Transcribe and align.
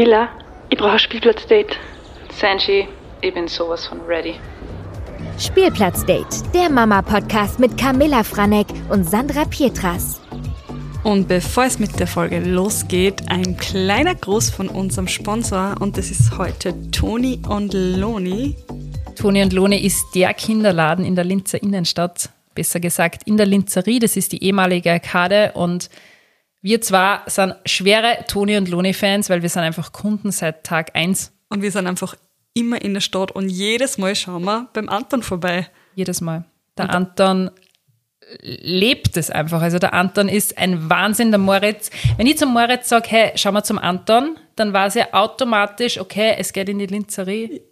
Miller, 0.00 0.30
ich 0.70 0.78
brauche 0.78 0.92
ein 0.92 0.98
Spielplatzdate. 0.98 1.76
Sanji, 2.32 2.88
ich 3.20 3.34
bin 3.34 3.46
sowas 3.46 3.86
von 3.86 4.00
ready. 4.08 4.36
Spielplatzdate, 5.38 6.42
der 6.54 6.70
Mama-Podcast 6.70 7.60
mit 7.60 7.76
Camilla 7.76 8.24
Franek 8.24 8.66
und 8.88 9.04
Sandra 9.04 9.44
Pietras. 9.44 10.22
Und 11.04 11.28
bevor 11.28 11.64
es 11.64 11.78
mit 11.78 12.00
der 12.00 12.06
Folge 12.06 12.40
losgeht, 12.40 13.28
ein 13.28 13.58
kleiner 13.58 14.14
Gruß 14.14 14.48
von 14.48 14.70
unserem 14.70 15.06
Sponsor 15.06 15.74
und 15.80 15.98
das 15.98 16.10
ist 16.10 16.38
heute 16.38 16.72
Toni 16.92 17.38
und 17.46 17.74
Loni. 17.74 18.56
Toni 19.16 19.42
und 19.42 19.52
Loni 19.52 19.76
ist 19.84 20.02
der 20.14 20.32
Kinderladen 20.32 21.04
in 21.04 21.14
der 21.14 21.24
Linzer 21.24 21.62
Innenstadt, 21.62 22.30
besser 22.54 22.80
gesagt 22.80 23.24
in 23.26 23.36
der 23.36 23.44
Linzerie, 23.44 23.98
das 23.98 24.16
ist 24.16 24.32
die 24.32 24.42
ehemalige 24.44 24.92
Arkade 24.92 25.52
und 25.52 25.90
wir 26.62 26.80
zwar 26.80 27.22
sind 27.26 27.54
schwere 27.64 28.24
Toni 28.28 28.56
und 28.56 28.68
Loni-Fans, 28.68 29.30
weil 29.30 29.42
wir 29.42 29.48
sind 29.48 29.62
einfach 29.62 29.92
Kunden 29.92 30.30
seit 30.30 30.64
Tag 30.64 30.94
1. 30.94 31.32
Und 31.48 31.62
wir 31.62 31.72
sind 31.72 31.86
einfach 31.86 32.14
immer 32.54 32.82
in 32.82 32.94
der 32.94 33.00
Stadt 33.00 33.32
und 33.32 33.48
jedes 33.48 33.98
Mal 33.98 34.14
schauen 34.14 34.44
wir 34.44 34.68
beim 34.72 34.88
Anton 34.88 35.22
vorbei. 35.22 35.68
Jedes 35.94 36.20
Mal. 36.20 36.44
Der 36.76 36.90
Anton 36.90 37.50
lebt 38.40 39.16
es 39.16 39.30
einfach. 39.30 39.60
Also 39.60 39.78
der 39.78 39.92
Anton 39.92 40.28
ist 40.28 40.56
ein 40.58 40.88
Wahnsinn, 40.88 41.30
der 41.30 41.38
Moritz. 41.38 41.90
Wenn 42.16 42.26
ich 42.26 42.38
zum 42.38 42.52
Moritz 42.52 42.88
sage, 42.88 43.08
hey, 43.08 43.32
schau 43.34 43.52
mal 43.52 43.64
zum 43.64 43.78
Anton, 43.78 44.36
dann 44.56 44.72
weiß 44.72 44.96
er 44.96 45.14
automatisch, 45.14 45.98
okay, 45.98 46.34
es 46.38 46.52
geht 46.52 46.68
in 46.68 46.78
die 46.78 46.86
Linzerie. 46.86 47.62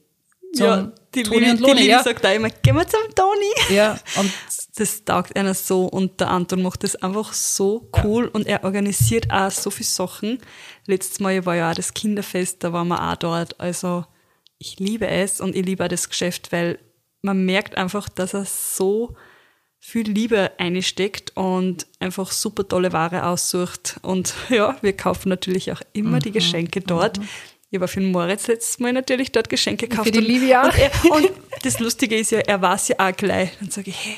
ja, 0.54 0.90
die 1.14 1.22
Toni 1.22 1.40
Lili, 1.40 1.50
und 1.50 1.60
Loni, 1.60 1.72
die 1.74 1.78
Lili 1.80 1.90
ja. 1.90 2.02
sagt 2.02 2.24
auch 2.26 2.34
immer, 2.34 2.50
gehen 2.50 2.74
wir 2.74 2.86
zum 2.86 3.00
Toni. 3.14 3.74
Ja, 3.76 3.98
und 4.16 4.32
das 4.78 5.04
taugt 5.04 5.36
einer 5.36 5.54
so 5.54 5.86
und 5.86 6.20
der 6.20 6.30
Anton 6.30 6.62
macht 6.62 6.84
das 6.84 6.96
einfach 6.96 7.32
so 7.32 7.90
cool 8.04 8.24
ja. 8.24 8.30
und 8.32 8.46
er 8.46 8.64
organisiert 8.64 9.30
auch 9.30 9.50
so 9.50 9.70
viele 9.70 9.88
Sachen. 9.88 10.38
Letztes 10.86 11.20
Mal 11.20 11.44
war 11.46 11.56
ja 11.56 11.70
auch 11.70 11.74
das 11.74 11.94
Kinderfest, 11.94 12.62
da 12.62 12.72
waren 12.72 12.88
wir 12.88 13.10
auch 13.10 13.16
dort. 13.16 13.58
Also 13.58 14.04
ich 14.58 14.78
liebe 14.78 15.06
es 15.06 15.40
und 15.40 15.56
ich 15.56 15.64
liebe 15.64 15.84
auch 15.84 15.88
das 15.88 16.08
Geschäft, 16.08 16.52
weil 16.52 16.78
man 17.22 17.44
merkt 17.44 17.76
einfach, 17.76 18.08
dass 18.08 18.34
er 18.34 18.44
so 18.44 19.16
viel 19.80 20.08
Liebe 20.08 20.52
einsteckt 20.58 21.36
und 21.36 21.86
einfach 21.98 22.30
super 22.30 22.66
tolle 22.66 22.92
Ware 22.92 23.26
aussucht. 23.26 23.98
Und 24.02 24.34
ja, 24.48 24.76
wir 24.80 24.92
kaufen 24.92 25.28
natürlich 25.28 25.72
auch 25.72 25.80
immer 25.92 26.16
mhm. 26.16 26.20
die 26.20 26.32
Geschenke 26.32 26.80
dort. 26.80 27.18
Mhm. 27.18 27.28
Ich 27.70 27.78
habe 27.78 27.88
für 27.88 28.00
den 28.00 28.12
Moritz 28.12 28.46
letztes 28.46 28.78
Mal 28.78 28.92
natürlich 28.92 29.30
dort 29.30 29.48
Geschenke 29.48 29.88
gekauft. 29.88 30.06
Für 30.06 30.12
die 30.12 30.26
Livia. 30.26 30.64
Und, 30.64 30.78
er, 30.78 30.90
und 31.10 31.30
das 31.62 31.80
Lustige 31.80 32.16
ist 32.16 32.30
ja, 32.30 32.38
er 32.38 32.62
weiß 32.62 32.88
ja 32.88 32.96
auch 32.98 33.14
gleich. 33.14 33.50
Dann 33.60 33.70
sage 33.70 33.90
ich, 33.90 34.06
hey, 34.06 34.16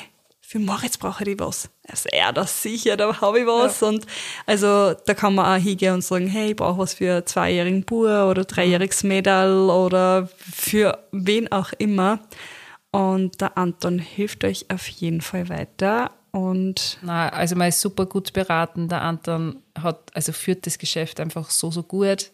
für 0.51 0.59
Moritz 0.59 0.99
brauche 0.99 1.23
ich 1.31 1.39
was. 1.39 1.71
Also, 1.87 2.09
ja, 2.13 2.33
das 2.33 2.61
sicher, 2.61 2.97
da 2.97 3.21
habe 3.21 3.39
ich 3.39 3.47
was. 3.47 3.83
Ja. 3.83 3.87
Und 3.87 4.05
also 4.47 4.95
da 5.07 5.15
kann 5.15 5.37
man 5.37 5.47
auch 5.47 5.63
hingehen 5.63 5.95
und 5.95 6.03
sagen, 6.03 6.27
hey, 6.27 6.51
ich 6.51 6.57
brauche 6.57 6.79
was 6.79 6.95
für 6.95 7.19
einen 7.19 7.27
zweijährigen 7.27 7.85
Bur 7.85 8.29
oder 8.29 8.45
dreijähriges 8.45 9.05
Mädel 9.05 9.71
oder 9.71 10.29
für 10.41 11.07
wen 11.13 11.53
auch 11.53 11.73
immer. 11.79 12.19
Und 12.91 13.41
der 13.41 13.57
Anton 13.57 14.01
hilft 14.01 14.43
euch 14.43 14.67
auf 14.73 14.89
jeden 14.89 15.21
Fall 15.21 15.49
weiter. 15.49 16.11
Und 16.33 16.99
Na, 17.01 17.29
also 17.29 17.55
man 17.55 17.69
ist 17.69 17.81
super 17.81 18.07
gut 18.07 18.33
beraten. 18.33 18.89
Der 18.89 19.03
Anton 19.03 19.63
hat, 19.81 20.11
also 20.15 20.33
führt 20.33 20.67
das 20.67 20.79
Geschäft 20.79 21.21
einfach 21.21 21.49
so, 21.49 21.71
so 21.71 21.85
gut. 21.85 22.33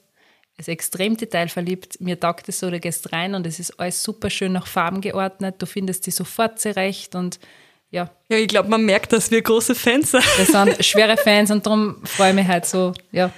Er 0.54 0.60
ist 0.60 0.68
extrem 0.70 1.18
detailverliebt. 1.18 2.00
Mir 2.00 2.18
taugt 2.18 2.48
es 2.48 2.60
so, 2.60 2.70
du 2.70 2.80
gehst 2.80 3.12
rein 3.12 3.34
und 3.34 3.46
es 3.46 3.60
ist 3.60 3.78
alles 3.78 4.02
super 4.02 4.30
schön 4.30 4.52
nach 4.52 4.66
Farben 4.66 5.02
geordnet. 5.02 5.56
Du 5.58 5.66
findest 5.66 6.06
die 6.06 6.12
sofort 6.12 6.58
zurecht 6.58 7.14
und 7.14 7.38
ja. 7.90 8.10
Ja, 8.28 8.36
ich 8.36 8.48
glaube, 8.48 8.68
man 8.68 8.84
merkt, 8.84 9.12
dass 9.12 9.30
wir 9.30 9.42
große 9.42 9.74
Fans 9.74 10.10
sind. 10.10 10.24
Wir 10.36 10.46
sind 10.46 10.84
schwere 10.84 11.16
Fans 11.16 11.50
und 11.50 11.64
darum 11.66 11.96
freue 12.04 12.30
ich 12.30 12.34
mich 12.34 12.46
halt 12.46 12.66
so, 12.66 12.92
ja, 13.12 13.30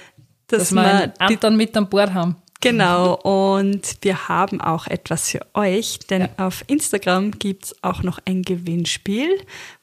dass, 0.47 0.69
dass 0.69 0.71
wir 0.73 1.13
Anton 1.19 1.55
mit 1.55 1.75
an 1.77 1.89
Bord 1.89 2.13
haben. 2.13 2.35
Genau, 2.61 3.15
und 3.15 3.95
wir 4.01 4.27
haben 4.27 4.59
auch 4.59 4.87
etwas 4.87 5.29
für 5.29 5.39
euch, 5.53 5.99
denn 6.09 6.23
ja. 6.23 6.29
auf 6.37 6.63
Instagram 6.67 7.31
gibt 7.31 7.65
es 7.65 7.83
auch 7.83 8.03
noch 8.03 8.19
ein 8.25 8.41
Gewinnspiel. 8.41 9.29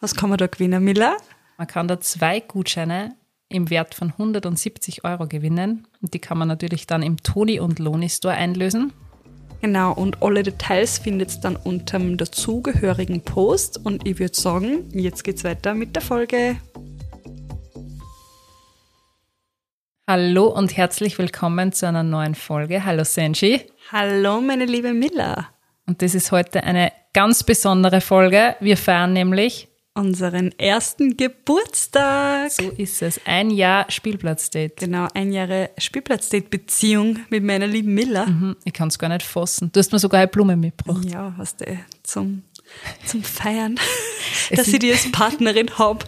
Was 0.00 0.15
kann 0.15 0.28
man 0.28 0.37
da 0.37 0.47
gewinnen, 0.47 0.84
Miller? 0.84 1.16
Man 1.56 1.66
kann 1.66 1.88
da 1.88 1.99
zwei 2.00 2.41
Gutscheine 2.41 3.15
im 3.49 3.71
Wert 3.71 3.94
von 3.94 4.10
170 4.10 5.05
Euro 5.05 5.26
gewinnen. 5.26 5.87
Und 6.03 6.12
die 6.12 6.19
kann 6.19 6.37
man 6.37 6.49
natürlich 6.49 6.87
dann 6.87 7.03
im 7.03 7.22
Toni 7.22 7.60
und 7.60 7.78
Loni 7.78 8.10
Store 8.10 8.34
einlösen. 8.34 8.93
Genau, 9.61 9.93
und 9.93 10.22
alle 10.22 10.43
Details 10.43 10.99
findet 10.99 11.34
ihr 11.34 11.41
dann 11.41 11.56
unter 11.56 11.99
dem 11.99 12.17
dazugehörigen 12.17 13.22
Post. 13.22 13.81
Und 13.84 14.06
ich 14.06 14.19
würde 14.19 14.34
sagen, 14.34 14.89
jetzt 14.93 15.25
geht's 15.25 15.44
weiter 15.44 15.75
mit 15.75 15.94
der 15.94 16.03
Folge. 16.03 16.56
Hallo 20.09 20.47
und 20.47 20.77
herzlich 20.77 21.19
willkommen 21.19 21.72
zu 21.72 21.89
einer 21.89 22.05
neuen 22.05 22.37
Folge. 22.37 22.84
Hallo 22.84 23.03
Senji. 23.03 23.62
Hallo 23.91 24.41
meine 24.41 24.67
liebe 24.67 24.93
Miller. 24.93 25.49
Und 25.87 26.03
das 26.03 26.15
ist 26.15 26.31
heute 26.31 26.62
eine 26.62 26.93
ganz 27.12 27.43
besondere 27.43 28.00
Folge. 28.00 28.56
Wir 28.61 28.77
feiern 28.77 29.15
nämlich 29.15 29.69
unseren 29.96 30.52
ersten 30.58 31.16
Geburtstag. 31.16 32.50
So 32.50 32.70
ist 32.70 33.02
es. 33.02 33.20
Ein 33.24 33.50
Jahr 33.50 33.90
Spielplatzdate. 33.90 34.74
Genau, 34.76 35.08
ein 35.14 35.32
Jahre 35.32 35.70
Spielplatzdate-Beziehung 35.78 37.20
mit 37.30 37.42
meiner 37.42 37.66
lieben 37.66 37.94
Miller. 37.94 38.26
Mhm, 38.26 38.56
ich 38.64 38.72
kann 38.72 38.88
es 38.88 38.98
gar 38.98 39.08
nicht 39.08 39.22
fassen. 39.22 39.70
Du 39.72 39.78
hast 39.80 39.92
mir 39.92 39.98
sogar 39.98 40.20
eine 40.20 40.28
Blume 40.28 40.56
mitgebracht. 40.56 41.04
Ja, 41.10 41.34
hast 41.38 41.60
du 41.60 41.78
zum 42.02 42.42
zum 43.04 43.22
Feiern, 43.22 43.78
dass 44.50 44.68
ich 44.68 44.78
dich 44.78 44.92
als 44.92 45.10
Partnerin 45.12 45.78
habe, 45.78 46.04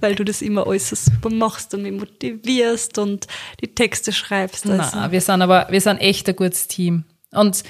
weil 0.00 0.14
du 0.14 0.24
das 0.24 0.42
immer 0.42 0.66
alles 0.66 0.88
so 0.88 0.96
super 0.96 1.30
machst 1.30 1.72
und 1.74 1.82
mich 1.82 1.92
motivierst 1.92 2.98
und 2.98 3.26
die 3.60 3.68
Texte 3.68 4.12
schreibst. 4.12 4.68
Also. 4.68 4.96
Na, 4.96 5.12
wir 5.12 5.20
sind 5.20 5.42
aber, 5.42 5.68
wir 5.70 5.80
sind 5.80 5.98
echt 5.98 6.28
ein 6.28 6.36
gutes 6.36 6.66
Team. 6.66 7.04
Und 7.30 7.62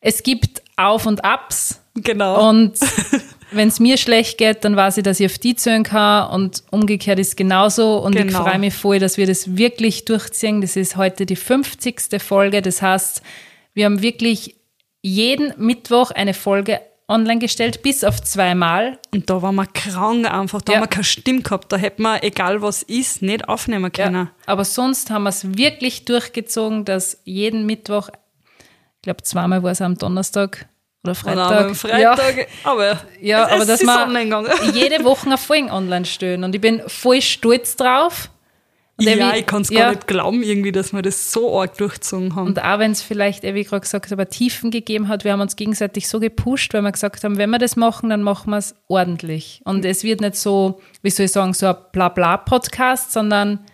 es 0.00 0.22
gibt 0.22 0.62
Auf 0.76 1.06
und 1.06 1.24
Abs. 1.24 1.80
Genau. 1.94 2.48
Und 2.48 2.78
wenn 3.54 3.68
es 3.68 3.80
mir 3.80 3.96
schlecht 3.96 4.38
geht, 4.38 4.64
dann 4.64 4.76
weiß 4.76 4.98
ich, 4.98 5.02
dass 5.02 5.20
ich 5.20 5.26
auf 5.26 5.38
die 5.38 5.54
zählen 5.54 5.82
kann 5.82 6.30
und 6.30 6.62
umgekehrt 6.70 7.18
ist 7.18 7.36
genauso. 7.36 7.98
Und 7.98 8.14
genau. 8.14 8.28
ich 8.28 8.36
freue 8.36 8.58
mich 8.58 8.74
voll, 8.74 8.98
dass 8.98 9.16
wir 9.16 9.26
das 9.26 9.56
wirklich 9.56 10.04
durchziehen. 10.04 10.60
Das 10.60 10.76
ist 10.76 10.96
heute 10.96 11.26
die 11.26 11.36
50. 11.36 12.22
Folge. 12.22 12.62
Das 12.62 12.82
heißt, 12.82 13.22
wir 13.74 13.86
haben 13.86 14.02
wirklich 14.02 14.56
jeden 15.02 15.52
Mittwoch 15.58 16.10
eine 16.10 16.34
Folge 16.34 16.80
online 17.08 17.38
gestellt, 17.38 17.82
bis 17.82 18.04
auf 18.04 18.22
zweimal. 18.22 18.98
Und 19.12 19.28
da 19.28 19.42
waren 19.42 19.54
wir 19.56 19.66
krank 19.66 20.30
einfach, 20.30 20.62
da 20.62 20.72
ja. 20.72 20.78
haben 20.78 20.84
wir 20.84 20.88
keine 20.88 21.04
Stimme 21.04 21.42
gehabt, 21.42 21.70
da 21.70 21.76
hätten 21.76 22.02
wir, 22.02 22.22
egal 22.24 22.62
was 22.62 22.82
ist, 22.82 23.20
nicht 23.20 23.48
aufnehmen 23.48 23.92
können. 23.92 24.26
Ja. 24.26 24.30
Aber 24.46 24.64
sonst 24.64 25.10
haben 25.10 25.24
wir 25.24 25.30
es 25.30 25.56
wirklich 25.56 26.04
durchgezogen, 26.06 26.84
dass 26.84 27.20
jeden 27.24 27.66
Mittwoch, 27.66 28.08
ich 28.08 29.02
glaube 29.02 29.22
zweimal 29.22 29.62
war 29.62 29.72
es 29.72 29.82
am 29.82 29.96
Donnerstag 29.96 30.66
oder 31.04 31.14
Freitag. 31.14 31.50
Oder 31.50 31.66
am 31.66 31.74
Freitag, 31.74 32.36
ja. 32.36 32.44
aber, 32.64 33.00
ja, 33.20 33.48
aber 33.48 33.64
dass 33.64 33.82
wir 33.82 34.46
jede 34.72 35.04
Woche 35.04 35.26
eine 35.26 35.38
Folge 35.38 35.70
online 35.70 36.04
stellen 36.06 36.44
und 36.44 36.54
ich 36.54 36.60
bin 36.60 36.82
voll 36.86 37.20
stolz 37.20 37.76
drauf. 37.76 38.30
Und 38.96 39.06
ja, 39.06 39.34
ich 39.34 39.44
kann 39.44 39.62
es 39.62 39.70
ja. 39.70 39.86
gar 39.86 39.90
nicht 39.90 40.06
glauben, 40.06 40.44
irgendwie, 40.44 40.70
dass 40.70 40.92
wir 40.92 41.02
das 41.02 41.32
so 41.32 41.60
arg 41.60 41.76
durchgezogen 41.76 42.36
haben. 42.36 42.46
Und 42.46 42.62
auch 42.62 42.78
wenn 42.78 42.92
es 42.92 43.02
vielleicht, 43.02 43.42
wie 43.42 43.48
ich 43.48 43.66
gerade 43.66 43.80
gesagt 43.80 44.12
habe, 44.12 44.28
Tiefen 44.28 44.70
gegeben 44.70 45.08
hat, 45.08 45.24
wir 45.24 45.32
haben 45.32 45.40
uns 45.40 45.56
gegenseitig 45.56 46.06
so 46.08 46.20
gepusht, 46.20 46.72
weil 46.74 46.82
wir 46.82 46.92
gesagt 46.92 47.24
haben, 47.24 47.36
wenn 47.36 47.50
wir 47.50 47.58
das 47.58 47.74
machen, 47.74 48.10
dann 48.10 48.22
machen 48.22 48.50
wir 48.50 48.58
es 48.58 48.76
ordentlich. 48.86 49.62
Und 49.64 49.78
mhm. 49.78 49.90
es 49.90 50.04
wird 50.04 50.20
nicht 50.20 50.36
so, 50.36 50.80
wie 51.02 51.10
soll 51.10 51.26
ich 51.26 51.32
sagen, 51.32 51.54
so 51.54 51.66
ein 51.66 51.76
Blabla-Podcast, 51.90 53.10
sondern 53.10 53.64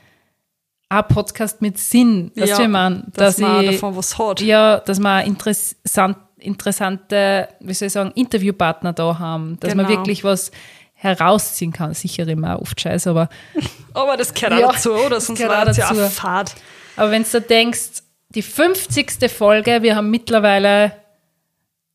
ein 0.88 1.04
Podcast 1.06 1.60
mit 1.60 1.78
Sinn. 1.78 2.32
Weißt 2.34 2.48
ja, 2.48 2.62
ich 2.62 2.68
meine? 2.68 3.04
Dass, 3.12 3.36
dass 3.36 3.38
man 3.38 3.64
ich, 3.64 3.72
davon 3.72 3.96
was 3.96 4.18
hat. 4.18 4.40
Ja, 4.40 4.78
dass 4.78 4.98
man 4.98 5.26
interessant, 5.26 6.16
interessante, 6.40 7.48
wie 7.60 7.74
soll 7.74 7.86
ich 7.86 7.92
sagen, 7.92 8.12
Interviewpartner 8.14 8.92
da 8.92 9.18
haben. 9.18 9.58
Dass 9.60 9.72
genau. 9.72 9.84
man 9.84 9.92
wirklich 9.92 10.24
was 10.24 10.50
herausziehen 10.94 11.72
kann. 11.72 11.94
Sicher 11.94 12.26
immer 12.28 12.60
oft 12.60 12.80
scheiße, 12.80 13.10
aber. 13.10 13.28
aber 13.94 14.16
das 14.16 14.34
gehört 14.34 14.60
ja, 14.60 14.68
auch 14.68 14.72
dazu, 14.72 14.92
oder? 14.92 15.20
Sonst 15.20 15.40
war 15.40 15.66
es 15.66 15.76
ja 15.76 15.90
auch 15.90 16.10
Fahrt. 16.10 16.54
Aber 16.96 17.10
wenn 17.10 17.24
du 17.24 17.40
denkst, 17.40 18.02
die 18.30 18.42
50. 18.42 19.30
Folge, 19.30 19.82
wir 19.82 19.96
haben 19.96 20.10
mittlerweile 20.10 20.92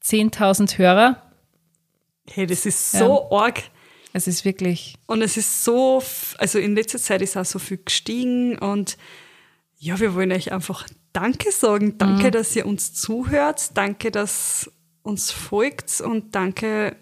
10.000 0.04 0.78
Hörer. 0.78 1.22
Hey, 2.30 2.48
das 2.48 2.66
ist 2.66 2.92
so 2.92 3.28
ja. 3.30 3.38
arg. 3.38 3.64
Es 4.14 4.28
ist 4.28 4.46
wirklich. 4.46 4.96
Und 5.08 5.22
es 5.22 5.38
ist 5.38 5.64
so, 5.64 6.02
also 6.38 6.58
in 6.58 6.76
letzter 6.76 7.00
Zeit 7.00 7.22
ist 7.22 7.38
auch 7.38 7.46
so 7.46 7.60
viel 7.60 7.78
gestiegen 7.84 8.58
und 8.58 8.98
ja, 9.86 10.00
wir 10.00 10.16
wollen 10.16 10.32
euch 10.32 10.52
einfach 10.52 10.88
Danke 11.14 11.52
sagen. 11.52 12.00
Danke, 12.00 12.28
mhm. 12.28 12.32
dass 12.32 12.56
ihr 12.56 12.66
uns 12.66 12.94
zuhört. 12.94 13.78
Danke, 13.78 14.10
dass 14.10 14.72
uns 15.04 15.30
folgt 15.30 16.02
und 16.02 16.34
danke, 16.34 16.96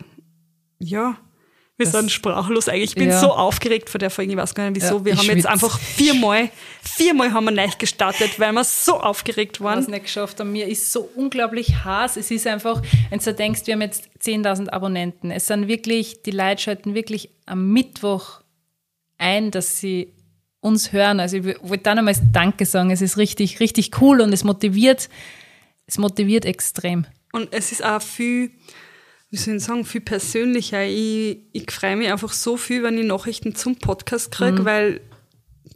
ja, 0.80 1.18
wir 1.78 1.86
das, 1.86 1.94
sind 1.94 2.12
sprachlos 2.12 2.68
eigentlich. 2.68 2.90
Ich 2.90 2.96
bin 2.96 3.08
ja. 3.08 3.20
so 3.20 3.32
aufgeregt 3.32 3.90
vor 3.90 4.00
der 4.00 4.10
Folge, 4.10 4.34
ich 4.34 4.38
weiß 4.38 4.54
gar 4.54 4.70
nicht 4.70 4.84
wieso. 4.84 4.98
Ja, 4.98 5.06
wir 5.06 5.18
haben 5.18 5.28
jetzt 5.28 5.46
einfach 5.48 5.80
viermal, 5.80 6.50
viermal 6.82 7.32
haben 7.32 7.46
wir 7.46 7.52
neu 7.52 7.70
gestartet, 7.80 8.38
weil 8.38 8.52
wir 8.52 8.66
so 8.66 9.00
aufgeregt 9.00 9.62
waren. 9.62 9.82
Ich 9.82 9.88
nicht 9.88 10.04
geschafft 10.04 10.42
und 10.42 10.52
mir 10.52 10.68
ist 10.68 10.92
so 10.92 11.10
unglaublich 11.16 11.86
heiß. 11.86 12.18
Es 12.18 12.32
ist 12.32 12.46
einfach, 12.46 12.82
wenn 13.10 13.20
du 13.20 13.34
denkst, 13.34 13.62
wir 13.66 13.76
haben 13.76 13.82
jetzt 13.82 14.10
10.000 14.22 14.70
Abonnenten. 14.72 15.32
Es 15.32 15.48
sind 15.48 15.70
wirklich, 15.70 16.22
die 16.24 16.32
Leute 16.32 16.62
schalten 16.62 16.96
wirklich 16.96 17.30
am 17.46 17.72
Mittwoch 17.72 18.42
ein, 19.18 19.52
dass 19.52 19.80
sie 19.80 20.13
uns 20.64 20.94
hören. 20.94 21.20
Also 21.20 21.38
ich 21.38 21.46
wollte 21.62 21.84
da 21.84 21.96
nochmal 21.96 22.16
Danke 22.32 22.66
sagen. 22.66 22.92
Es 22.92 23.02
ist 23.02 23.18
richtig, 23.18 23.60
richtig 23.60 24.02
cool 24.02 24.22
und 24.22 24.34
es 24.34 24.44
motiviert, 24.44 25.10
es 25.86 25.98
motiviert 25.98 26.46
extrem. 26.46 27.06
Und 27.32 27.50
es 27.52 27.72
ist 27.72 27.84
auch 27.84 28.02
viel, 28.02 28.52
wie 29.30 29.38
soll 29.38 29.56
ich 29.56 29.64
sagen, 29.64 29.86
viel 29.86 30.02
persönlicher. 30.02 30.86
Ich, 30.86 31.40
ich 31.52 31.70
freue 31.72 31.96
mich 31.96 32.12
einfach 32.12 32.34
so 32.34 32.58
viel, 32.58 32.84
wenn 32.84 32.98
ich 32.98 33.06
Nachrichten 33.06 33.56
zum 33.56 33.76
Podcast 33.76 34.32
kriege, 34.32 34.62
mhm. 34.62 34.66
weil 34.66 35.02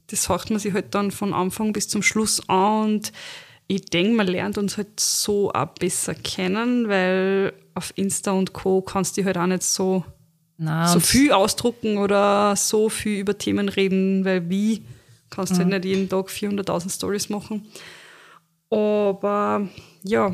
das 0.08 0.30
hört 0.30 0.50
man 0.50 0.60
sich 0.60 0.74
halt 0.74 0.96
dann 0.96 1.12
von 1.12 1.34
Anfang 1.34 1.74
bis 1.74 1.88
zum 1.88 2.02
Schluss 2.02 2.42
an 2.48 2.84
und 2.84 3.12
ich 3.68 3.84
denke, 3.86 4.14
man 4.14 4.28
lernt 4.28 4.58
uns 4.58 4.78
halt 4.78 4.98
so 5.00 5.52
auch 5.52 5.68
besser 5.74 6.16
kennen, 6.16 6.88
weil 6.88 7.54
auf 7.74 7.92
Insta 7.96 8.32
und 8.32 8.54
Co. 8.54 8.82
kannst 8.82 9.18
du 9.18 9.26
halt 9.26 9.38
auch 9.38 9.46
nicht 9.46 9.64
so, 9.64 10.06
Nein, 10.58 10.88
so 10.88 11.00
viel 11.00 11.32
ausdrucken 11.32 11.98
oder 11.98 12.56
so 12.56 12.90
viel 12.90 13.20
über 13.20 13.38
Themen 13.38 13.70
reden, 13.70 14.26
weil 14.26 14.50
wie 14.50 14.84
kannst 15.30 15.54
du 15.54 15.56
mhm. 15.58 15.72
halt 15.72 15.84
nicht 15.84 15.86
jeden 15.86 16.10
Tag 16.10 16.28
400.000 16.28 16.94
Stories 16.94 17.30
machen. 17.30 17.68
Aber 18.70 19.68
ja, 20.04 20.34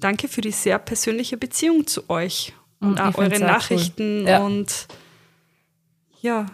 danke 0.00 0.28
für 0.28 0.40
die 0.40 0.52
sehr 0.52 0.78
persönliche 0.78 1.36
Beziehung 1.36 1.86
zu 1.86 2.08
euch 2.10 2.52
und, 2.80 2.90
und 2.90 3.00
auch 3.00 3.16
eure 3.16 3.40
Nachrichten 3.40 4.22
cool. 4.22 4.28
ja. 4.28 4.38
und 4.38 4.88
ja, 6.20 6.46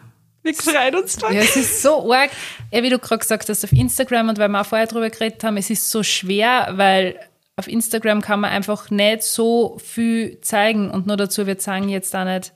wir 0.43 0.55
freuen 0.55 0.95
uns 0.95 1.17
dann. 1.17 1.33
Ja, 1.33 1.41
es 1.41 1.57
ist 1.57 1.83
so 1.83 2.13
arg. 2.13 2.31
Ja, 2.71 2.83
wie 2.83 2.91
du 2.91 2.99
gerade 2.99 3.19
gesagt 3.19 3.49
hast, 3.49 3.65
auf 3.65 3.73
Instagram 3.73 4.29
und 4.29 4.39
weil 4.39 4.49
wir 4.49 4.61
auch 4.61 4.67
vorher 4.67 4.87
drüber 4.87 5.09
geredet 5.09 5.43
haben, 5.43 5.57
es 5.57 5.71
ist 5.71 5.91
so 5.91 6.03
schwer, 6.03 6.69
weil 6.73 7.19
auf 7.57 7.67
Instagram 7.67 8.21
kann 8.21 8.41
man 8.41 8.51
einfach 8.51 8.91
nicht 8.91 9.23
so 9.23 9.79
viel 9.83 10.41
zeigen. 10.43 10.91
Und 10.91 11.07
nur 11.07 11.17
dazu, 11.17 11.47
wir 11.47 11.59
zeigen 11.59 11.89
jetzt 11.89 12.15
auch 12.15 12.25
nicht 12.25 12.53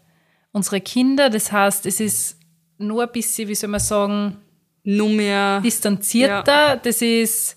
unsere 0.52 0.80
Kinder. 0.80 1.30
Das 1.30 1.52
heißt, 1.52 1.86
es 1.86 2.00
ist 2.00 2.38
nur 2.78 3.04
ein 3.04 3.12
bisschen, 3.12 3.48
wie 3.48 3.54
soll 3.54 3.70
man 3.70 3.80
sagen, 3.80 4.36
nur 4.82 5.08
mehr 5.08 5.60
distanzierter. 5.60 6.68
Ja. 6.68 6.76
Das 6.76 7.02
ist, 7.02 7.56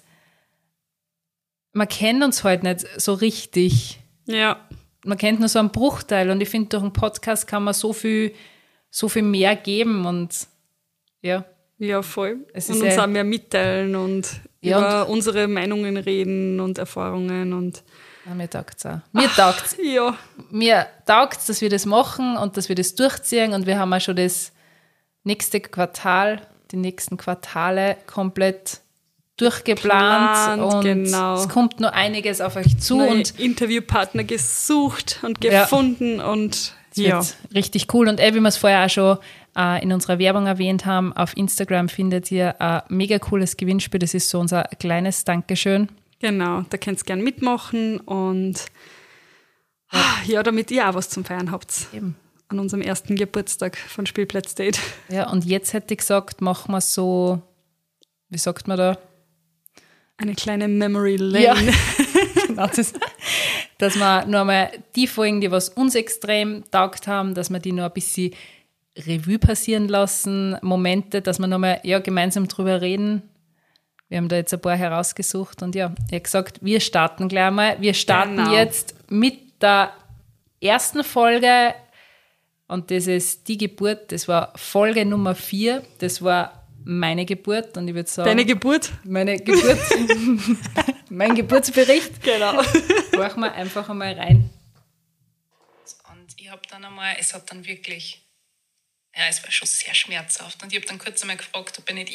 man 1.73 1.87
kennt 1.87 2.23
uns 2.23 2.43
halt 2.43 2.63
nicht 2.63 2.85
so 2.97 3.13
richtig. 3.13 3.99
Ja. 4.25 4.67
Man 5.05 5.17
kennt 5.17 5.39
nur 5.39 5.49
so 5.49 5.59
einen 5.59 5.71
Bruchteil. 5.71 6.29
Und 6.29 6.41
ich 6.41 6.49
finde, 6.49 6.69
durch 6.69 6.83
einen 6.83 6.93
Podcast 6.93 7.47
kann 7.47 7.63
man 7.63 7.73
so 7.73 7.93
viel 7.93 8.33
so 8.91 9.07
viel 9.07 9.23
mehr 9.23 9.55
geben 9.55 10.05
und 10.05 10.47
ja. 11.21 11.45
Ja, 11.79 12.03
voll. 12.03 12.45
Es 12.53 12.69
und 12.69 12.83
uns 12.83 12.97
auch 12.99 13.07
mehr 13.07 13.23
mitteilen 13.23 13.95
und 13.95 14.27
ja, 14.61 14.77
über 14.77 15.07
und 15.07 15.13
unsere 15.13 15.47
Meinungen 15.47 15.97
reden 15.97 16.59
und 16.59 16.77
Erfahrungen 16.77 17.53
und 17.53 17.83
ja, 18.25 18.33
mir 18.33 18.49
taugt 18.49 18.77
es 18.77 18.85
auch. 18.85 18.99
Mir 19.11 19.29
taugt 19.29 19.77
Ja. 19.81 20.15
Mir 20.49 20.87
taugt 21.05 21.47
dass 21.47 21.61
wir 21.61 21.69
das 21.69 21.85
machen 21.85 22.37
und 22.37 22.57
dass 22.57 22.69
wir 22.69 22.75
das 22.75 22.95
durchziehen 22.95 23.53
und 23.53 23.65
wir 23.65 23.79
haben 23.79 23.93
auch 23.93 24.01
schon 24.01 24.15
das 24.15 24.51
nächste 25.23 25.59
Quartal, 25.59 26.41
die 26.71 26.77
nächsten 26.77 27.17
Quartale 27.17 27.97
komplett 28.07 28.81
durchgeplant 29.37 30.33
Plant, 30.33 30.61
und 30.61 30.81
genau. 30.83 31.35
es 31.35 31.49
kommt 31.49 31.79
nur 31.79 31.93
einiges 31.93 32.41
auf 32.41 32.55
euch 32.55 32.77
zu 32.79 32.97
Neue 32.97 33.09
und 33.09 33.39
Interviewpartner 33.39 34.23
gesucht 34.23 35.19
und 35.23 35.41
gefunden 35.41 36.17
ja. 36.17 36.27
und 36.27 36.73
es 36.91 36.97
ja. 36.97 37.21
richtig 37.53 37.93
cool. 37.93 38.07
Und 38.07 38.19
eh, 38.19 38.33
wie 38.33 38.39
wir 38.39 38.47
es 38.49 38.57
vorher 38.57 38.85
auch 38.85 38.89
schon 38.89 39.17
äh, 39.57 39.81
in 39.81 39.93
unserer 39.93 40.19
Werbung 40.19 40.45
erwähnt 40.45 40.85
haben, 40.85 41.13
auf 41.13 41.35
Instagram 41.35 41.89
findet 41.89 42.31
ihr 42.31 42.59
ein 42.61 42.81
mega 42.89 43.17
cooles 43.17 43.57
Gewinnspiel. 43.57 43.99
Das 43.99 44.13
ist 44.13 44.29
so 44.29 44.39
unser 44.39 44.63
kleines 44.79 45.23
Dankeschön. 45.23 45.89
Genau, 46.21 46.63
da 46.69 46.77
könnt 46.77 46.99
ihr 46.99 47.03
gerne 47.03 47.23
mitmachen 47.23 47.99
und 47.99 48.65
ja. 49.91 50.15
ja, 50.25 50.43
damit 50.43 50.69
ihr 50.71 50.87
auch 50.87 50.93
was 50.93 51.09
zum 51.09 51.25
Feiern 51.25 51.51
habt. 51.51 51.87
Eben. 51.93 52.15
An 52.47 52.59
unserem 52.59 52.81
ersten 52.81 53.15
Geburtstag 53.15 53.77
von 53.77 54.05
Spielplatz 54.05 54.55
Date. 54.55 54.79
Ja, 55.09 55.29
und 55.31 55.45
jetzt 55.45 55.73
hätte 55.73 55.93
ich 55.93 55.99
gesagt, 55.99 56.41
machen 56.41 56.71
wir 56.71 56.81
so, 56.81 57.41
wie 58.29 58.37
sagt 58.37 58.67
man 58.67 58.77
da? 58.77 58.97
Eine 60.17 60.35
kleine 60.35 60.67
Memory 60.67 61.15
Lane. 61.15 61.43
Ja. 61.43 61.55
genau, 62.47 62.67
das, 62.67 62.93
dass 63.79 63.95
wir 63.95 64.25
nur 64.25 64.41
einmal 64.41 64.71
die 64.95 65.07
Folgen, 65.07 65.41
die 65.41 65.49
was 65.49 65.69
uns 65.69 65.95
extrem 65.95 66.63
taugt 66.69 67.07
haben, 67.07 67.33
dass 67.33 67.49
wir 67.49 67.59
die 67.59 67.71
noch 67.71 67.85
ein 67.85 67.93
bisschen 67.93 68.33
Revue 68.95 69.39
passieren 69.39 69.87
lassen, 69.87 70.57
Momente, 70.61 71.21
dass 71.21 71.39
wir 71.39 71.47
nochmal 71.47 71.79
ja, 71.83 71.99
gemeinsam 71.99 72.47
drüber 72.47 72.81
reden. 72.81 73.23
Wir 74.11 74.17
haben 74.17 74.27
da 74.27 74.35
jetzt 74.35 74.53
ein 74.53 74.59
paar 74.59 74.75
herausgesucht 74.75 75.61
und 75.61 75.73
ja, 75.73 75.95
ich 76.07 76.11
habe 76.11 76.19
gesagt, 76.19 76.57
wir 76.61 76.81
starten 76.81 77.29
gleich 77.29 77.49
mal. 77.49 77.79
Wir 77.79 77.93
starten 77.93 78.35
genau. 78.35 78.53
jetzt 78.53 78.93
mit 79.09 79.39
der 79.61 79.93
ersten 80.59 81.05
Folge 81.05 81.73
und 82.67 82.91
das 82.91 83.07
ist 83.07 83.47
die 83.47 83.57
Geburt, 83.57 84.11
das 84.11 84.27
war 84.27 84.51
Folge 84.57 85.05
Nummer 85.05 85.33
vier, 85.33 85.81
das 85.99 86.21
war 86.21 86.67
meine 86.83 87.25
Geburt 87.25 87.77
und 87.77 87.87
ich 87.87 87.93
würde 87.93 88.09
sagen. 88.09 88.27
Deine 88.27 88.43
Geburt? 88.43 88.91
Meine 89.05 89.39
Geburt. 89.39 89.79
mein 91.09 91.33
Geburtsbericht. 91.33 92.21
Genau. 92.21 92.61
Horchen 93.15 93.39
wir 93.39 93.53
einfach 93.53 93.87
einmal 93.87 94.11
rein. 94.15 94.49
Und 96.11 96.33
ich 96.35 96.51
habe 96.51 96.63
dann 96.69 96.83
einmal, 96.83 97.15
es 97.17 97.33
hat 97.33 97.49
dann 97.49 97.65
wirklich, 97.65 98.21
ja, 99.15 99.23
es 99.29 99.41
war 99.41 99.51
schon 99.51 99.69
sehr 99.69 99.93
schmerzhaft. 99.93 100.61
Und 100.61 100.73
ich 100.73 100.79
habe 100.79 100.87
dann 100.87 100.99
kurz 100.99 101.21
einmal 101.21 101.37
gefragt, 101.37 101.79
ob 101.79 101.87
ich 101.87 101.95
nicht 101.95 102.13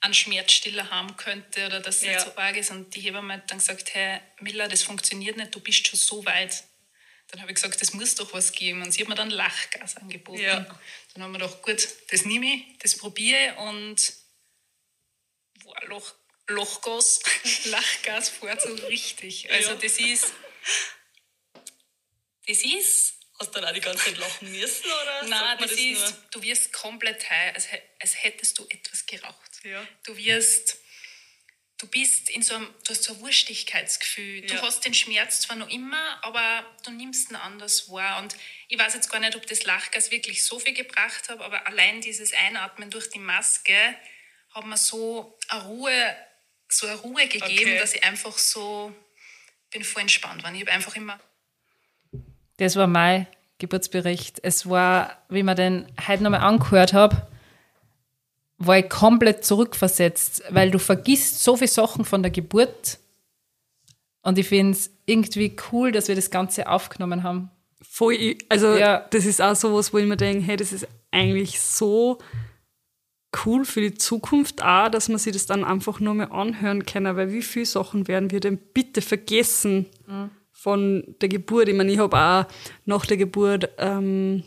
irgendeinen 0.00 0.14
Schmerzstiller 0.14 0.90
haben 0.90 1.16
könnte 1.16 1.66
oder 1.66 1.80
dass 1.80 1.96
es 1.96 2.02
ja. 2.04 2.12
nicht 2.12 2.24
so 2.24 2.36
arg 2.36 2.56
ist. 2.56 2.70
Und 2.70 2.94
die 2.94 3.00
Hebamme 3.00 3.34
hat 3.34 3.50
dann 3.50 3.58
gesagt, 3.58 3.94
hey, 3.94 4.20
Miller, 4.40 4.66
das 4.66 4.82
funktioniert 4.82 5.36
nicht, 5.36 5.54
du 5.54 5.60
bist 5.60 5.86
schon 5.86 5.98
so 5.98 6.24
weit. 6.24 6.64
Dann 7.28 7.40
habe 7.42 7.52
ich 7.52 7.56
gesagt, 7.56 7.80
das 7.80 7.92
muss 7.92 8.14
doch 8.14 8.32
was 8.32 8.52
geben. 8.52 8.82
Und 8.82 8.92
sie 8.92 9.02
hat 9.02 9.08
mir 9.08 9.14
dann 9.14 9.30
Lachgas 9.30 9.96
angeboten. 9.98 10.40
Ja. 10.40 10.66
Dann 11.14 11.22
haben 11.22 11.32
wir 11.32 11.38
gedacht, 11.38 11.62
gut, 11.62 11.86
das 12.10 12.24
nehme 12.24 12.46
ich, 12.46 12.78
das 12.78 12.96
probiere 12.96 13.54
und 13.56 14.12
wow, 15.64 15.74
Loch, 15.86 16.14
Lochgas, 16.48 17.20
Lachgas 17.66 18.30
fährt 18.30 18.62
so 18.62 18.72
richtig. 18.86 19.50
Also 19.52 19.70
ja. 19.70 19.76
das 19.76 19.98
ist, 19.98 20.32
das 22.48 22.62
ist... 22.62 23.19
Hast 23.40 23.54
du 23.54 23.60
dann 23.60 23.70
auch 23.70 23.74
die 23.74 23.80
ganze 23.80 24.04
Zeit 24.04 24.18
lachen 24.18 24.52
müssen, 24.52 24.84
oder? 24.84 25.22
Nein, 25.26 25.56
das, 25.58 25.70
das, 25.70 25.80
ist, 25.80 26.00
nur? 26.00 26.24
du 26.30 26.42
wirst 26.42 26.72
komplett 26.72 27.28
high, 27.30 27.54
als, 27.54 27.68
als 27.98 28.22
hättest 28.22 28.58
du 28.58 28.66
etwas 28.68 29.06
geraucht. 29.06 29.64
Ja. 29.64 29.86
Du 30.04 30.16
wirst 30.16 30.76
du 31.80 31.86
bist 31.86 32.28
in 32.28 32.42
so 32.42 32.54
einem, 32.54 32.68
du 32.84 32.90
hast 32.90 33.04
so 33.04 33.14
ein 33.14 33.20
Wurstigkeitsgefühl. 33.20 34.42
Ja. 34.42 34.56
Du 34.56 34.62
hast 34.62 34.84
den 34.84 34.92
Schmerz 34.92 35.40
zwar 35.40 35.56
noch 35.56 35.70
immer, 35.70 36.22
aber 36.22 36.64
du 36.84 36.90
nimmst 36.90 37.30
ihn 37.30 37.36
anders 37.36 37.90
wahr. 37.90 38.18
Und 38.20 38.36
ich 38.68 38.78
weiß 38.78 38.94
jetzt 38.94 39.10
gar 39.10 39.18
nicht, 39.20 39.34
ob 39.34 39.46
das 39.46 39.64
Lachgas 39.64 40.10
wirklich 40.10 40.44
so 40.44 40.58
viel 40.58 40.74
gebracht 40.74 41.28
hat, 41.28 41.40
aber 41.40 41.66
allein 41.66 42.00
dieses 42.02 42.34
Einatmen 42.34 42.90
durch 42.90 43.08
die 43.08 43.18
Maske 43.18 43.96
hat 44.50 44.66
mir 44.66 44.76
so 44.76 45.38
eine 45.48 45.62
Ruhe, 45.64 46.16
so 46.68 46.86
eine 46.86 46.96
Ruhe 46.96 47.26
gegeben, 47.26 47.70
okay. 47.70 47.78
dass 47.78 47.94
ich 47.94 48.04
einfach 48.04 48.36
so 48.36 48.94
bin 49.70 49.84
voll 49.84 50.02
entspannt 50.02 50.42
war. 50.42 50.52
Ich 50.52 50.60
habe 50.60 50.72
einfach 50.72 50.96
immer. 50.96 51.18
Das 52.60 52.76
war 52.76 52.86
mein 52.86 53.26
Geburtsbericht. 53.58 54.40
Es 54.42 54.68
war, 54.68 55.16
wie 55.30 55.42
man 55.42 55.56
den 55.56 55.86
heute 56.06 56.22
nochmal 56.22 56.40
angehört 56.40 56.92
habe, 56.92 57.26
war 58.58 58.78
ich 58.78 58.90
komplett 58.90 59.46
zurückversetzt, 59.46 60.42
weil 60.50 60.70
du 60.70 60.78
vergisst 60.78 61.42
so 61.42 61.56
viele 61.56 61.68
Sachen 61.68 62.04
von 62.04 62.22
der 62.22 62.30
Geburt. 62.30 62.98
Und 64.20 64.36
ich 64.36 64.48
finde 64.48 64.72
es 64.72 64.90
irgendwie 65.06 65.56
cool, 65.72 65.90
dass 65.90 66.08
wir 66.08 66.14
das 66.14 66.30
Ganze 66.30 66.68
aufgenommen 66.68 67.22
haben. 67.22 67.50
Voll, 67.80 68.36
also 68.50 68.76
ja. 68.76 69.06
das 69.10 69.24
ist 69.24 69.40
auch 69.40 69.56
so 69.56 69.74
was, 69.74 69.94
wo 69.94 69.98
ich 69.98 70.06
mir 70.06 70.18
denke, 70.18 70.44
hey, 70.44 70.58
das 70.58 70.74
ist 70.74 70.86
eigentlich 71.10 71.58
so 71.60 72.18
cool 73.46 73.64
für 73.64 73.80
die 73.80 73.94
Zukunft 73.94 74.62
auch, 74.62 74.90
dass 74.90 75.08
man 75.08 75.16
sich 75.16 75.32
das 75.32 75.46
dann 75.46 75.64
einfach 75.64 75.98
nur 75.98 76.12
mehr 76.12 76.30
anhören 76.30 76.84
kann, 76.84 77.04
weil 77.16 77.32
wie 77.32 77.40
viele 77.40 77.64
Sachen 77.64 78.06
werden 78.06 78.30
wir 78.30 78.40
denn 78.40 78.58
bitte 78.58 79.00
vergessen 79.00 79.86
mhm. 80.06 80.30
Von 80.60 81.14
der 81.22 81.28
Geburt? 81.30 81.68
Ich 81.68 81.74
meine, 81.74 81.90
ich 81.90 81.98
habe 81.98 82.18
auch 82.18 82.44
nach 82.84 83.06
der 83.06 83.16
Geburt 83.16 83.70
ähm, 83.78 84.42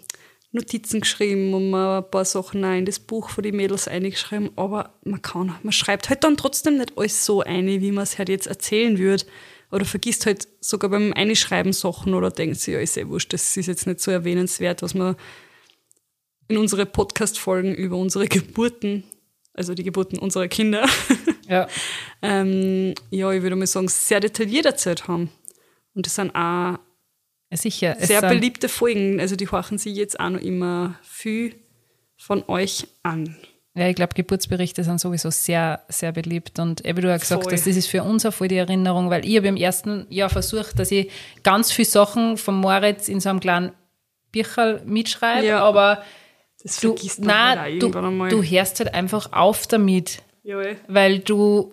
Notizen 0.51 1.01
geschrieben 1.01 1.53
und 1.55 1.74
ein 1.74 2.03
paar 2.12 2.25
Sachen 2.25 2.63
in 2.63 2.86
das 2.86 3.00
Buch 3.00 3.29
von 3.29 3.43
den 3.43 3.55
Mädels 3.55 3.88
eingeschrieben, 3.88 4.51
aber 4.55 4.93
man 5.03 5.24
kann, 5.24 5.55
man 5.63 5.72
schreibt 5.72 6.10
halt 6.10 6.24
dann 6.24 6.38
trotzdem 6.38 6.77
nicht 6.77 6.96
alles 6.96 7.25
so 7.25 7.41
ein, 7.41 7.65
wie 7.65 7.91
man 7.91 8.03
es 8.03 8.20
halt 8.20 8.29
jetzt 8.29 8.46
erzählen 8.46 9.00
würde. 9.00 9.25
Oder 9.72 9.86
vergisst 9.86 10.27
halt 10.27 10.48
sogar 10.60 10.91
beim 10.91 11.13
Einschreiben 11.13 11.74
Sachen 11.74 12.13
oder 12.13 12.29
denkt 12.29 12.58
sich, 12.58 12.75
ja, 12.75 12.79
ist 12.79 12.96
eh 12.96 13.08
wurscht, 13.08 13.34
das 13.34 13.58
ist 13.58 13.65
jetzt 13.65 13.88
nicht 13.88 14.00
so 14.00 14.12
erwähnenswert, 14.12 14.84
was 14.84 14.93
man 14.93 15.15
in 16.48 16.58
unsere 16.58 16.86
Podcast-Folgen 16.86 17.74
über 17.74 17.98
unsere 17.98 18.27
Geburten, 18.27 19.03
also 19.55 19.74
die 19.74 19.84
Geburten 19.84 20.20
unserer 20.20 20.48
Kinder, 20.48 20.88
ja, 21.50 21.67
ähm, 22.22 22.93
ja 23.10 23.32
ich 23.32 23.41
würde 23.41 23.55
mal 23.55 23.65
sagen, 23.65 23.88
sehr 23.88 24.20
detailliert 24.20 24.67
erzählt 24.67 25.08
haben. 25.08 25.32
Und 25.93 26.05
das 26.05 26.15
sind 26.15 26.33
auch 26.35 26.77
Sicher. 27.55 27.95
Sehr 28.00 28.21
beliebte 28.21 28.69
Folgen. 28.69 29.19
Also 29.19 29.35
die 29.35 29.47
horchen 29.47 29.77
sie 29.77 29.91
jetzt 29.91 30.19
auch 30.19 30.29
noch 30.29 30.41
immer 30.41 30.95
viel 31.03 31.55
von 32.17 32.43
euch 32.47 32.88
an. 33.03 33.38
Ja, 33.75 33.88
ich 33.88 33.95
glaube, 33.95 34.13
Geburtsberichte 34.13 34.83
sind 34.83 35.00
sowieso 35.00 35.31
sehr, 35.31 35.81
sehr 35.89 36.12
beliebt. 36.12 36.59
Und 36.59 36.83
wie 36.83 36.93
du 36.93 37.07
ja 37.07 37.17
gesagt 37.17 37.43
voll. 37.43 37.53
hast, 37.53 37.65
das 37.65 37.75
ist 37.75 37.88
für 37.88 38.03
uns 38.03 38.25
auch 38.25 38.33
voll 38.33 38.47
die 38.47 38.57
Erinnerung, 38.57 39.09
weil 39.09 39.25
ich 39.25 39.35
habe 39.38 39.47
im 39.47 39.57
ersten 39.57 40.05
Jahr 40.09 40.29
versucht, 40.29 40.77
dass 40.77 40.91
ich 40.91 41.09
ganz 41.41 41.71
viele 41.71 41.88
Sachen 41.88 42.38
von 42.38 42.55
Moritz 42.55 43.07
in 43.07 43.19
so 43.19 43.29
einem 43.29 43.39
kleinen 43.39 43.71
Bücherl 44.31 44.81
mitschreibe, 44.85 45.47
ja. 45.47 45.63
aber 45.63 46.03
Das 46.62 46.79
Du, 46.79 46.89
man 46.89 46.97
halt 46.97 47.59
auch 47.59 47.71
nein, 47.71 47.79
du, 47.79 47.89
du 48.29 48.43
hörst 48.43 48.79
halt 48.79 48.93
einfach 48.93 49.31
auf 49.33 49.65
damit, 49.67 50.21
ja, 50.43 50.59
weil 50.88 51.19
du 51.19 51.71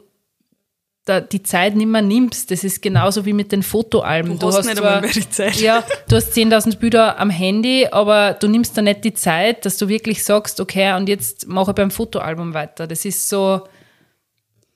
da 1.11 1.21
die 1.21 1.43
Zeit 1.43 1.77
nicht 1.77 1.87
mehr 1.87 2.03
nimmst. 2.03 2.51
Das 2.51 2.65
ist 2.65 2.81
genauso 2.81 3.27
wie 3.27 3.33
mit 3.33 3.53
den 3.53 3.63
Fotoalben. 3.63 4.39
Du 4.39 4.47
hast 4.47 4.65
nicht 4.65 4.79
einmal 4.79 5.01
mehr 5.01 5.11
die 5.11 5.29
Zeit. 5.29 5.57
Ja, 5.57 5.85
du 6.09 6.17
hast 6.17 6.33
10.000 6.35 6.79
Bilder 6.79 7.19
am 7.19 7.31
Handy, 7.31 7.87
aber 7.91 8.35
du 8.35 8.49
nimmst 8.49 8.79
da 8.79 8.83
nicht 8.83 9.05
die 9.05 9.15
Zeit, 9.15 9.67
dass 9.67 9.77
du 9.77 9.89
wirklich 9.89 10.25
sagst, 10.25 10.61
okay, 10.61 10.95
und 10.95 11.09
jetzt 11.09 11.49
mache 11.49 11.73
ich 11.73 11.75
beim 11.75 11.91
Fotoalbum 11.91 12.55
weiter. 12.55 12.87
Das 12.87 13.05
ist 13.05 13.29
so, 13.29 13.63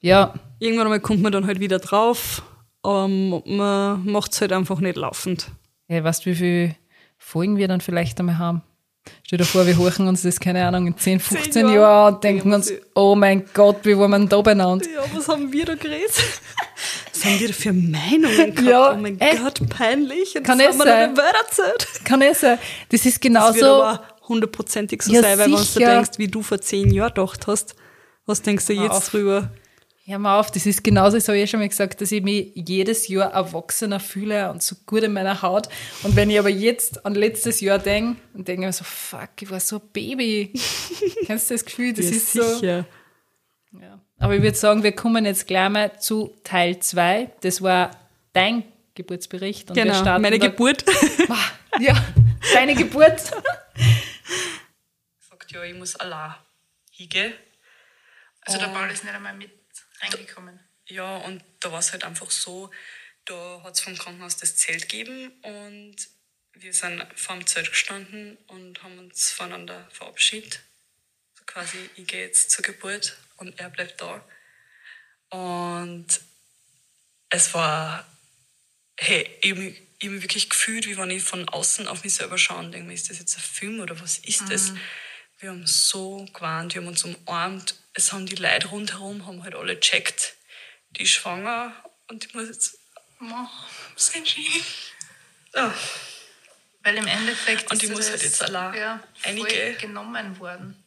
ja, 0.01 0.35
Irgendwann 0.59 0.87
einmal 0.87 1.01
kommt 1.01 1.21
man 1.21 1.33
dann 1.33 1.47
halt 1.47 1.61
wieder 1.61 1.79
drauf, 1.79 2.43
aber 2.83 3.09
man 3.09 4.07
macht 4.07 4.33
es 4.33 4.41
halt 4.41 4.53
einfach 4.53 4.81
nicht 4.81 4.97
laufend. 4.97 5.51
ja 5.89 6.03
weißt 6.03 6.25
du, 6.25 6.31
wie 6.31 6.35
viele 6.35 6.77
Folgen 7.19 7.57
wir 7.57 7.69
dann 7.69 7.81
vielleicht 7.81 8.19
einmal 8.21 8.39
haben? 8.39 8.63
Stell 9.27 9.39
dir 9.39 9.45
vor, 9.45 9.67
wir 9.67 9.77
horchen 9.77 10.07
uns 10.09 10.23
das, 10.23 10.39
keine 10.41 10.67
Ahnung, 10.67 10.87
in 10.89 10.97
10, 10.99 11.21
15 11.21 11.67
Jahre. 11.67 11.75
Jahren 11.75 12.15
und 12.15 12.25
denken 12.25 12.53
uns, 12.53 12.73
oh 12.95 13.15
mein 13.15 13.45
Gott, 13.55 13.79
wie 13.85 13.97
waren 13.99 14.11
wir 14.11 14.27
da 14.27 14.41
benannt? 14.41 14.87
Ja, 14.87 15.03
was 15.15 15.29
haben 15.29 15.53
wir 15.53 15.65
da 15.65 15.75
geredet? 15.75 16.13
Was 17.15 17.25
haben 17.25 17.39
wir 17.41 17.47
da 17.49 17.55
für 17.55 17.73
Meinungen 17.73 18.55
gehabt? 18.55 18.61
Ja, 18.69 18.93
oh 18.93 18.97
mein 18.97 19.19
echt. 19.21 19.41
Gott, 19.43 19.69
peinlich. 19.71 20.37
Und 20.37 20.43
Kann 20.43 20.59
das 20.59 20.69
haben 20.69 20.79
wir 20.79 20.85
sein. 20.85 21.15
dann 21.15 21.25
erzählt. 21.47 21.89
Kann 22.05 22.21
es 22.23 22.41
sein. 22.41 22.59
Das 22.91 23.01
ist 23.01 23.07
Das 23.07 23.13
wird 23.15 23.21
genauso, 23.23 23.67
aber 23.83 24.05
hundertprozentig 24.29 25.01
so 25.03 25.13
Ja, 25.13 25.23
sein, 25.23 25.39
weil 25.39 25.51
wenn 25.53 25.57
du 25.57 25.79
denkst, 25.79 26.11
wie 26.19 26.29
du 26.29 26.43
vor 26.43 26.61
zehn 26.61 26.93
Jahren 26.93 27.15
gedacht 27.15 27.47
hast, 27.47 27.77
was 28.27 28.43
denkst 28.43 28.67
du 28.67 28.73
jetzt 28.73 29.13
drüber? 29.13 29.51
Hör 30.07 30.19
mal 30.19 30.39
auf, 30.39 30.51
das 30.51 30.67
ist 30.67 30.85
genauso, 30.85 31.17
das 31.17 31.29
habe 31.29 31.39
ich 31.39 31.45
eh 31.45 31.47
schon 31.47 31.61
mal 31.61 31.69
gesagt, 31.69 32.01
dass 32.01 32.13
ich 32.13 32.23
mich 32.23 32.53
jedes 32.55 33.09
Jahr 33.09 33.33
erwachsener 33.33 34.01
fühle 34.01 34.51
und 34.51 34.63
so 34.63 34.77
gut 34.87 35.03
in 35.03 35.13
meiner 35.13 35.41
Haut. 35.43 35.69
Und 36.03 36.15
wenn 36.17 36.29
ich 36.31 36.39
aber 36.39 36.51
jetzt 36.51 37.05
an 37.07 37.15
letztes 37.15 37.61
Jahr 37.61 37.79
denke, 37.79 38.21
und 38.35 38.47
denke 38.49 38.67
mir 38.67 38.73
so, 38.73 38.85
fuck, 38.85 39.31
ich 39.41 39.51
war 39.51 39.61
so 39.61 39.77
ein 39.77 39.89
Baby. 39.93 40.53
Kennst 41.27 41.51
du 41.51 41.55
das 41.55 41.65
Gefühl? 41.65 41.93
Das 41.95 42.07
ja, 42.07 42.11
ist 42.13 42.33
so. 42.33 42.43
sicher. 42.43 42.85
Ja. 43.81 43.99
Aber 44.19 44.35
ich 44.37 44.43
würde 44.43 44.57
sagen, 44.57 44.83
wir 44.83 44.93
kommen 44.93 45.25
jetzt 45.25 45.47
gleich 45.47 45.69
mal 45.71 45.99
zu 45.99 46.35
Teil 46.45 46.79
2. 46.79 47.31
Das 47.41 47.63
war 47.63 47.91
dein 48.33 48.63
Geburtsbericht. 48.95 49.71
Und 49.71 49.77
wir 49.77 49.85
Genau, 49.85 49.95
starten 50.01 50.23
meine 50.23 50.39
da- 50.39 50.47
Geburt. 50.49 50.85
Ja, 51.81 51.97
deine 52.53 52.77
Geburt. 52.77 53.19
sagt, 55.19 55.51
ja, 55.51 55.65
ich 55.65 55.75
muss 55.75 55.97
allein 55.97 56.35
hingehen. 56.93 57.33
Also 58.43 58.59
der 58.59 58.67
Paul 58.67 58.89
ist 58.91 59.03
nicht 59.03 59.13
einmal 59.13 59.35
mit 59.35 59.51
reingekommen. 60.13 60.61
Ja, 60.87 61.17
und 61.17 61.43
da 61.61 61.73
war 61.73 61.79
es 61.79 61.93
halt 61.93 62.05
einfach 62.05 62.31
so, 62.31 62.71
da 63.25 63.63
hat 63.63 63.75
es 63.75 63.81
vom 63.81 63.97
Krankenhaus 63.97 64.37
das 64.37 64.57
Zelt 64.57 64.89
gegeben 64.89 65.33
und 65.43 65.97
wir 66.55 66.73
sind 66.73 67.05
vor 67.17 67.37
dem 67.37 67.47
Zelt 67.47 67.71
gestanden 67.71 68.37
und 68.47 68.83
haben 68.83 68.99
uns 68.99 69.31
voneinander 69.31 69.89
verabschiedet. 69.91 70.61
So 71.35 71.45
quasi, 71.47 71.79
ich 71.97 72.07
gehe 72.07 72.27
jetzt 72.27 72.51
zur 72.51 72.63
Geburt 72.63 73.17
und 73.37 73.59
er 73.59 73.71
bleibt 73.71 74.01
da. 74.01 74.25
Und 75.31 76.07
es 77.31 77.55
war, 77.55 78.07
hey, 78.99 79.29
ich 79.41 79.51
habe 79.51 79.61
mich, 79.61 79.83
wirklich 80.01 80.51
gefühlt, 80.51 80.87
wie 80.87 80.99
wenn 80.99 81.11
ich 81.11 81.23
von 81.23 81.49
außen 81.49 81.89
auf 81.89 82.05
mich 82.05 82.15
selber 82.15 82.37
schaue 82.37 82.59
und 82.59 82.73
denke, 82.73 82.89
mir, 82.89 82.95
ist 82.95 83.09
das 83.09 83.19
jetzt 83.19 83.37
ein 83.37 83.41
Film 83.41 83.81
oder 83.81 83.99
was 84.01 84.19
ist 84.19 84.43
das? 84.51 84.75
Wir 85.39 85.49
haben 85.49 85.67
so 85.67 86.27
gewarnt, 86.35 86.75
wir 86.75 86.83
haben 86.83 86.89
uns 86.89 87.05
umarmt. 87.05 87.75
Es 87.95 88.13
haben 88.13 88.27
die 88.27 88.35
Leute 88.37 88.69
rundherum, 88.69 89.27
haben 89.27 89.43
halt 89.45 89.55
alle 89.55 89.79
checkt, 89.81 90.35
die 90.91 91.03
ist 91.05 91.11
schwanger 91.11 91.73
und 92.09 92.25
ich 92.25 92.35
muss 92.35 92.49
jetzt, 92.49 92.79
oh, 93.21 93.47
Senshi. 93.97 94.63
Ah, 95.55 95.71
Weil 96.83 96.97
im 96.97 97.07
Endeffekt 97.07 97.71
Und 97.71 97.77
ist 97.83 97.89
ich 97.89 97.97
muss 97.97 98.11
halt 98.11 98.23
jetzt 98.23 98.43
allein 98.43 98.75
ja, 98.75 99.03
einige- 99.23 99.75
genommen 99.81 100.39
worden. 100.41 100.83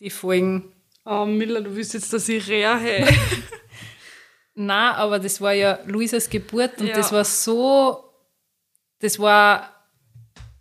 Die 0.00 0.10
Folgen. 0.10 0.72
oh, 1.04 1.24
Miller, 1.24 1.60
du 1.62 1.74
willst 1.74 1.94
jetzt, 1.94 2.12
dass 2.12 2.28
ich 2.28 2.46
rehe. 2.48 3.06
Na, 4.54 4.94
aber 4.96 5.18
das 5.18 5.40
war 5.40 5.52
ja 5.52 5.78
Luisas 5.86 6.28
Geburt 6.28 6.78
und 6.80 6.88
Ja. 6.88 6.96
das 6.96 7.12
war 7.12 7.24
so, 7.24 8.12
das 8.98 9.18
war 9.18 9.86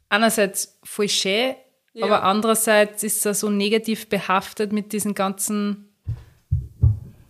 einerseits 0.10 0.78
voll 0.84 1.10
schön, 1.10 1.56
Ja. 1.96 2.06
aber 2.06 2.24
andererseits 2.24 3.04
ist 3.04 3.26
er 3.26 3.34
so 3.34 3.50
negativ 3.50 4.10
behaftet 4.10 4.74
mit 4.74 4.92
diesen 4.92 5.14
ganzen, 5.14 5.96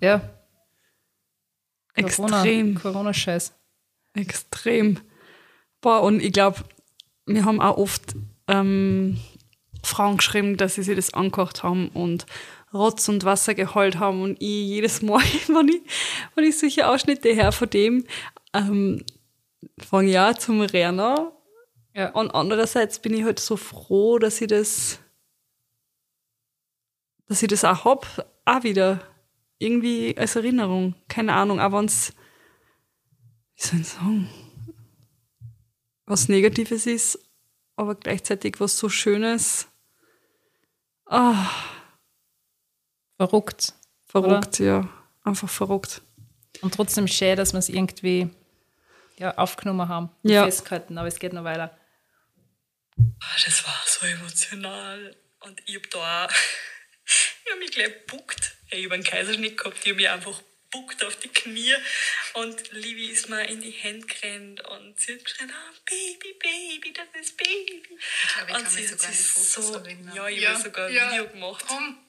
ja, 0.01 0.21
Corona, 1.93 2.43
Extrem. 2.43 2.75
Corona-Scheiß. 2.75 3.53
Extrem. 4.15 4.99
Boah, 5.81 6.01
und 6.01 6.21
ich 6.21 6.33
glaube, 6.33 6.63
wir 7.25 7.45
haben 7.45 7.61
auch 7.61 7.77
oft 7.77 8.15
ähm, 8.47 9.19
Frauen 9.83 10.17
geschrieben, 10.17 10.57
dass 10.57 10.75
sie 10.75 10.83
sich 10.83 10.95
das 10.95 11.13
angekocht 11.13 11.63
haben 11.63 11.89
und 11.89 12.25
Rotz 12.73 13.07
und 13.07 13.23
Wasser 13.23 13.53
geheult 13.53 13.99
haben 13.99 14.21
und 14.21 14.41
ich 14.41 14.67
jedes 14.67 15.01
Mal, 15.01 15.19
wenn 15.47 15.69
ich, 15.69 15.81
wenn 16.33 16.43
ich 16.43 16.57
solche 16.57 16.87
Ausschnitte 16.87 17.29
her 17.29 17.51
von 17.51 17.69
dem, 17.69 18.03
ähm, 18.53 19.05
fange 19.77 20.11
ja 20.11 20.35
zum 20.35 20.61
Rennen 20.61 21.29
Ja. 21.95 22.09
und 22.11 22.31
andererseits 22.31 22.99
bin 22.99 23.13
ich 23.13 23.23
halt 23.23 23.39
so 23.39 23.55
froh, 23.57 24.19
dass 24.19 24.41
ich 24.41 24.47
das, 24.47 24.99
dass 27.27 27.41
ich 27.41 27.47
das 27.47 27.63
auch 27.63 27.85
hab, 27.85 28.27
auch 28.45 28.63
wieder 28.63 28.99
irgendwie 29.59 30.15
als 30.17 30.35
Erinnerung. 30.35 30.95
Keine 31.07 31.33
Ahnung, 31.33 31.59
auch 31.61 31.71
wenn's, 31.71 32.13
wie 33.55 33.61
soll 33.67 33.79
ich 33.79 33.87
sagen, 33.87 34.29
was 36.05 36.27
Negatives 36.27 36.85
ist, 36.85 37.17
aber 37.77 37.95
gleichzeitig 37.95 38.59
was 38.59 38.77
so 38.77 38.89
Schönes. 38.89 39.67
Ah, 41.05 41.49
Verrückt. 43.17 43.73
verrückt, 44.05 44.59
ja. 44.59 44.89
Einfach 45.23 45.49
verrückt. 45.49 46.01
Und 46.61 46.73
trotzdem 46.73 47.07
schön, 47.07 47.37
dass 47.37 47.53
wir 47.53 47.59
es 47.59 47.69
irgendwie 47.69 48.29
ja, 49.17 49.37
aufgenommen 49.37 49.87
haben 49.87 50.09
Ja. 50.23 50.43
festgehalten, 50.43 50.97
aber 50.97 51.07
es 51.07 51.19
geht 51.19 51.31
noch 51.33 51.43
weiter. 51.45 51.75
Ah, 52.97 53.35
Das 53.45 53.63
war 53.65 53.83
so 53.85 54.05
emotional. 54.05 55.15
Und 55.41 55.61
ich 55.65 55.75
hab 55.75 55.89
da 55.91 56.25
auch, 56.25 56.31
ich 57.45 57.51
hab 57.51 57.59
mich 57.59 57.71
gleich 57.71 57.93
gebuckt. 58.05 58.53
Ich 58.71 58.85
hab 58.85 58.91
einen 58.93 59.03
Kaiserschnitt 59.03 59.57
gehabt, 59.57 59.77
ich 59.83 59.89
hab 59.91 59.97
mich 59.97 60.09
einfach 60.09 60.41
gebuckt 60.71 61.03
auf 61.03 61.15
die 61.17 61.27
Knie. 61.29 61.75
Und 62.33 62.71
Livi 62.73 63.07
ist 63.07 63.29
mir 63.29 63.45
in 63.47 63.61
die 63.61 63.71
Hände 63.71 64.07
gerannt 64.07 64.61
und 64.61 64.99
sie 64.99 65.13
hat 65.13 65.23
geschrien, 65.25 65.51
ah, 65.51 65.73
Baby, 65.89 66.33
Baby, 66.39 66.93
das 66.93 67.07
ist 67.21 67.37
Baby. 67.37 67.83
Ich 68.23 68.33
glaube, 68.33 68.49
ich 68.49 68.55
und 68.57 68.63
kann 68.63 68.71
sie 68.71 68.81
mich 68.81 68.91
hat 68.91 68.99
sogar 68.99 69.07
an 69.09 69.13
sich 69.15 69.27
die 69.27 69.33
Fotos 69.33 69.67
so, 69.67 69.73
erinnern. 69.75 70.15
ja, 70.15 70.27
ich 70.27 70.41
Ja, 70.41 70.49
habe 70.53 70.63
sogar 70.63 70.87
ein 70.87 70.93
ja. 70.93 71.11
Video 71.11 71.27
gemacht. 71.29 71.65
Drum. 71.69 72.04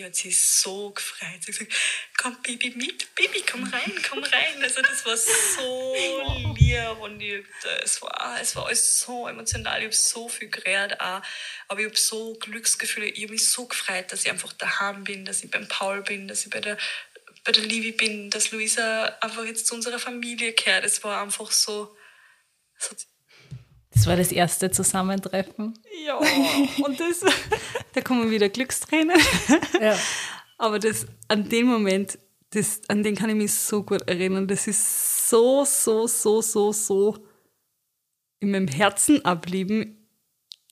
Sie 0.00 0.06
hat 0.06 0.16
sich 0.16 0.38
so 0.38 0.92
gefreut. 0.92 1.42
Sie 1.42 1.52
hat 1.52 1.58
gesagt, 1.58 1.74
komm 2.16 2.40
Baby 2.40 2.70
mit, 2.70 3.14
Baby, 3.14 3.42
komm 3.42 3.64
rein, 3.64 3.92
komm 4.08 4.24
rein. 4.24 4.62
Also 4.62 4.80
das 4.80 5.04
war 5.04 5.14
so 5.14 6.54
lieb 6.58 6.98
und 7.00 7.20
ich, 7.20 7.44
es, 7.82 8.00
war, 8.00 8.38
es 8.40 8.56
war 8.56 8.64
alles 8.64 9.00
so 9.00 9.28
emotional. 9.28 9.78
Ich 9.80 9.84
habe 9.84 9.94
so 9.94 10.30
viel 10.30 10.48
geredet 10.48 10.98
auch. 10.98 11.20
Aber 11.68 11.80
ich 11.80 11.86
habe 11.86 11.98
so 11.98 12.32
Glücksgefühle. 12.32 13.08
Ich 13.08 13.24
habe 13.24 13.32
mich 13.32 13.46
so 13.46 13.66
gefreut, 13.66 14.10
dass 14.10 14.24
ich 14.24 14.30
einfach 14.30 14.54
daheim 14.54 15.04
bin, 15.04 15.26
dass 15.26 15.44
ich 15.44 15.50
beim 15.50 15.68
Paul 15.68 16.00
bin, 16.00 16.28
dass 16.28 16.46
ich 16.46 16.50
bei 16.50 16.60
der, 16.60 16.78
bei 17.44 17.52
der 17.52 17.64
Livi 17.64 17.92
bin, 17.92 18.30
dass 18.30 18.52
Luisa 18.52 19.04
einfach 19.20 19.44
jetzt 19.44 19.66
zu 19.66 19.74
unserer 19.74 19.98
Familie 19.98 20.54
gehört. 20.54 20.86
Es 20.86 21.04
war 21.04 21.20
einfach 21.20 21.50
so... 21.50 21.94
Es 22.78 22.90
hat 22.90 23.06
Das 23.92 24.06
war 24.06 24.16
das 24.16 24.32
erste 24.32 24.70
Zusammentreffen. 24.70 25.78
ja, 26.06 26.16
und 26.84 27.00
das, 27.00 27.24
da 27.92 28.00
kommen 28.00 28.30
wieder 28.30 28.48
Glückstränen. 28.48 29.18
Ja. 29.80 29.98
Aber 30.58 30.78
das, 30.78 31.06
an 31.28 31.48
den 31.48 31.66
Moment, 31.66 32.18
das, 32.50 32.82
an 32.88 33.02
den 33.02 33.14
kann 33.16 33.30
ich 33.30 33.36
mich 33.36 33.52
so 33.52 33.82
gut 33.82 34.02
erinnern. 34.08 34.46
Das 34.46 34.66
ist 34.66 35.28
so, 35.28 35.64
so, 35.64 36.06
so, 36.06 36.42
so, 36.42 36.72
so 36.72 37.16
in 38.40 38.50
meinem 38.50 38.68
Herzen 38.68 39.24
ablieben. 39.24 39.96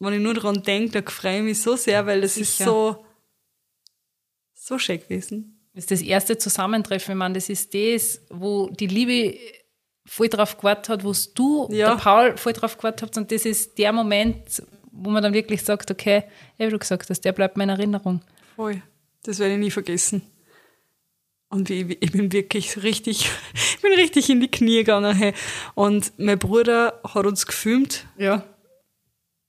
Wenn 0.01 0.15
ich 0.15 0.21
nur 0.21 0.35
daran 0.35 0.63
denke, 0.63 1.03
da 1.03 1.11
freue 1.11 1.39
ich 1.39 1.45
mich 1.45 1.63
so 1.63 1.77
sehr, 1.77 2.07
weil 2.07 2.21
das 2.21 2.37
ist 2.37 2.59
Sicher. 2.59 2.71
so, 2.71 3.07
so 4.55 4.79
schön 4.79 5.01
gewesen. 5.01 5.59
Das 5.75 5.85
ist 5.85 5.91
das 5.91 6.03
erste 6.03 6.39
Zusammentreffen. 6.39 7.17
Meine, 7.17 7.35
das 7.35 7.49
ist 7.49 7.73
das, 7.75 8.21
wo 8.31 8.69
die 8.69 8.87
Liebe 8.87 9.39
voll 10.09 10.29
drauf 10.29 10.57
gewartet 10.57 10.89
hat, 10.89 11.05
wo 11.05 11.13
du, 11.35 11.69
Ja. 11.71 11.91
der 11.95 12.03
Paul, 12.03 12.37
voll 12.37 12.53
drauf 12.55 12.77
gewartet 12.77 13.03
habt. 13.03 13.17
Und 13.17 13.31
das 13.31 13.45
ist 13.45 13.77
der 13.79 13.93
Moment, 13.93 14.63
wo 14.91 15.11
man 15.11 15.23
dann 15.23 15.35
wirklich 15.35 15.63
sagt, 15.63 15.91
okay, 15.91 16.25
ja, 16.57 16.67
wie 16.67 16.71
du 16.71 16.79
gesagt 16.79 17.09
hast, 17.09 17.25
der 17.25 17.33
bleibt 17.33 17.57
in 17.59 17.69
Erinnerung. 17.69 18.23
Voll. 18.57 18.83
Das 19.23 19.39
werde 19.39 19.55
ich 19.55 19.61
nie 19.61 19.71
vergessen. 19.71 20.23
Und 21.51 21.71
ich, 21.71 21.97
ich 22.01 22.13
bin 22.13 22.33
wirklich 22.33 22.83
richtig, 22.83 23.29
ich 23.55 23.81
bin 23.81 23.93
richtig 23.93 24.29
in 24.31 24.41
die 24.41 24.51
Knie 24.51 24.79
gegangen. 24.79 25.15
Hey. 25.17 25.33
Und 25.75 26.13
mein 26.19 26.39
Bruder 26.39 27.01
hat 27.05 27.27
uns 27.27 27.47
gefilmt 27.47 28.07
Ja. 28.17 28.45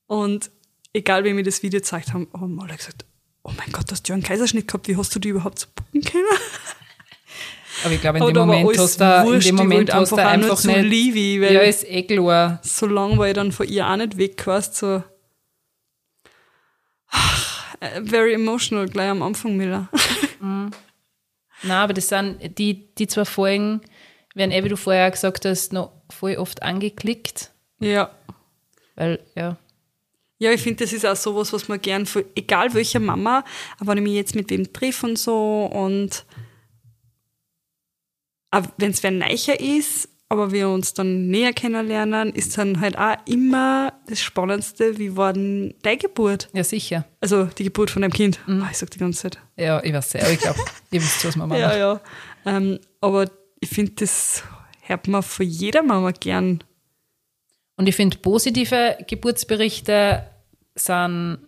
Und 0.06 0.50
egal, 0.92 1.24
wie 1.24 1.32
mir 1.32 1.42
das 1.44 1.62
Video 1.62 1.80
gezeigt 1.80 2.12
haben, 2.12 2.28
haben 2.32 2.60
alle 2.60 2.76
gesagt, 2.76 3.04
oh 3.44 3.52
mein 3.56 3.70
Gott, 3.72 3.88
du 3.88 3.92
hast 3.92 4.08
ja 4.08 4.14
einen 4.14 4.24
Kaiserschnitt 4.24 4.66
gehabt, 4.66 4.88
wie 4.88 4.96
hast 4.96 5.14
du 5.14 5.18
die 5.20 5.28
überhaupt 5.28 5.58
so 5.60 5.66
bucken 5.74 6.02
können? 6.02 6.24
Aber 7.84 7.94
ich 7.94 8.00
glaube, 8.00 8.18
in 8.18 8.26
dem 8.26 8.36
Moment 8.36 8.66
alles 8.68 8.78
hast 8.78 9.00
du, 9.00 9.32
in 9.32 9.40
dem 9.40 9.56
Moment 9.56 9.92
hast 9.94 10.12
du 10.12 10.16
einfach 10.16 10.32
einfach 10.32 10.64
nicht, 10.64 10.82
Livi, 10.84 11.40
weil- 11.40 11.52
ja, 11.54 11.60
ist 11.60 11.84
eh 11.88 12.02
klar. 12.02 12.58
So 12.62 12.86
lange 12.86 13.16
war 13.18 13.28
ich 13.28 13.34
dann 13.34 13.52
von 13.52 13.66
ihr 13.68 13.86
auch 13.88 13.96
nicht 13.96 14.16
weg, 14.16 14.46
weißt 14.46 14.76
so. 14.76 15.02
Äh, 17.80 18.02
Very 18.04 18.34
emotional, 18.34 18.86
gleich 18.86 19.08
am 19.10 19.22
Anfang, 19.22 19.56
Miller. 19.56 19.88
Na, 21.62 21.82
aber 21.84 21.92
das 21.92 22.08
sind 22.08 22.58
die, 22.58 22.94
die 22.94 23.06
zwei 23.06 23.24
Folgen, 23.24 23.80
werden 24.34 24.50
eh, 24.50 24.64
wie 24.64 24.68
du 24.68 24.76
vorher 24.76 25.10
gesagt 25.10 25.44
hast, 25.44 25.72
noch 25.72 25.92
voll 26.10 26.36
oft 26.36 26.62
angeklickt. 26.62 27.50
ja. 27.80 28.10
Weil, 28.96 29.18
ja, 29.34 29.56
Ja, 30.38 30.50
ich 30.52 30.60
finde, 30.60 30.84
das 30.84 30.92
ist 30.92 31.06
auch 31.06 31.16
sowas, 31.16 31.52
was 31.54 31.68
man 31.68 31.80
gern, 31.80 32.04
für, 32.04 32.22
egal 32.34 32.74
welcher 32.74 33.00
Mama, 33.00 33.44
aber 33.78 33.92
wenn 33.92 33.98
ich 33.98 34.02
mich 34.04 34.12
jetzt 34.14 34.34
mit 34.34 34.50
wem 34.50 34.70
treffe 34.74 35.06
und 35.06 35.18
so 35.18 35.64
und 35.72 36.24
wenn 38.78 38.90
es 38.90 39.02
wer 39.02 39.10
neicher 39.10 39.58
ist, 39.60 40.08
aber 40.28 40.52
wir 40.52 40.68
uns 40.68 40.94
dann 40.94 41.28
näher 41.28 41.52
kennenlernen, 41.52 42.32
ist 42.32 42.56
dann 42.56 42.80
halt 42.80 42.96
auch 42.96 43.16
immer 43.26 43.92
das 44.08 44.20
Spannendste, 44.20 44.96
wie 44.98 45.16
war 45.16 45.32
denn 45.32 45.74
deine 45.82 45.98
Geburt? 45.98 46.48
ja 46.52 46.62
sicher. 46.62 47.04
Also 47.20 47.44
die 47.46 47.64
Geburt 47.64 47.90
von 47.90 48.02
deinem 48.02 48.12
Kind. 48.12 48.38
Ah, 48.46 48.68
ich 48.70 48.78
sag 48.78 48.90
die 48.92 48.98
ganze 48.98 49.22
Zeit. 49.22 49.38
Ja, 49.56 49.82
ich 49.82 49.92
weiß 49.92 50.12
ja, 50.14 50.20
aber 50.22 50.30
ich 50.30 50.38
glaube, 50.38 50.60
ihr 50.92 51.02
wisst, 51.02 51.24
was 51.24 51.34
man 51.36 51.48
macht. 51.48 51.58
Ja, 51.58 51.76
ja. 51.76 52.00
Ähm, 52.46 52.78
aber 53.00 53.28
ich 53.60 53.68
finde, 53.68 53.92
das 53.96 54.44
hört 54.82 55.08
man 55.08 55.22
von 55.22 55.46
jeder 55.46 55.82
Mama 55.82 56.12
gern. 56.12 56.62
Und 57.76 57.88
ich 57.88 57.96
finde, 57.96 58.18
positive 58.18 58.98
Geburtsberichte 59.08 60.26
sind 60.76 61.38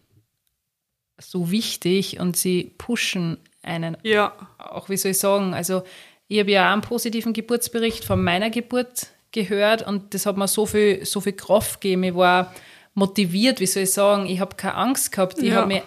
so 1.20 1.50
wichtig 1.52 2.18
und 2.18 2.36
sie 2.36 2.72
pushen 2.78 3.38
einen 3.62 3.96
Ja. 4.02 4.32
auch, 4.58 4.88
wie 4.88 4.96
soll 4.96 5.12
ich 5.12 5.18
sagen, 5.18 5.54
also 5.54 5.84
ich 6.32 6.40
habe 6.40 6.50
ja 6.50 6.68
auch 6.68 6.72
einen 6.72 6.82
positiven 6.82 7.32
Geburtsbericht 7.34 8.04
von 8.04 8.22
meiner 8.22 8.48
Geburt 8.50 9.08
gehört 9.32 9.86
und 9.86 10.14
das 10.14 10.24
hat 10.26 10.36
mir 10.38 10.48
so 10.48 10.64
viel, 10.66 11.04
so 11.04 11.20
viel 11.20 11.34
Kraft 11.34 11.80
gegeben. 11.80 12.04
Ich 12.04 12.14
war 12.14 12.54
motiviert, 12.94 13.60
wie 13.60 13.66
soll 13.66 13.82
ich 13.84 13.92
sagen, 13.92 14.26
ich 14.26 14.40
habe 14.40 14.56
keine 14.56 14.74
Angst 14.76 15.12
gehabt. 15.12 15.38
Ich 15.38 15.44
Ja. 15.50 15.56
habe 15.56 15.66
mich 15.68 15.82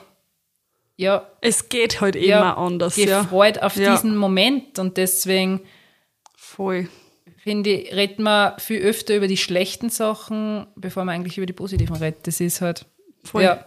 ja, 0.98 1.28
Es 1.42 1.68
geht 1.70 2.00
halt 2.00 2.16
ja, 2.16 2.40
immer 2.40 2.58
anders. 2.58 2.96
Ja. 2.96 3.24
gefreut 3.24 3.62
auf 3.62 3.75
Ja. 3.75 3.92
diesen 3.92 4.16
Moment 4.16 4.80
und 4.80 4.96
deswegen 4.98 5.62
Voll. 6.38 6.88
finde 7.38 7.72
ich, 7.72 7.94
reden 7.94 8.24
wir 8.24 8.56
viel 8.60 8.82
öfter 8.82 9.16
über 9.16 9.28
die 9.28 9.36
schlechten 9.38 9.90
Sachen, 9.90 10.68
bevor 10.75 11.04
man 11.06 11.16
eigentlich 11.16 11.38
über 11.38 11.46
die 11.48 11.54
positiven 11.54 11.96
redet. 11.98 12.25
Das 12.28 12.40
ist 12.40 12.62
halt, 12.62 12.86
Voll. 13.24 13.44
ja, 13.44 13.66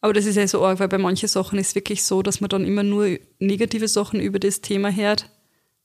Aber 0.00 0.12
das 0.14 0.24
ist 0.26 0.36
ja 0.36 0.46
so 0.48 0.64
arg, 0.64 0.80
weil 0.80 0.88
bei 0.88 0.98
manchen 0.98 1.28
Sachen 1.28 1.58
ist 1.58 1.68
es 1.68 1.74
wirklich 1.74 2.02
so, 2.04 2.22
dass 2.22 2.40
man 2.40 2.48
dann 2.48 2.64
immer 2.64 2.82
nur 2.82 3.18
negative 3.40 3.88
Sachen 3.88 4.20
über 4.20 4.38
das 4.38 4.60
Thema 4.62 4.90
hört 4.90 5.28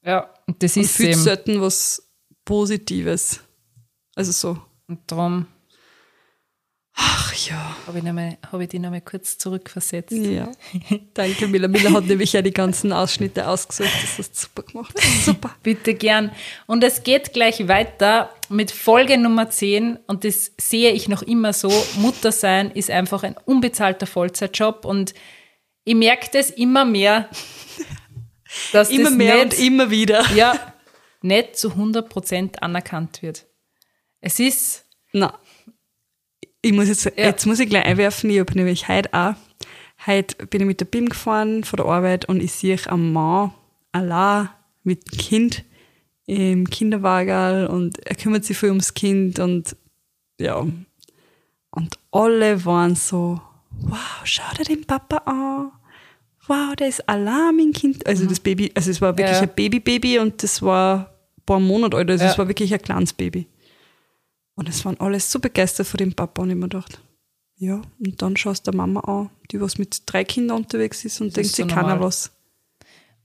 ja, 0.04 0.34
und 0.48 0.62
das 0.64 0.76
und 0.78 0.84
ist 0.84 1.00
eben. 1.00 1.14
selten 1.20 1.62
was 1.62 2.10
Positives. 2.46 3.42
Also 4.16 4.32
so. 4.32 4.62
Und 4.88 5.00
darum 5.08 5.46
Ach 7.02 7.34
ja. 7.48 7.78
habe 7.88 8.00
ich, 8.00 8.04
noch 8.04 8.12
mal- 8.12 8.38
hab 8.52 8.60
ich 8.60 8.68
die 8.68 8.80
nochmal 8.80 9.00
kurz 9.02 9.38
zurückversetzt. 9.38 10.12
Ja. 10.12 10.52
Danke, 11.14 11.48
Miller. 11.48 11.70
Miller 11.70 11.94
hat 11.94 12.06
nämlich 12.06 12.34
ja 12.34 12.42
die 12.42 12.52
ganzen 12.52 12.92
Ausschnitte 12.92 13.48
ausgesucht. 13.48 13.90
Das 14.02 14.18
hast 14.18 14.32
du 14.36 14.40
super 14.42 14.64
gemacht. 14.64 15.00
Super. 15.24 15.56
Bitte 15.64 15.94
gern. 15.94 16.32
Und 16.66 16.84
es 16.84 17.04
geht 17.04 17.32
gleich 17.32 17.70
weiter 17.70 18.34
mit 18.50 18.72
Folge 18.72 19.18
Nummer 19.18 19.50
10 19.50 19.98
und 20.08 20.26
das 20.26 20.52
sehe 20.60 20.92
ich 20.92 21.08
noch 21.08 21.22
immer 21.22 21.54
so. 21.54 21.72
Mutter 21.98 22.34
sein 22.34 22.72
ist 22.72 22.90
einfach 22.92 23.24
ein 23.24 23.38
unbezahlter 23.46 24.08
Vollzeitjob 24.08 24.84
und 24.84 25.14
ich 25.86 25.96
merke 25.96 26.30
das 26.34 26.50
immer 26.50 26.84
mehr, 26.84 27.30
dass 28.72 28.90
Immer 28.90 29.06
das 29.06 29.14
mehr 29.14 29.46
nicht, 29.46 29.60
und 29.60 29.66
immer 29.66 29.90
wieder. 29.90 30.26
ja, 30.36 30.74
nicht 31.22 31.58
zu 31.58 31.70
100% 31.70 32.60
anerkannt 32.60 33.22
wird. 33.22 33.46
Es 34.22 34.40
ist, 34.40 34.86
Na, 35.14 35.38
ich 36.62 36.74
muss 36.74 36.88
jetzt, 36.88 37.12
jetzt 37.16 37.46
muss 37.46 37.60
ich 37.60 37.70
gleich 37.70 37.86
einwerfen, 37.86 38.30
ich 38.30 38.40
habe 38.40 38.54
nämlich 38.54 38.88
heute 38.88 39.14
auch, 39.14 39.36
heute 40.06 40.46
bin 40.48 40.62
ich 40.62 40.68
mit 40.68 40.80
der 40.80 40.86
BIM 40.86 41.10
gefahren 41.10 41.64
von 41.64 41.78
der 41.78 41.86
Arbeit 41.86 42.26
und 42.26 42.42
ich 42.42 42.52
sehe 42.52 42.78
einen 42.88 43.14
Mann 43.14 43.54
allein 43.92 44.50
mit 44.84 45.12
dem 45.12 45.18
Kind 45.18 45.64
im 46.26 46.70
Kinderwagen 46.70 47.68
und 47.68 48.06
er 48.06 48.16
kümmert 48.16 48.46
sich 48.46 48.58
viel 48.58 48.70
ums 48.70 48.94
Kind 48.94 49.40
und 49.40 49.76
ja. 50.40 50.66
Und 51.72 52.00
alle 52.12 52.66
waren 52.66 52.96
so, 52.96 53.42
wow, 53.72 54.22
schau 54.24 54.54
dir 54.58 54.66
den 54.66 54.86
Papa 54.86 55.18
an. 55.26 55.72
Wow, 56.50 56.76
der 56.76 56.88
ist 56.88 57.04
mit 57.08 57.66
dem 57.66 57.72
Kind. 57.74 58.06
Also 58.08 58.26
das 58.26 58.40
Baby, 58.40 58.72
also 58.76 58.90
es 58.92 59.00
war 59.02 59.18
wirklich 59.18 59.38
Ja. 59.38 59.44
ein 59.44 59.54
Baby-Baby 59.56 60.20
und 60.20 60.42
das 60.44 60.62
war 60.62 61.12
ein 61.38 61.44
paar 61.46 61.60
Monate 61.60 61.96
alt, 61.96 62.10
also 62.10 62.26
Ja. 62.26 62.32
es 62.32 62.38
war 62.38 62.48
wirklich 62.48 62.74
ein 62.74 62.82
kleines 62.82 63.14
Baby. 63.14 63.48
Und 64.56 64.68
es 64.68 64.84
waren 64.84 65.00
alle 65.00 65.20
so 65.20 65.40
begeistert 65.40 65.88
von 65.88 65.98
dem 66.00 66.14
Papa 66.14 66.42
und 66.42 66.50
ich 66.50 66.56
mir 66.56 66.64
gedacht, 66.68 67.00
ja, 67.56 67.82
und 68.04 68.22
dann 68.22 68.36
schaust 68.36 68.66
du 68.68 68.72
der 68.72 68.78
Mama 68.78 69.00
an, 69.02 69.30
die 69.52 69.62
was 69.62 69.78
mit 69.78 70.02
drei 70.06 70.24
Kindern 70.24 70.58
unterwegs 70.58 71.06
ist 71.06 71.22
und 71.22 71.28
Das 71.30 71.34
denkt 71.36 71.50
ist 71.52 71.56
so 71.58 71.68
keiner 71.68 71.82
normal. 71.90 72.02
was. 72.02 72.32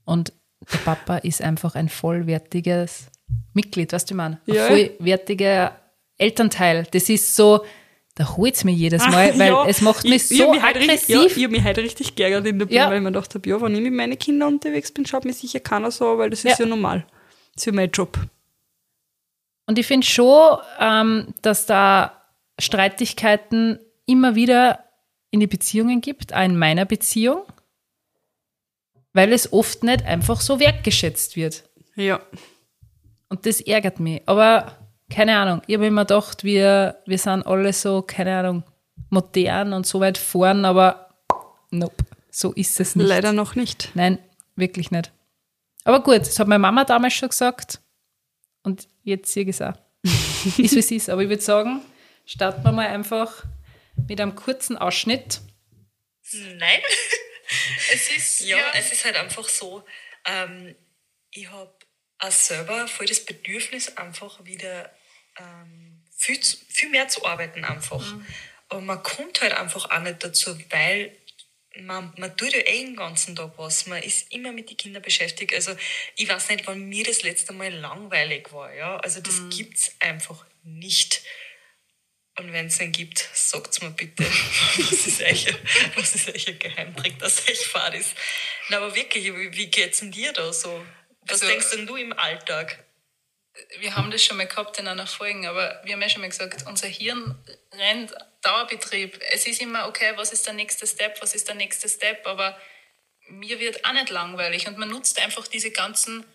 und 0.05 0.31
der 0.71 0.77
Papa 0.79 1.17
ist 1.17 1.41
einfach 1.41 1.75
ein 1.75 1.89
vollwertiges 1.89 3.07
Mitglied, 3.53 3.91
weißt 3.91 4.09
du, 4.09 4.13
ich 4.13 4.17
meine? 4.17 4.39
Ein 4.47 4.53
Ja. 4.53 4.67
vollwertiger 4.67 5.75
Elternteil. 6.17 6.87
Das 6.91 7.09
ist 7.09 7.35
so, 7.35 7.65
da 8.15 8.35
holt 8.37 8.55
es 8.55 8.63
mir 8.63 8.71
jedes 8.71 9.05
Mal, 9.07 9.31
Ah, 9.33 9.37
weil 9.39 9.47
ja, 9.49 9.65
es 9.67 9.81
macht 9.81 10.03
mich 10.05 10.23
ich, 10.25 10.31
ich 10.31 10.37
so 10.37 10.45
hab 10.45 10.53
mich 10.55 10.63
heute 10.63 10.79
richtig- 10.79 11.07
Ja, 11.09 11.17
aggressiv. 11.19 11.37
ich 11.37 11.43
habe 11.43 11.51
mich 11.51 11.63
heute 11.63 11.81
richtig 11.83 12.15
geärgert 12.15 12.45
in 12.47 12.59
der 12.59 12.65
Bühne, 12.65 12.77
Ja. 12.79 12.87
weil 12.89 12.97
ich 12.97 13.03
mir 13.03 13.11
gedacht 13.11 13.35
habe, 13.35 13.49
ja, 13.49 13.61
wenn 13.61 13.75
ich 13.75 13.81
mit 13.81 13.93
meinen 13.93 14.17
Kindern 14.17 14.53
unterwegs 14.53 14.91
bin, 14.93 15.05
schaut 15.05 15.25
mir 15.25 15.33
sicher 15.33 15.59
keiner 15.59 15.91
so, 15.91 16.11
an, 16.11 16.17
weil 16.17 16.29
das 16.29 16.39
ist 16.45 16.57
Ja. 16.59 16.65
ja 16.65 16.69
normal. 16.69 17.05
Das 17.53 17.61
ist 17.63 17.65
ja 17.65 17.73
mein 17.73 17.91
Job. 17.91 18.17
Und 19.67 19.77
ich 19.79 19.85
finde 19.87 20.05
schon, 20.07 20.57
ähm, 20.79 21.33
dass 21.41 21.65
da 21.65 22.21
Streitigkeiten 22.59 23.79
immer 24.05 24.35
wieder 24.35 24.79
in 25.31 25.39
die 25.41 25.47
Beziehungen 25.47 25.99
gibt, 26.01 26.33
auch 26.33 26.43
in 26.43 26.57
meiner 26.57 26.85
Beziehung, 26.85 27.43
weil 29.13 29.33
es 29.33 29.51
oft 29.51 29.83
nicht 29.83 30.05
einfach 30.05 30.39
so 30.39 30.59
wertgeschätzt 30.59 31.35
wird. 31.35 31.63
Ja. 31.95 32.21
Und 33.29 33.45
das 33.45 33.59
ärgert 33.59 33.99
mich. 33.99 34.21
Aber 34.25 34.77
keine 35.09 35.37
Ahnung, 35.37 35.61
ich 35.67 35.75
habe 35.75 35.87
immer 35.87 36.01
gedacht, 36.05 36.43
wir, 36.43 37.01
wir 37.05 37.17
sind 37.17 37.45
alle 37.45 37.73
so, 37.73 38.01
keine 38.01 38.39
Ahnung, 38.39 38.63
modern 39.09 39.73
und 39.73 39.85
so 39.85 39.99
weit 39.99 40.17
vorn, 40.17 40.65
aber 40.65 41.15
nope, 41.71 42.03
so 42.31 42.51
ist 42.53 42.79
es 42.79 42.95
nicht. 42.95 43.07
Leider 43.07 43.31
noch 43.33 43.55
nicht. 43.55 43.91
Nein, 43.93 44.19
wirklich 44.55 44.91
nicht. 44.91 45.11
Aber 45.83 46.01
gut, 46.01 46.21
das 46.21 46.39
hat 46.39 46.47
meine 46.47 46.59
Mama 46.59 46.83
damals 46.85 47.13
schon 47.13 47.29
gesagt 47.29 47.79
und 48.63 48.87
jetzt 49.03 49.31
sehe 49.31 49.43
ich 49.43 49.49
es 49.49 49.61
auch. 49.61 49.73
ist, 50.03 50.57
wie 50.57 50.79
es 50.79 50.91
ist. 50.91 51.09
Aber 51.09 51.21
ich 51.21 51.29
würde 51.29 51.41
sagen, 51.43 51.81
starten 52.25 52.63
wir 52.63 52.71
mal 52.71 52.87
einfach 52.87 53.45
mit 54.07 54.19
einem 54.19 54.35
kurzen 54.35 54.77
Ausschnitt. 54.77 55.41
Nein. 56.33 56.79
es 57.93 58.09
ist, 58.15 58.39
ja, 58.41 58.57
Ja. 58.57 58.63
es 58.77 58.91
ist 58.91 59.05
halt 59.05 59.15
einfach 59.17 59.47
so, 59.47 59.83
ähm, 60.25 60.75
ich 61.31 61.51
habe 61.51 61.71
auch 62.27 62.31
selber 62.31 62.87
voll 62.87 63.05
das 63.05 63.23
Bedürfnis, 63.23 63.97
einfach 63.97 64.43
wieder 64.45 64.91
ähm, 65.37 66.03
viel, 66.17 66.39
viel 66.69 66.89
mehr 66.89 67.07
zu 67.07 67.25
arbeiten 67.25 67.63
einfach. 67.63 68.03
Aber 68.69 68.81
man 68.81 69.03
kommt 69.03 69.41
halt 69.41 69.53
einfach 69.53 69.89
auch 69.89 69.99
nicht 69.99 70.23
dazu, 70.23 70.57
weil 70.69 71.15
man, 71.81 72.13
man 72.17 72.35
tut 72.37 72.53
ja 72.53 72.59
eh 72.59 72.85
den 72.85 72.95
ganzen 72.95 73.35
Tag 73.35 73.53
was. 73.57 73.85
Man 73.85 74.01
ist 74.01 74.31
immer 74.31 74.51
mit 74.51 74.69
den 74.69 74.77
Kindern 74.77 75.03
beschäftigt. 75.03 75.53
Also 75.53 75.75
ich 76.15 76.27
weiß 76.27 76.49
nicht, 76.49 76.65
wann 76.67 76.87
mir 76.87 77.03
das 77.03 77.23
letzte 77.23 77.53
Mal 77.53 77.73
langweilig 77.73 78.51
war. 78.53 78.73
Ja? 78.73 78.97
Also 78.97 79.21
das 79.21 79.41
gibt's 79.49 79.93
einfach 79.99 80.45
nicht. 80.63 81.21
Und 82.37 82.51
wenn 82.51 82.67
es 82.67 82.79
einen 82.81 82.91
gibt, 82.91 83.29
sagt's 83.33 83.81
mir 83.81 83.91
bitte, 83.91 84.23
was 84.77 85.07
ist 85.07 85.21
euch, 85.21 85.47
was 85.95 86.15
ist 86.15 86.29
euch 86.29 86.47
ein 86.49 86.59
Geheimtrick, 86.59 87.17
dass 87.19 87.47
euch 87.47 87.65
fad 87.65 87.95
ist. 87.95 88.13
Na, 88.69 88.77
aber 88.77 88.93
wirklich, 88.95 89.25
wie, 89.25 89.55
wie 89.55 89.67
geht's 89.67 89.99
denn 89.99 90.11
dir 90.11 90.33
da 90.33 90.51
so? 90.51 90.85
Was 91.27 91.41
Also- 91.41 91.47
denkst 91.47 91.71
denn 91.71 91.87
du 91.87 91.95
im 91.95 92.13
Alltag? 92.13 92.83
wir 93.79 93.95
haben 93.95 94.11
das 94.11 94.21
schon 94.21 94.35
mal 94.35 94.47
gehabt 94.47 94.77
in 94.79 94.87
einer 94.89 95.07
Folge, 95.07 95.49
aber 95.49 95.79
wir 95.85 95.93
haben 95.93 96.01
ja 96.01 96.09
schon 96.09 96.19
mal 96.21 96.27
gesagt, 96.29 96.65
unser 96.67 96.87
Hirn 96.89 97.41
rennt 97.71 98.13
Dauerbetrieb. 98.41 99.17
Es 99.31 99.47
ist 99.47 99.61
immer, 99.61 99.87
okay, 99.87 100.11
was 100.17 100.33
ist 100.33 100.45
der 100.45 100.53
nächste 100.53 100.85
Step, 100.85 101.21
was 101.21 101.33
ist 101.35 101.47
der 101.47 101.55
nächste 101.55 101.87
Step, 101.87 102.27
aber 102.27 102.59
mir 103.29 103.57
wird 103.59 103.85
auch 103.85 103.93
nicht 103.93 104.09
langweilig 104.09 104.67
und 104.67 104.77
man 104.77 104.89
nutzt 104.89 105.19
einfach 105.21 105.47
diese 105.47 105.71
ganzen 105.71 106.25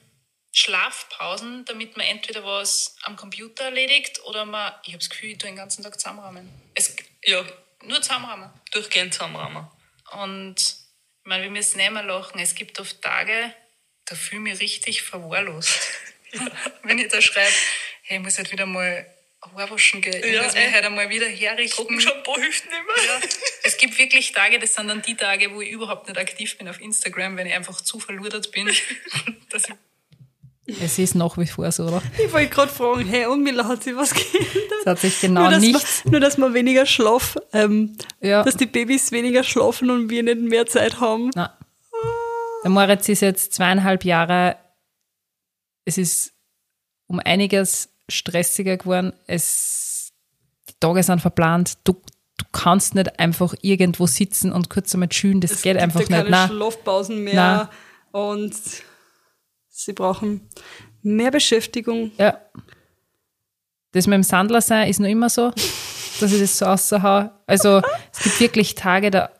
Schlafpausen, 0.52 1.64
damit 1.66 1.96
man 1.96 2.06
entweder 2.06 2.44
was 2.44 2.96
am 3.02 3.16
Computer 3.16 3.64
erledigt 3.64 4.20
oder 4.24 4.44
man, 4.44 4.72
ich 4.84 4.88
habe 4.88 4.98
das 4.98 5.10
Gefühl, 5.10 5.30
ich 5.32 5.38
tue 5.38 5.50
den 5.50 5.56
ganzen 5.56 5.82
Tag 5.82 5.98
zusammenrahmen. 6.00 6.48
Es, 6.74 6.96
Ja, 7.24 7.44
nur 7.82 8.00
zusammenrahmen. 8.02 8.50
durchgehend 8.72 9.12
zusammenrahmen. 9.14 9.68
Und 10.12 10.56
ich 10.58 10.76
meine, 11.24 11.44
wir 11.44 11.50
müssen 11.50 11.76
nicht 11.76 11.90
mehr 11.92 12.02
lachen. 12.02 12.40
Es 12.40 12.54
gibt 12.54 12.80
oft 12.80 13.00
Tage, 13.02 13.54
da 14.10 14.16
fühle 14.16 14.42
ich 14.50 14.52
mich 14.54 14.60
richtig 14.60 15.02
verwahrlost. 15.02 15.70
Wenn 16.82 16.98
ich 16.98 17.08
da 17.08 17.20
schreibe, 17.22 17.48
hey, 18.02 18.18
ich 18.18 18.22
muss 18.22 18.36
halt 18.38 18.52
wieder 18.52 18.66
mal 18.66 19.06
Haarwaschen 19.42 20.02
gehen. 20.02 20.22
Ich 20.22 20.34
Ja, 20.34 20.42
muss 20.42 20.52
mich 20.54 20.62
ey. 20.62 20.70
halt 20.72 20.84
einmal 20.84 21.08
wieder 21.08 21.26
herrichten. 21.26 21.76
Trockenshampoo 21.76 22.34
hilft 22.36 22.64
nicht 22.66 22.72
mehr. 22.72 23.04
Ja. 23.06 23.20
Es 23.62 23.76
gibt 23.78 23.98
wirklich 23.98 24.32
Tage, 24.32 24.58
das 24.58 24.74
sind 24.74 24.88
dann 24.88 25.00
die 25.00 25.14
Tage, 25.16 25.52
wo 25.54 25.62
ich 25.62 25.70
überhaupt 25.70 26.08
nicht 26.08 26.18
aktiv 26.18 26.58
bin 26.58 26.68
auf 26.68 26.80
Instagram, 26.80 27.36
wenn 27.38 27.46
ich 27.46 27.54
einfach 27.54 27.80
zu 27.80 27.98
verludert 27.98 28.50
bin, 28.52 28.68
dass 29.50 29.62
ich 30.66 30.82
Es 30.82 30.98
ist 30.98 31.14
nach 31.14 31.38
wie 31.38 31.46
vor 31.46 31.72
so, 31.72 31.84
oder? 31.84 32.02
Ich 32.22 32.30
wollte 32.32 32.50
gerade 32.50 32.70
fragen, 32.72 33.06
hey, 33.08 33.26
und 33.26 33.42
Mila 33.42 33.66
hat 33.66 33.82
sich 33.82 33.96
was 33.96 34.12
geändert? 34.12 34.52
Es 34.80 34.86
hat 34.86 34.98
sich 35.00 35.20
genau 35.20 35.42
nur, 35.42 35.50
dass 35.52 35.60
nichts. 35.62 36.04
Man, 36.04 36.10
nur, 36.12 36.20
dass 36.20 36.36
man 36.38 36.52
weniger 36.54 36.84
Schlaf, 36.86 37.36
ähm, 37.52 37.96
Ja. 38.20 38.42
dass 38.44 38.56
die 38.56 38.66
Babys 38.66 39.10
weniger 39.10 39.42
schlafen 39.42 39.90
und 39.90 40.10
wir 40.10 40.22
nicht 40.22 40.38
mehr 40.38 40.66
Zeit 40.66 41.00
haben. 41.00 41.30
Nein. 41.34 41.48
Der 42.62 42.70
Moritz 42.70 43.08
ist 43.08 43.20
jetzt 43.22 43.54
zweieinhalb 43.54 44.04
Jahre. 44.04 44.56
Es 45.84 45.98
ist 45.98 46.32
um 47.06 47.20
einiges 47.20 47.88
stressiger 48.08 48.76
geworden. 48.76 49.12
Es, 49.26 50.12
die 50.68 50.74
Tage 50.78 51.02
sind 51.02 51.20
verplant. 51.20 51.78
Du, 51.84 51.94
du 52.36 52.44
kannst 52.52 52.94
nicht 52.94 53.18
einfach 53.18 53.54
irgendwo 53.62 54.06
sitzen 54.06 54.52
und 54.52 54.68
kurz 54.68 54.94
einmal 54.94 55.08
chillen. 55.08 55.40
Das 55.40 55.52
Es 55.52 55.62
geht 55.62 55.76
einfach 55.76 56.00
ja 56.00 56.06
keine 56.06 56.22
nicht. 56.22 56.30
Nein. 56.30 56.48
Schlafpausen 56.48 57.24
mehr 57.24 57.70
und 58.12 58.54
sie 59.68 59.92
brauchen 59.92 60.48
mehr 61.02 61.30
Beschäftigung. 61.30 62.12
Ja. 62.18 62.38
Das 63.92 64.06
mit 64.06 64.14
dem 64.14 64.22
Sandler 64.22 64.60
sein 64.60 64.88
ist 64.88 65.00
noch 65.00 65.08
immer 65.08 65.30
so, 65.30 65.50
dass 66.20 66.32
ich 66.32 66.40
das 66.40 66.58
so 66.58 66.66
außerhaue. 66.66 67.32
Also 67.46 67.82
es 68.12 68.22
gibt 68.22 68.40
wirklich 68.40 68.74
Tage, 68.74 69.10
da 69.10 69.30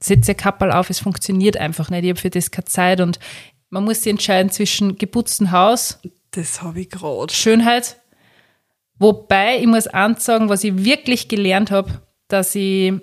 setze 0.00 0.34
Kappel 0.34 0.70
auf, 0.72 0.90
es 0.90 1.00
funktioniert 1.00 1.56
einfach 1.56 1.90
nicht. 1.90 2.04
Ich 2.04 2.10
habe 2.10 2.20
für 2.20 2.30
das 2.30 2.50
keine 2.50 2.66
Zeit 2.66 3.00
und 3.00 3.18
man 3.70 3.84
muss 3.84 4.02
sich 4.02 4.10
entscheiden 4.10 4.50
zwischen 4.50 4.96
geputztem 4.96 5.50
Haus, 5.50 5.98
Das 6.30 6.62
habe 6.62 6.80
ich 6.80 6.90
gerade. 6.90 7.32
Schönheit. 7.32 7.96
Wobei, 8.98 9.58
ich 9.58 9.66
muss 9.66 9.86
eins 9.86 10.24
sagen, 10.24 10.48
was 10.48 10.64
ich 10.64 10.84
wirklich 10.84 11.28
gelernt 11.28 11.70
habe, 11.70 12.00
dass 12.28 12.54
ich 12.54 12.94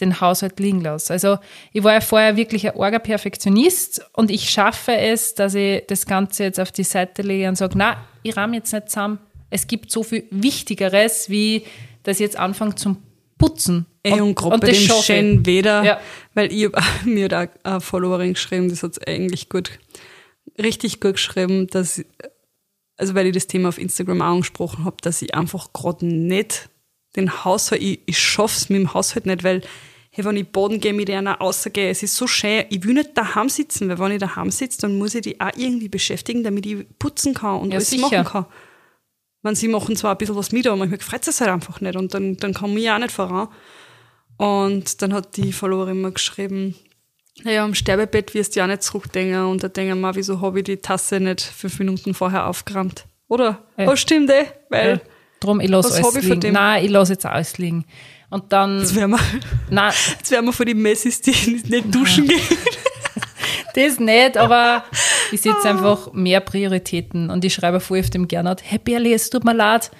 den 0.00 0.20
Haushalt 0.20 0.58
liegen 0.58 0.80
lasse. 0.80 1.12
Also 1.12 1.38
ich 1.72 1.84
war 1.84 1.92
ja 1.94 2.00
vorher 2.00 2.36
wirklich 2.36 2.68
ein 2.68 2.80
arger 2.80 2.98
Perfektionist 2.98 4.04
und 4.12 4.30
ich 4.30 4.50
schaffe 4.50 4.96
es, 4.96 5.34
dass 5.34 5.54
ich 5.54 5.84
das 5.86 6.06
Ganze 6.06 6.44
jetzt 6.44 6.58
auf 6.58 6.72
die 6.72 6.82
Seite 6.82 7.22
lege 7.22 7.48
und 7.48 7.56
sage, 7.56 7.74
na, 7.76 7.96
ich 8.22 8.36
rahm 8.36 8.54
jetzt 8.54 8.72
nicht 8.72 8.88
zusammen. 8.88 9.18
Es 9.50 9.66
gibt 9.68 9.92
so 9.92 10.02
viel 10.02 10.24
Wichtigeres, 10.30 11.30
wie 11.30 11.64
dass 12.02 12.16
ich 12.16 12.24
jetzt 12.24 12.38
anfange 12.38 12.74
zum 12.74 12.98
Putzen. 13.38 13.86
Ey, 14.02 14.20
und 14.20 14.34
gerade 14.34 14.58
bei 14.58 14.68
das 14.68 14.78
dem 14.78 14.86
schaffe 14.86 15.02
schönen 15.04 15.46
Wetter, 15.46 15.82
Ja. 15.84 16.00
weil 16.34 16.52
ich 16.52 16.68
mir 17.04 17.28
da 17.28 17.48
eine 17.62 17.80
Followerin 17.80 18.34
geschrieben, 18.34 18.68
das 18.68 18.82
hat 18.82 19.06
eigentlich 19.08 19.48
gut, 19.48 19.78
richtig 20.60 21.00
gut 21.00 21.14
geschrieben, 21.14 21.66
dass, 21.68 22.04
also 22.96 23.14
weil 23.14 23.26
ich 23.26 23.32
das 23.34 23.46
Thema 23.46 23.68
auf 23.70 23.78
Instagram 23.78 24.20
auch 24.22 24.26
angesprochen 24.26 24.84
habe, 24.84 24.96
dass 25.02 25.22
ich 25.22 25.34
einfach 25.34 25.72
gerade 25.72 26.06
nicht 26.06 26.68
den 27.16 27.44
Haushalt, 27.44 27.82
ich, 27.82 28.00
ich 28.06 28.18
schaff's 28.18 28.68
mit 28.68 28.78
dem 28.80 28.92
Haushalt 28.94 29.26
nicht, 29.26 29.42
weil, 29.44 29.62
hey, 30.10 30.24
wenn 30.24 30.36
ich 30.36 30.48
Boden 30.48 30.80
gehe, 30.80 30.92
mit 30.92 31.08
einer 31.10 31.34
rausgehe, 31.38 31.88
es 31.88 32.02
ist 32.02 32.16
so 32.16 32.26
schön, 32.26 32.64
ich 32.70 32.84
will 32.84 32.94
nicht 32.94 33.16
daheim 33.16 33.48
sitzen, 33.48 33.88
weil 33.88 33.98
wenn 33.98 34.12
ich 34.12 34.18
daheim 34.18 34.50
sitze, 34.50 34.80
dann 34.82 34.98
muss 34.98 35.14
ich 35.14 35.22
die 35.22 35.40
auch 35.40 35.50
irgendwie 35.56 35.88
beschäftigen, 35.88 36.42
damit 36.44 36.66
ich 36.66 36.84
putzen 36.98 37.34
kann 37.34 37.60
und 37.60 37.70
Ja, 37.70 37.76
alles 37.76 37.90
sicher. 37.90 38.02
machen 38.02 38.24
kann. 38.24 38.46
Man, 39.44 39.54
sie 39.54 39.68
machen 39.68 39.94
zwar 39.94 40.12
ein 40.12 40.18
bisschen 40.18 40.36
was 40.36 40.50
mit, 40.52 40.66
aber 40.66 40.76
manchmal 40.76 40.98
gefreut 40.98 41.28
es 41.28 41.40
halt 41.40 41.50
einfach 41.50 41.80
nicht 41.80 41.96
und 41.96 42.12
dann, 42.14 42.36
dann 42.38 42.54
kann 42.54 42.76
ich 42.76 42.90
auch 42.90 42.98
nicht 42.98 43.12
voran. 43.12 43.48
Und 44.38 45.00
dann 45.02 45.12
hat 45.12 45.36
die 45.36 45.52
Followerin 45.52 46.00
mir 46.00 46.10
geschrieben, 46.12 46.74
naja, 47.42 47.64
am 47.64 47.74
Sterbebett 47.74 48.34
wirst 48.34 48.56
du 48.56 48.60
ja 48.60 48.66
nicht 48.66 48.82
zurückdenken. 48.82 49.44
Und 49.44 49.62
da 49.62 49.68
denken 49.68 50.00
wir, 50.00 50.14
wieso 50.14 50.40
habe 50.40 50.60
ich 50.60 50.64
die 50.64 50.78
Tasse 50.78 51.20
nicht 51.20 51.42
fünf 51.42 51.78
Minuten 51.78 52.14
vorher 52.14 52.46
aufgerammt? 52.46 53.06
Oder? 53.28 53.64
Ja. 53.76 53.90
Oh, 53.90 53.96
stimmt 53.96 54.30
eh, 54.30 54.46
weil 54.70 54.90
Ja. 54.96 55.00
Drum, 55.40 55.60
ich 55.60 55.68
lasse 55.68 56.02
alles 56.02 56.16
ich 56.16 56.22
liegen. 56.24 56.40
dem? 56.40 56.54
Nein, 56.54 56.84
ich 56.84 56.90
lasse 56.90 57.12
jetzt 57.12 57.26
alles 57.26 57.58
liegen. 57.58 57.84
Und 58.30 58.50
dann, 58.52 58.80
jetzt 58.80 58.94
werden 58.94 59.10
wir, 59.10 59.20
nein, 59.68 59.92
jetzt 60.18 60.30
werden 60.30 60.46
wir 60.46 60.52
von 60.52 60.64
den 60.64 60.80
Messis, 60.80 61.20
die 61.20 61.32
nicht 61.68 61.94
duschen 61.94 62.26
gehen. 62.26 62.40
Das 63.74 63.98
nicht, 63.98 64.36
aber 64.36 64.84
ich 65.32 65.42
setze 65.42 65.68
einfach 65.68 66.12
mehr 66.12 66.40
Prioritäten 66.40 67.28
und 67.28 67.44
ich 67.44 67.54
schreibe 67.54 67.80
voll 67.80 68.00
auf 68.00 68.10
dem 68.10 68.28
Gernot, 68.28 68.60
hey 68.62 68.78
Berli, 68.78 69.12
es 69.12 69.30
tut 69.30 69.44
mir 69.44 69.52
leid. 69.52 69.90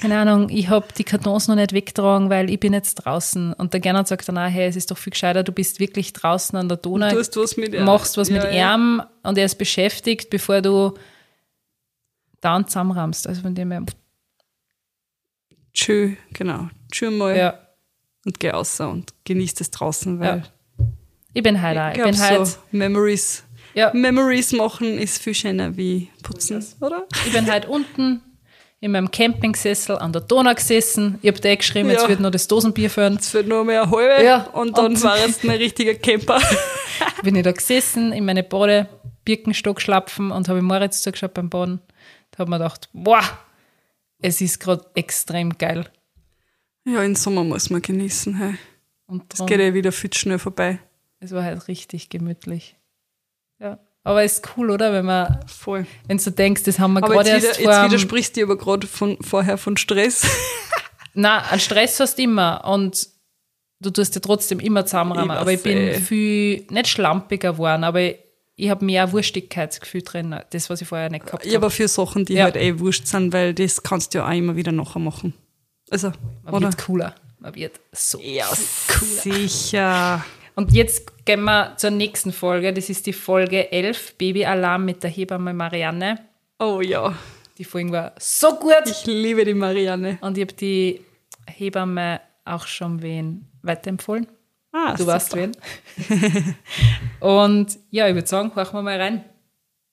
Keine 0.00 0.18
Ahnung, 0.18 0.48
ich 0.48 0.68
habe 0.68 0.86
die 0.98 1.04
Kartons 1.04 1.46
noch 1.46 1.54
nicht 1.54 1.72
weggetragen, 1.72 2.28
weil 2.28 2.50
ich 2.50 2.58
bin 2.58 2.72
jetzt 2.72 2.96
draußen. 2.96 3.52
Und 3.52 3.72
der 3.72 3.78
Gernot 3.78 4.08
sagt 4.08 4.28
dann 4.28 4.36
auch, 4.36 4.50
hey, 4.50 4.66
es 4.66 4.74
ist 4.74 4.90
doch 4.90 4.98
viel 4.98 5.12
gescheiter, 5.12 5.44
du 5.44 5.52
bist 5.52 5.78
wirklich 5.78 6.12
draußen 6.12 6.58
an 6.58 6.68
der 6.68 6.76
Donau, 6.76 7.10
Du 7.10 7.18
hast 7.18 7.36
was 7.36 7.56
mit 7.56 7.78
machst 7.80 8.16
was 8.16 8.28
Ja, 8.30 8.34
mit 8.42 8.52
ja. 8.52 8.74
ihm 8.74 9.02
und 9.22 9.38
er 9.38 9.44
ist 9.44 9.58
beschäftigt, 9.58 10.28
bevor 10.30 10.60
du 10.60 10.94
da 12.40 12.66
zusammenrammst. 12.66 13.28
Also 13.28 13.42
von 13.42 13.54
dem 13.54 13.70
her, 13.70 13.84
Tschö, 15.72 16.14
genau. 16.32 16.68
Tschö 16.90 17.10
mal 17.10 17.36
ja. 17.36 17.58
und 18.24 18.40
geh 18.40 18.50
raus 18.50 18.80
und 18.80 19.14
genieß 19.24 19.54
das 19.54 19.70
draußen, 19.70 20.18
weil 20.18 20.44
Ich 21.34 21.42
bin 21.42 21.60
halt 21.60 21.76
auch. 21.78 21.90
ich 21.92 21.98
Ich 21.98 22.04
bin 22.04 22.18
halt, 22.20 22.46
so 22.46 22.56
Memories. 22.70 23.44
ja, 23.74 23.90
Memories 23.92 24.52
machen 24.52 24.98
ist 24.98 25.22
viel 25.22 25.34
schöner 25.34 25.76
wie 25.76 26.08
putzen, 26.22 26.64
oder? 26.80 27.06
Ich 27.26 27.32
bin 27.32 27.50
halt 27.50 27.66
unten 27.66 28.22
in 28.80 28.92
meinem 28.92 29.10
Campingsessel 29.10 29.96
an 29.98 30.12
der 30.12 30.22
Donau 30.22 30.54
gesessen. 30.54 31.18
Ich 31.22 31.28
habe 31.28 31.40
dir 31.40 31.56
geschrieben, 31.56 31.88
jetzt 31.90 32.02
Ja. 32.02 32.08
wird 32.08 32.20
noch 32.20 32.30
das 32.30 32.46
Dosenbier 32.48 32.90
führen. 32.90 33.16
Es 33.16 33.32
wird 33.34 33.48
nur 33.48 33.64
mehr 33.64 33.82
eine 33.82 33.90
halbe 33.90 34.24
Ja, 34.24 34.44
und 34.52 34.76
dann 34.78 34.86
und- 34.92 35.02
war 35.02 35.16
es 35.16 35.42
ein 35.42 35.50
richtiger 35.50 35.94
Camper. 35.94 36.40
Bin 37.22 37.34
ich 37.34 37.42
da 37.42 37.52
gesessen, 37.52 38.12
in 38.12 38.24
meine 38.26 38.42
Bade, 38.42 38.88
Birkenstock 39.24 39.80
schlapfen 39.80 40.30
und 40.30 40.48
habe 40.48 40.60
Moritz 40.62 41.00
zugeschaut 41.02 41.32
beim 41.34 41.48
Baden. 41.50 41.80
Da 42.30 42.40
habe 42.40 42.50
mir 42.50 42.58
gedacht, 42.58 42.88
boah, 42.92 43.22
es 44.20 44.40
ist 44.40 44.60
gerade 44.60 44.84
extrem 44.94 45.56
geil. 45.56 45.86
Ja, 46.84 47.02
im 47.02 47.14
Sommer 47.14 47.42
muss 47.42 47.70
man 47.70 47.80
genießen. 47.80 48.36
Hey. 48.36 48.54
Und 49.06 49.32
Es 49.32 49.44
geht 49.46 49.60
ja 49.60 49.72
wieder 49.72 49.92
viel 49.92 50.10
zu 50.10 50.18
schnell 50.20 50.38
vorbei. 50.38 50.78
Es 51.24 51.32
war 51.32 51.42
halt 51.42 51.68
richtig 51.68 52.08
gemütlich. 52.10 52.76
Ja. 53.60 53.78
Aber 54.02 54.22
ist 54.22 54.46
cool, 54.56 54.70
oder? 54.70 54.92
Wenn 54.92 55.06
man, 55.06 55.40
Voll. 55.46 55.86
wenn 56.06 56.18
du 56.18 56.30
denkst, 56.30 56.64
das 56.64 56.78
haben 56.78 56.92
wir 56.94 57.02
Aber 57.02 57.14
gerade 57.14 57.30
jetzt, 57.30 57.44
erst 57.44 57.60
wieder, 57.60 57.70
jetzt 57.70 57.78
vor. 57.78 57.84
widersprichst 57.86 58.36
du 58.36 58.42
aber 58.42 58.58
gerade 58.58 58.86
von, 58.86 59.16
vorher 59.22 59.56
von 59.56 59.76
Stress. 59.78 60.26
Nein, 61.14 61.42
einen 61.50 61.60
Stress 61.60 61.98
hast 62.00 62.18
du 62.18 62.22
immer 62.22 62.64
und 62.66 63.08
du 63.80 63.90
tust 63.90 64.14
dir 64.14 64.20
trotzdem 64.20 64.60
immer 64.60 64.84
zusammenrahmen. 64.84 65.30
Ich 65.36 65.40
Aber 65.40 65.52
ich 65.52 65.62
bin 65.62 65.78
eh. 65.78 65.94
viel, 65.94 66.66
nicht 66.70 66.88
schlampiger 66.88 67.52
geworden, 67.52 67.84
aber 67.84 68.00
ich, 68.00 68.18
ich 68.56 68.68
habe 68.70 68.84
mehr 68.84 69.10
Wurstigkeitsgefühl 69.12 70.02
drin, 70.02 70.38
das, 70.50 70.68
was 70.68 70.82
ich 70.82 70.88
vorher 70.88 71.08
nicht 71.10 71.24
gehabt 71.26 71.44
Ja, 71.46 71.52
habe. 71.52 71.56
aber 71.66 71.70
für 71.70 71.88
Sachen, 71.88 72.24
die 72.26 72.34
Ja. 72.34 72.44
halt 72.44 72.56
eh 72.56 72.78
wurscht 72.78 73.06
sind, 73.06 73.32
weil 73.32 73.54
das 73.54 73.82
kannst 73.82 74.12
du 74.12 74.18
ja 74.18 74.26
auch 74.28 74.32
immer 74.32 74.54
wieder 74.56 74.72
nachher 74.72 74.98
machen. 75.00 75.32
Also, 75.90 76.12
Man 76.42 76.54
oder? 76.54 76.66
wird 76.68 76.78
cooler. 76.78 77.14
Man 77.38 77.54
wird 77.54 77.80
so 77.92 78.20
Ja, 78.20 78.46
cooler. 78.88 79.22
sicher. 79.48 80.24
Und 80.56 80.72
jetzt 80.72 81.24
gehen 81.24 81.42
wir 81.44 81.76
zur 81.76 81.90
nächsten 81.90 82.32
Folge. 82.32 82.72
Das 82.72 82.88
ist 82.88 83.06
die 83.06 83.12
Folge 83.12 83.72
11, 83.72 84.14
Babyalarm 84.16 84.84
mit 84.84 85.02
der 85.02 85.10
Hebamme 85.10 85.52
Marianne. 85.52 86.20
Oh 86.58 86.80
ja, 86.80 87.16
Die 87.58 87.64
Folge 87.64 87.90
war 87.92 88.12
so 88.18 88.54
gut. 88.56 88.74
ich 88.86 89.06
liebe 89.06 89.44
die 89.44 89.54
Marianne. 89.54 90.18
Und 90.20 90.38
ich 90.38 90.42
habe 90.44 90.54
die 90.54 91.00
Hebamme 91.46 92.20
auch 92.44 92.66
schon 92.66 93.02
wen 93.02 93.46
weiterempfohlen. 93.62 94.26
Ah, 94.72 94.94
Du 94.96 95.06
weißt 95.06 95.34
wen. 95.36 95.52
Und 97.20 97.78
ja, 97.90 98.08
ich 98.08 98.14
würde 98.14 98.26
sagen, 98.28 98.52
horchen 98.54 98.74
wir 98.78 98.82
mal 98.82 99.00
rein. 99.00 99.24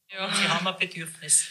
Ja, 0.10 0.28
sie 0.34 0.48
haben 0.48 0.68
ein 0.68 0.76
Bedürfnis. 0.80 1.48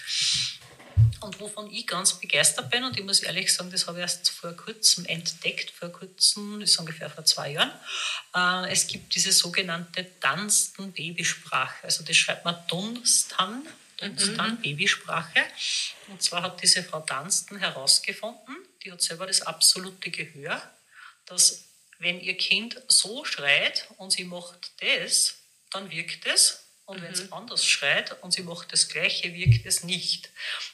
Und 1.20 1.38
wovon 1.38 1.70
ich 1.70 1.86
ganz 1.86 2.18
begeistert 2.18 2.70
bin, 2.70 2.82
und 2.82 2.98
ich 2.98 3.04
muss 3.04 3.20
ehrlich 3.20 3.52
sagen, 3.52 3.70
das 3.70 3.86
habe 3.86 3.98
ich 3.98 4.02
erst 4.02 4.30
vor 4.30 4.52
kurzem 4.52 5.04
entdeckt, 5.04 5.70
vor 5.70 5.90
kurzem, 5.90 6.60
das 6.60 6.70
ist 6.70 6.78
ungefähr 6.78 7.10
vor 7.10 7.24
zwei 7.24 7.52
Jahren. 7.52 7.72
Äh, 8.34 8.72
es 8.72 8.86
gibt 8.86 9.14
diese 9.14 9.32
sogenannte 9.32 10.04
Dunstan 10.20 10.92
Babysprache. 10.92 11.84
Also 11.84 12.04
das 12.04 12.16
schreibt 12.16 12.44
man 12.44 12.56
Dunstan, 12.68 13.66
Dunstan 13.98 14.60
Babysprache. 14.62 15.44
Und 16.08 16.22
zwar 16.22 16.42
hat 16.42 16.62
diese 16.62 16.82
Frau 16.82 17.00
Dunstan 17.00 17.58
herausgefunden, 17.58 18.56
die 18.82 18.90
hat 18.90 19.02
selber 19.02 19.26
das 19.26 19.42
absolute 19.42 20.10
Gehör, 20.10 20.62
dass 21.26 21.64
wenn 21.98 22.18
ihr 22.18 22.36
Kind 22.36 22.80
so 22.88 23.26
schreit 23.26 23.86
und 23.98 24.10
sie 24.10 24.24
macht 24.24 24.72
das, 24.80 25.34
dann 25.70 25.90
wirkt 25.90 26.26
es. 26.26 26.64
Und 26.90 27.02
wenn 27.02 27.12
es 27.12 27.30
anders 27.30 27.64
schreit 27.64 28.20
und 28.20 28.32
sie 28.32 28.42
macht 28.42 28.72
das 28.72 28.88
Gleiche, 28.88 29.32
wirkt 29.32 29.64
es 29.64 29.84
nicht. 29.84 30.28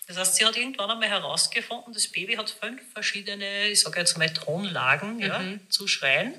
Das 0.07 0.16
heißt, 0.16 0.37
sie 0.37 0.46
hat 0.46 0.57
irgendwann 0.57 0.90
einmal 0.90 1.11
herausgefunden, 1.11 1.92
das 1.92 2.09
Baby 2.09 2.37
hat 2.37 2.48
fünf 2.48 2.81
verschiedene, 2.94 3.68
ich 3.68 3.83
sage 3.83 4.00
jetzt 4.00 4.16
mal 4.16 4.33
Tonlagen, 4.33 5.20
ja, 5.20 5.44
zu 5.68 5.87
schreien. 5.87 6.33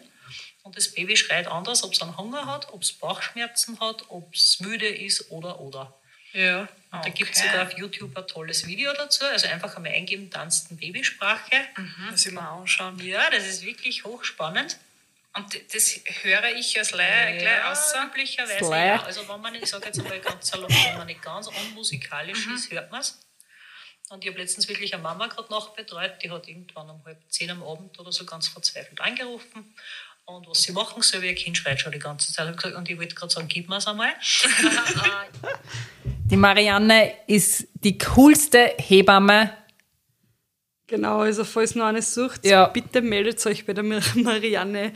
Und 0.64 0.76
das 0.76 0.88
Baby 0.88 1.16
schreit 1.16 1.48
anders, 1.48 1.84
ob 1.84 1.94
es 1.94 2.02
einen 2.02 2.18
Hunger 2.18 2.48
hat, 2.48 2.74
ob 2.74 2.82
es 2.82 2.92
Bauchschmerzen 2.92 3.80
hat, 3.80 4.06
ob 4.10 4.34
es 4.34 4.60
müde 4.62 4.88
ist 4.88 5.30
oder 5.30 5.60
oder. 5.60 5.94
Ja. 6.34 6.68
Und 6.92 7.06
da 7.06 7.10
gibt 7.10 7.36
es 7.36 7.44
sogar 7.44 7.68
auf 7.68 7.78
YouTube 7.78 8.18
ein 8.18 8.28
tolles 8.28 8.66
Video 8.66 8.92
dazu. 8.94 9.26
Also 9.26 9.48
einfach 9.48 9.76
einmal 9.76 9.92
eingeben, 9.92 10.32
tanzten 10.32 10.78
Babysprache. 10.78 11.68
Muss 12.10 12.26
ich 12.26 12.32
mal 12.32 12.50
anschauen. 12.50 13.00
Ja, 13.00 13.30
das 13.30 13.46
ist 13.46 13.64
wirklich 13.64 14.06
hochspannend. 14.06 14.78
Und 15.38 15.74
das 15.74 16.00
höre 16.24 16.56
ich 16.56 16.78
als 16.78 16.92
Laie 16.92 17.38
gleich 17.38 17.66
aus. 17.66 17.94
üblicherweise 18.06 18.76
ja. 18.76 19.04
Also 19.04 19.28
wenn 19.30 19.42
man, 19.42 19.56
ich 19.56 19.68
sage 19.68 19.86
jetzt 19.86 20.00
einmal 20.00 20.20
ganz 20.20 20.48
salopp, 20.48 20.70
wenn 20.70 20.98
man 20.98 21.08
nicht 21.08 21.22
ganz 21.22 21.48
unmusikalisch 21.48 22.48
ist, 22.48 22.72
hört 22.72 22.92
man 22.92 23.02
es. 23.02 23.20
Und 24.10 24.24
ich 24.24 24.30
habe 24.30 24.40
letztens 24.40 24.68
wirklich 24.68 24.94
eine 24.94 25.04
Mama 25.04 25.28
gerade 25.28 25.52
nachbetreut, 25.52 26.24
die 26.24 26.32
hat 26.32 26.48
irgendwann 26.48 26.90
um 26.90 27.04
halb 27.06 27.22
zehn 27.30 27.52
am 27.52 27.62
Abend 27.62 28.00
oder 28.00 28.12
so 28.12 28.26
ganz 28.26 28.48
verzweifelt 28.48 29.00
angerufen 29.02 29.76
und 30.26 30.48
was 30.48 30.64
sie 30.64 30.72
machen 30.72 31.02
soll. 31.02 31.24
Ihr 31.24 31.36
Kind 31.36 31.58
schreit 31.58 31.80
schon 31.80 31.92
die 31.92 32.00
ganze 32.00 32.32
Zeit. 32.34 32.48
Und 32.74 32.90
ich 32.90 32.98
wollte 32.98 33.16
gerade 33.16 33.34
sagen, 33.34 33.48
gib 33.48 33.70
mir 33.70 33.78
es 33.78 33.88
einmal. 33.88 34.12
die 36.04 36.38
Marianne 36.38 37.14
ist 37.28 37.68
die 37.74 37.98
coolste 37.98 38.76
Hebamme. 38.78 39.56
Genau, 40.88 41.20
also 41.20 41.44
falls 41.44 41.76
noch 41.76 41.86
eine 41.86 42.02
sucht, 42.02 42.46
Ja. 42.46 42.68
bitte 42.68 43.02
meldet 43.02 43.46
euch 43.46 43.66
bei 43.66 43.74
der 43.74 43.84
Mar- 43.84 44.02
Marianne. 44.16 44.94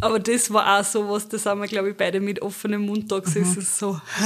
Aber 0.00 0.20
das 0.20 0.52
war 0.52 0.78
auch 0.80 0.84
so 0.84 1.08
was, 1.10 1.28
das 1.28 1.46
haben 1.46 1.60
wir, 1.60 1.68
glaube 1.68 1.90
ich, 1.90 1.96
beide 1.96 2.20
mit 2.20 2.40
offenem 2.42 2.86
Mund 2.86 3.10
da 3.10 3.18
gesessen. 3.18 3.60
So, 3.60 3.96
hä? 4.18 4.24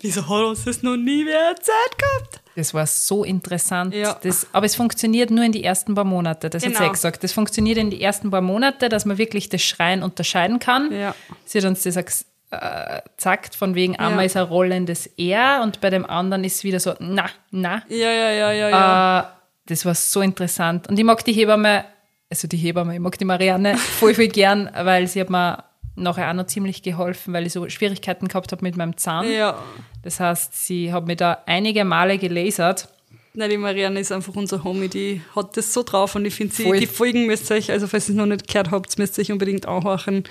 Wieso 0.00 0.22
hat 0.28 0.44
uns 0.44 0.64
das 0.64 0.82
noch 0.82 0.96
nie 0.96 1.24
wer 1.26 1.48
erzählt 1.48 1.98
gehabt? 1.98 2.40
Das 2.54 2.74
war 2.74 2.86
so 2.86 3.24
interessant. 3.24 3.92
Ja. 3.94 4.16
Das, 4.22 4.46
aber 4.52 4.66
es 4.66 4.76
funktioniert 4.76 5.30
nur 5.30 5.42
in 5.44 5.52
die 5.52 5.64
ersten 5.64 5.94
paar 5.94 6.04
Monate. 6.04 6.48
Das 6.50 6.62
hat 6.62 6.68
sie 6.70 6.74
Genau. 6.74 6.86
ja 6.86 6.92
gesagt. 6.92 7.24
Das 7.24 7.32
funktioniert 7.32 7.78
in 7.78 7.90
die 7.90 8.00
ersten 8.02 8.30
paar 8.30 8.40
Monate, 8.42 8.88
dass 8.88 9.04
man 9.04 9.18
wirklich 9.18 9.48
das 9.48 9.62
Schreien 9.62 10.02
unterscheiden 10.02 10.58
kann. 10.58 10.92
Ja. 10.92 11.14
Sie 11.46 11.58
hat 11.58 11.64
uns 11.64 11.82
das 11.82 11.96
äh, 11.96 13.00
gesagt, 13.16 13.56
von 13.56 13.74
wegen 13.74 13.96
einmal 13.96 14.20
Ja. 14.24 14.26
ist 14.26 14.36
ein 14.36 14.44
rollendes 14.44 15.06
R 15.18 15.60
und 15.64 15.80
bei 15.80 15.90
dem 15.90 16.04
anderen 16.06 16.44
ist 16.44 16.56
es 16.56 16.64
wieder 16.64 16.78
so, 16.78 16.94
na, 17.00 17.26
na. 17.50 17.82
Ja, 17.88 17.96
ja, 18.12 18.30
ja, 18.30 18.52
ja, 18.52 18.68
ja. 18.68 19.20
Äh, 19.20 19.35
das 19.66 19.84
war 19.84 19.94
so 19.94 20.20
interessant. 20.20 20.88
Und 20.88 20.98
ich 20.98 21.04
mag 21.04 21.24
die 21.24 21.32
Hebamme, 21.32 21.84
also 22.30 22.48
die 22.48 22.56
Hebamme, 22.56 22.94
ich 22.94 23.00
mag 23.00 23.18
die 23.18 23.24
Marianne 23.24 23.76
voll, 23.76 24.14
voll 24.14 24.28
gern, 24.28 24.70
weil 24.74 25.06
sie 25.06 25.20
hat 25.20 25.30
mir 25.30 25.64
nachher 25.96 26.28
auch 26.30 26.34
noch 26.34 26.46
ziemlich 26.46 26.82
geholfen, 26.82 27.32
weil 27.32 27.46
ich 27.46 27.52
so 27.52 27.68
Schwierigkeiten 27.68 28.28
gehabt 28.28 28.52
habe 28.52 28.62
mit 28.62 28.76
meinem 28.76 28.96
Zahn. 28.96 29.30
ja. 29.30 29.58
Das 30.02 30.20
heißt, 30.20 30.66
sie 30.66 30.92
hat 30.92 31.06
mir 31.06 31.16
da 31.16 31.42
einige 31.46 31.84
Male 31.84 32.16
gelasert. 32.18 32.88
Nein, 33.34 33.50
die 33.50 33.56
Marianne 33.58 34.00
ist 34.00 34.12
einfach 34.12 34.34
unser 34.36 34.62
Homie, 34.62 34.88
die 34.88 35.20
hat 35.34 35.56
das 35.56 35.72
so 35.72 35.82
drauf 35.82 36.14
und 36.14 36.24
ich 36.24 36.34
finde 36.34 36.54
sie, 36.54 36.62
Voll. 36.64 36.78
die 36.78 36.86
Folgen 36.86 37.26
müsst 37.26 37.50
ihr 37.50 37.56
euch, 37.56 37.70
also 37.70 37.86
falls 37.86 38.08
ihr 38.08 38.12
es 38.12 38.16
noch 38.16 38.26
nicht 38.26 38.46
gehört 38.48 38.70
habt, 38.70 38.96
müsst 38.98 39.18
ihr 39.18 39.22
euch 39.22 39.32
unbedingt 39.32 39.66
anhören. 39.66 40.24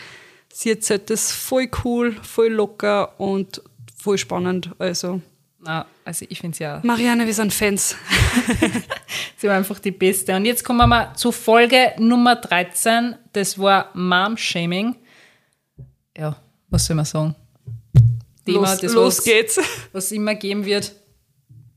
Sie 0.51 0.69
erzählt 0.69 1.09
das 1.09 1.31
voll 1.31 1.69
cool, 1.83 2.15
voll 2.23 2.47
locker 2.47 3.19
und 3.19 3.61
voll 3.95 4.17
spannend. 4.17 4.71
Also, 4.79 5.21
Na, 5.65 5.87
also 6.03 6.25
ich 6.29 6.39
finde 6.39 6.55
sie 6.55 6.63
ja, 6.63 6.79
Marianne, 6.83 7.25
wir 7.25 7.33
sind 7.33 7.51
Fans. 7.53 7.95
sie 9.37 9.47
war 9.47 9.55
einfach 9.57 9.79
die 9.79 9.91
Beste. 9.91 10.35
Und 10.35 10.45
jetzt 10.45 10.63
kommen 10.63 10.77
wir 10.77 10.85
mal 10.87 11.15
zu 11.15 11.31
Folge 11.31 11.93
Nummer 11.97 12.35
13. 12.35 13.15
Das 13.33 13.57
war 13.57 13.89
Mom-Shaming. 13.95 14.95
Ja, 16.15 16.39
was 16.69 16.85
soll 16.85 16.95
man 16.95 17.05
sagen? 17.05 17.35
Thema, 18.45 18.59
Los, 18.71 18.79
das 18.81 18.93
los 18.93 19.17
was, 19.17 19.23
geht's. 19.25 19.59
was 19.91 20.11
immer 20.11 20.35
geben 20.35 20.65
wird. 20.65 20.93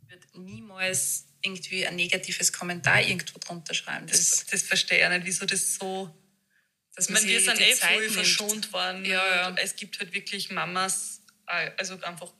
wird 0.06 0.36
niemals 0.36 1.24
irgendwie 1.40 1.86
ein 1.86 1.96
negatives 1.96 2.52
Kommentar 2.52 3.00
irgendwo 3.00 3.38
drunter 3.38 3.72
schreiben. 3.72 4.06
Das, 4.06 4.18
Das, 4.30 4.46
das 4.46 4.62
verstehe 4.64 4.98
ich 4.98 5.04
auch 5.06 5.10
nicht, 5.10 5.24
wieso 5.24 5.46
das 5.46 5.76
so. 5.76 6.10
dass 6.94 7.08
man 7.08 7.24
wir 7.24 7.40
sind 7.40 7.58
eh 7.58 7.72
Zeit 7.72 7.92
voll 7.92 8.02
nimmt. 8.02 8.12
verschont 8.12 8.72
worden. 8.74 9.04
Ja, 9.06 9.24
ja. 9.48 9.54
Es 9.62 9.76
gibt 9.76 9.98
halt 9.98 10.12
wirklich 10.12 10.50
Mamas, 10.50 11.22
äh, 11.46 11.70
also 11.78 11.98
einfach 12.02 12.32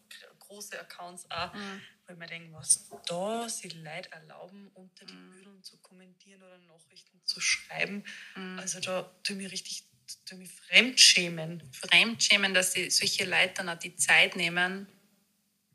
große 0.48 0.78
Accounts 0.80 1.30
auch, 1.30 1.52
Mhm. 1.54 1.80
wo 2.06 2.12
ich 2.12 2.18
mir 2.18 2.26
denke, 2.26 2.52
was 2.54 2.88
da 3.06 3.48
sie 3.48 3.68
Leute 3.68 4.10
erlauben, 4.12 4.70
unter 4.74 5.04
die 5.04 5.14
Bildern 5.14 5.62
zu 5.62 5.76
kommentieren 5.78 6.42
oder 6.42 6.58
Nachrichten 6.58 7.20
zu 7.24 7.40
schreiben. 7.40 8.04
Mhm. 8.34 8.58
Also 8.58 8.80
da 8.80 9.02
tue 9.22 9.36
ich 9.36 9.42
mich 9.42 9.52
richtig 9.52 9.84
tue 10.24 10.42
ich 10.42 10.48
mich 10.48 10.60
fremdschämen. 10.68 11.62
Fremdschämen, 11.72 12.54
dass 12.54 12.72
die 12.72 12.90
solche 12.90 13.26
Leute 13.26 13.52
dann 13.56 13.68
auch 13.68 13.78
die 13.78 13.94
Zeit 13.94 14.36
nehmen, 14.36 14.86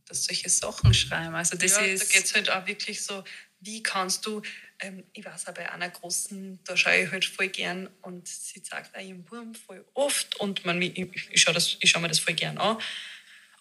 dass 0.06 0.26
solche 0.26 0.50
Sachen 0.50 0.94
schreiben. 0.94 1.36
Also 1.36 1.56
das 1.56 1.72
ja, 1.72 1.78
da 1.82 1.86
ist 1.86 2.12
geht 2.12 2.26
es 2.26 2.34
halt 2.34 2.50
auch 2.50 2.66
wirklich 2.66 3.04
so, 3.04 3.24
wie 3.60 3.82
kannst 3.82 4.26
du, 4.26 4.42
ähm, 4.80 5.04
ich 5.14 5.24
weiß 5.24 5.48
auch 5.48 5.54
bei 5.54 5.72
einer 5.72 5.90
großen, 5.90 6.62
da 6.64 6.76
schaue 6.76 6.98
ich 7.04 7.12
halt 7.12 7.26
voll 7.26 7.48
gern 7.48 7.88
und 8.02 8.28
sie 8.28 8.60
sagt 8.60 8.96
auch 8.96 9.00
ihrem 9.02 9.30
Wurm 9.32 9.56
voll 9.56 9.86
oft 9.94 10.36
und 10.38 10.66
man, 10.66 10.82
ich, 10.82 10.98
ich, 10.98 11.30
ich 11.32 11.42
schaue 11.42 11.60
schau 11.62 12.00
mir 12.00 12.10
das 12.10 12.20
voll 12.20 12.34
gern 12.34 12.58
an. 12.58 12.78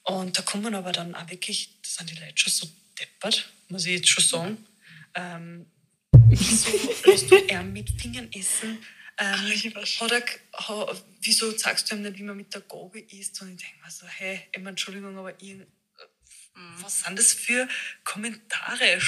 Und 0.04 0.36
da 0.36 0.42
kommt 0.42 0.64
man 0.64 0.74
aber 0.74 0.92
dann 0.92 1.14
auch 1.14 1.28
wirklich, 1.30 1.76
da 1.82 1.88
sind 1.88 2.10
die 2.10 2.14
Leute 2.20 2.34
schon 2.36 2.52
so 2.52 2.68
deppert, 2.98 3.52
muss 3.68 3.86
ich 3.86 3.92
jetzt 3.96 4.08
schon 4.08 4.24
sagen. 4.24 4.66
Ähm, 5.14 5.66
wieso 6.28 6.70
lässt 7.04 7.30
du 7.30 7.36
er 7.36 7.62
mit 7.62 7.90
Fingern 8.00 8.28
essen? 8.32 8.78
Ähm, 9.18 9.36
hat 9.36 10.10
er, 10.10 10.20
g- 10.22 10.38
ha, 10.54 10.94
wieso 11.20 11.56
sagst 11.56 11.90
du 11.90 11.94
ihm 11.96 12.02
nicht, 12.02 12.18
wie 12.18 12.22
man 12.22 12.36
mit 12.36 12.52
der 12.52 12.62
Gabel 12.62 13.04
isst? 13.10 13.40
Und 13.42 13.50
ich 13.52 13.56
denke 13.62 13.76
mir 13.84 13.90
so, 13.90 14.06
hey, 14.06 14.40
ich 14.50 14.58
meine, 14.58 14.70
Entschuldigung, 14.70 15.16
aber 15.18 15.40
irgend, 15.40 15.66
was 16.80 17.00
sind 17.02 17.18
das 17.18 17.32
für 17.32 17.68
Kommentare? 18.04 18.98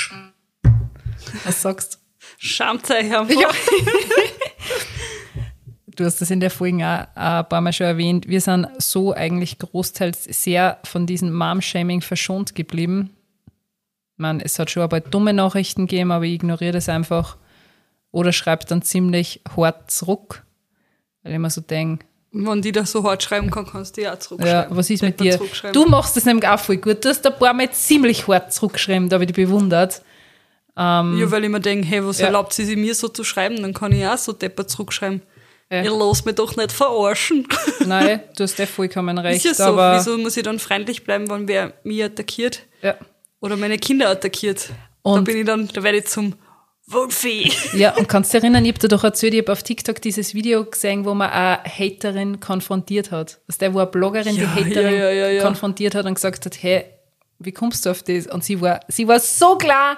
Was 1.45 1.63
sagst 1.63 1.99
Schamt 2.39 2.91
euch 2.91 3.15
einfach. 3.15 3.29
du? 5.97 6.05
hast 6.05 6.21
das 6.21 6.31
in 6.31 6.41
der 6.41 6.51
Folge 6.51 6.77
auch 6.85 7.07
ein 7.15 7.49
paar 7.49 7.61
Mal 7.61 7.73
schon 7.73 7.87
erwähnt. 7.87 8.29
Wir 8.29 8.41
sind 8.41 8.67
so 8.79 9.13
eigentlich 9.15 9.59
großteils 9.59 10.25
sehr 10.25 10.79
von 10.85 11.07
diesem 11.07 11.33
Mom-Shaming 11.33 12.01
verschont 12.03 12.55
geblieben. 12.55 13.11
Man, 14.17 14.41
es 14.41 14.59
hat 14.59 14.71
schon 14.71 14.83
ein 14.85 14.89
paar 14.89 15.01
dumme 15.01 15.33
Nachrichten 15.33 15.87
gegeben, 15.87 16.13
aber 16.13 16.25
ich 16.25 16.35
ignoriere 16.35 16.73
das 16.73 16.89
einfach. 16.89 17.37
Oder 18.13 18.33
schreibe 18.33 18.65
dann 18.67 18.83
ziemlich 18.83 19.41
hart 19.57 19.91
zurück, 19.91 20.45
weil 21.23 21.33
ich 21.33 21.39
mir 21.39 21.51
so 21.51 21.61
denke, 21.61 22.05
Wenn 22.31 22.63
die 22.63 22.71
das 22.73 22.93
so 22.93 23.03
hart 23.03 23.23
schreiben 23.25 23.51
kann, 23.51 23.67
kannst 23.67 23.97
du 23.97 24.01
die 24.03 24.09
auch 24.09 24.13
Ja, 24.13 24.21
zurückschreiben. 24.21 24.77
was 24.77 24.91
ist 24.91 25.03
mit 25.03 25.19
dir? 25.21 25.41
Du 25.73 25.87
machst 25.87 26.17
das 26.17 26.25
nämlich 26.25 26.47
auch 26.49 26.59
voll 26.61 26.77
gut. 26.77 27.05
Du 27.05 27.09
hast 27.09 27.27
ein 27.27 27.37
paar 27.39 27.55
Mal 27.55 27.71
ziemlich 27.73 28.29
hart 28.29 28.53
zurückgeschrieben, 28.53 29.09
da 29.09 29.15
habe 29.15 29.25
ich 29.25 29.33
dich 29.33 29.37
bewundert. 29.47 30.03
Ja, 30.77 31.05
weil 31.31 31.45
ich 31.45 31.51
mir 31.51 31.61
denke, 31.61 31.87
hey, 31.87 32.05
was 32.05 32.19
Ja. 32.19 32.27
erlaubt 32.27 32.53
sie 32.53 32.65
sich 32.65 32.77
mir 32.77 32.95
so 32.97 33.07
zu 33.09 33.23
schreiben? 33.23 33.63
Dann 33.63 33.73
kann 33.75 33.93
ich 33.93 34.05
auch 34.07 34.19
so 34.19 34.33
deppert 34.33 34.69
zurückschreiben. 34.71 35.23
Ja. 35.71 35.83
Ihr 35.83 35.91
lasst 35.97 36.27
mich 36.27 36.35
doch 36.35 36.55
nicht 36.57 36.73
verarschen. 36.73 37.49
Nein, 37.87 38.21
du 38.37 38.45
hast 38.45 38.59
ja 38.59 38.67
vollkommen 38.67 39.19
recht. 39.19 39.45
ist 39.45 39.59
ja 39.59 39.67
so. 39.67 39.77
Wieso 39.77 40.19
muss 40.19 40.37
ich 40.37 40.43
dann 40.43 40.59
freundlich 40.59 41.05
bleiben, 41.05 41.29
wenn 41.31 41.49
wer 41.49 41.73
mich 41.85 42.03
attackiert 42.05 42.61
ja. 42.83 42.95
oder 43.41 43.57
meine 43.57 43.79
Kinder 43.79 44.09
attackiert? 44.11 44.69
da 45.03 45.11
Und- 45.11 45.25
bin 45.25 45.39
ich 45.39 45.47
dann, 45.47 45.69
da 45.69 45.83
werde 45.83 45.99
ich 45.99 46.07
zum 46.07 46.35
Wolfi. 46.87 47.51
ja, 47.73 47.97
und 47.97 48.09
kannst 48.09 48.33
du 48.33 48.37
dich 48.39 48.45
erinnern, 48.45 48.65
ich 48.65 48.73
habe 48.73 48.79
dir 48.81 48.89
doch 48.89 49.05
erzählt, 49.05 49.33
ich 49.35 49.41
habe 49.41 49.53
auf 49.53 49.63
TikTok 49.63 50.03
dieses 50.03 50.35
Video 50.35 50.65
gesehen, 50.67 51.05
wo 51.07 51.15
man 51.15 51.31
eine 51.31 51.63
Haterin 51.65 52.41
konfrontiert 52.41 53.11
hat. 53.11 53.41
Also 53.49 53.59
der, 53.59 53.73
wo 53.73 53.79
eine 53.79 53.87
Bloggerin 53.91 54.35
die 54.37 54.43
Ja, 54.43 54.55
Haterin 54.55 54.75
ja, 54.77 54.91
ja, 54.91 55.11
ja, 55.11 55.29
ja. 55.31 55.43
konfrontiert 55.43 55.95
hat 55.95 56.05
und 56.05 56.15
gesagt 56.15 56.45
hat, 56.45 56.63
hey, 56.63 56.85
wie 57.39 57.53
kommst 57.53 57.87
du 57.87 57.91
auf 57.91 58.03
das? 58.03 58.27
Und 58.27 58.45
sie 58.45 58.61
war, 58.61 58.81
sie 58.89 59.09
war 59.09 59.19
so 59.19 59.57
klar. 59.57 59.97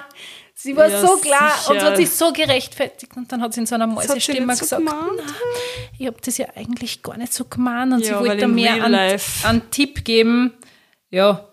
Sie 0.66 0.76
war 0.76 0.88
Ja, 0.88 1.00
so 1.00 1.16
klar 1.16 1.56
sicher. 1.58 1.70
und 1.70 1.82
hat 1.82 1.96
sich 1.96 2.10
so 2.10 2.32
gerechtfertigt. 2.32 3.12
Und 3.16 3.30
dann 3.32 3.40
hat 3.40 3.54
sie 3.54 3.60
in 3.60 3.66
so 3.66 3.74
einer 3.76 3.86
Mäusestimme 3.86 4.54
so 4.54 4.60
gesagt, 4.60 4.84
gemeint. 4.84 4.98
"Na, 5.16 5.22
ich 5.98 6.06
habe 6.06 6.16
das 6.24 6.36
ja 6.38 6.46
eigentlich 6.54 7.02
gar 7.02 7.16
nicht 7.16 7.32
so 7.32 7.44
gemeint. 7.44 7.92
Und 7.92 8.00
Ja, 8.04 8.18
sie 8.20 8.28
wollte 8.28 8.48
mehr 8.48 8.82
an, 8.84 8.92
Life- 8.92 9.46
an 9.46 9.62
Tipp 9.70 10.04
geben. 10.04 10.52
Ja, 11.10 11.48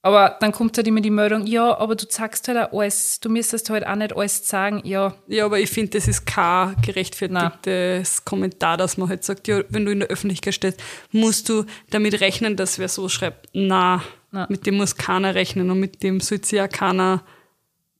aber 0.00 0.36
dann 0.40 0.52
kommt 0.52 0.76
halt 0.76 0.86
immer 0.86 1.00
die 1.00 1.10
Meldung, 1.10 1.46
ja, 1.46 1.76
aber 1.76 1.94
du 1.94 2.06
sagst 2.08 2.48
halt 2.48 2.56
auch 2.56 2.78
alles, 2.80 3.20
du 3.20 3.28
müsstest 3.28 3.68
halt 3.68 3.86
auch 3.86 3.96
nicht 3.96 4.16
alles 4.16 4.48
sagen. 4.48 4.80
Ja, 4.84 5.12
Ja, 5.26 5.44
aber 5.44 5.58
ich 5.58 5.68
finde, 5.70 5.90
das 5.98 6.08
ist 6.08 6.24
kein 6.24 6.74
gerechtfertigtes 6.80 8.24
Kommentar, 8.24 8.76
dass 8.76 8.96
man 8.96 9.08
halt 9.08 9.24
sagt, 9.24 9.48
ja, 9.48 9.62
wenn 9.68 9.84
du 9.84 9.92
in 9.92 10.00
der 10.00 10.08
Öffentlichkeit 10.08 10.54
stehst, 10.54 10.80
musst 11.12 11.48
du 11.48 11.64
damit 11.90 12.20
rechnen, 12.20 12.56
dass 12.56 12.78
wer 12.78 12.88
so 12.88 13.08
schreibt. 13.08 13.48
Na, 13.52 14.02
mit 14.48 14.66
dem 14.66 14.76
muss 14.76 14.96
keiner 14.96 15.34
rechnen 15.34 15.70
und 15.70 15.80
mit 15.80 16.02
dem 16.02 16.20
sollte 16.20 16.46
sich 16.48 16.56
ja 16.58 16.68
keiner 16.68 17.22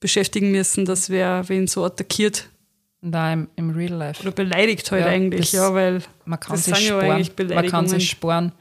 beschäftigen 0.00 0.50
müssen, 0.50 0.84
dass 0.84 1.11
wer 1.11 1.48
wen 1.48 1.66
so 1.66 1.84
attackiert 1.84 2.48
da 3.00 3.32
im, 3.32 3.48
im 3.56 3.70
Real 3.70 3.92
Life. 3.92 4.22
oder 4.22 4.32
beleidigt 4.32 4.90
halt 4.90 5.04
Ja, 5.04 5.11
eigentlich, 5.11 5.50
das- 5.50 5.52
ja, 5.52 5.72
weil 5.74 6.02
Man 6.24 6.40
kann 6.40 6.56
das 6.56 6.64
sich 6.64 6.74
sind 6.74 6.84
ja 6.88 6.96
sparen. 7.00 7.11
eigentlich 7.12 7.54
man 7.54 7.66
kann 7.68 7.87
sich 7.87 8.11
sparen. 8.11 8.52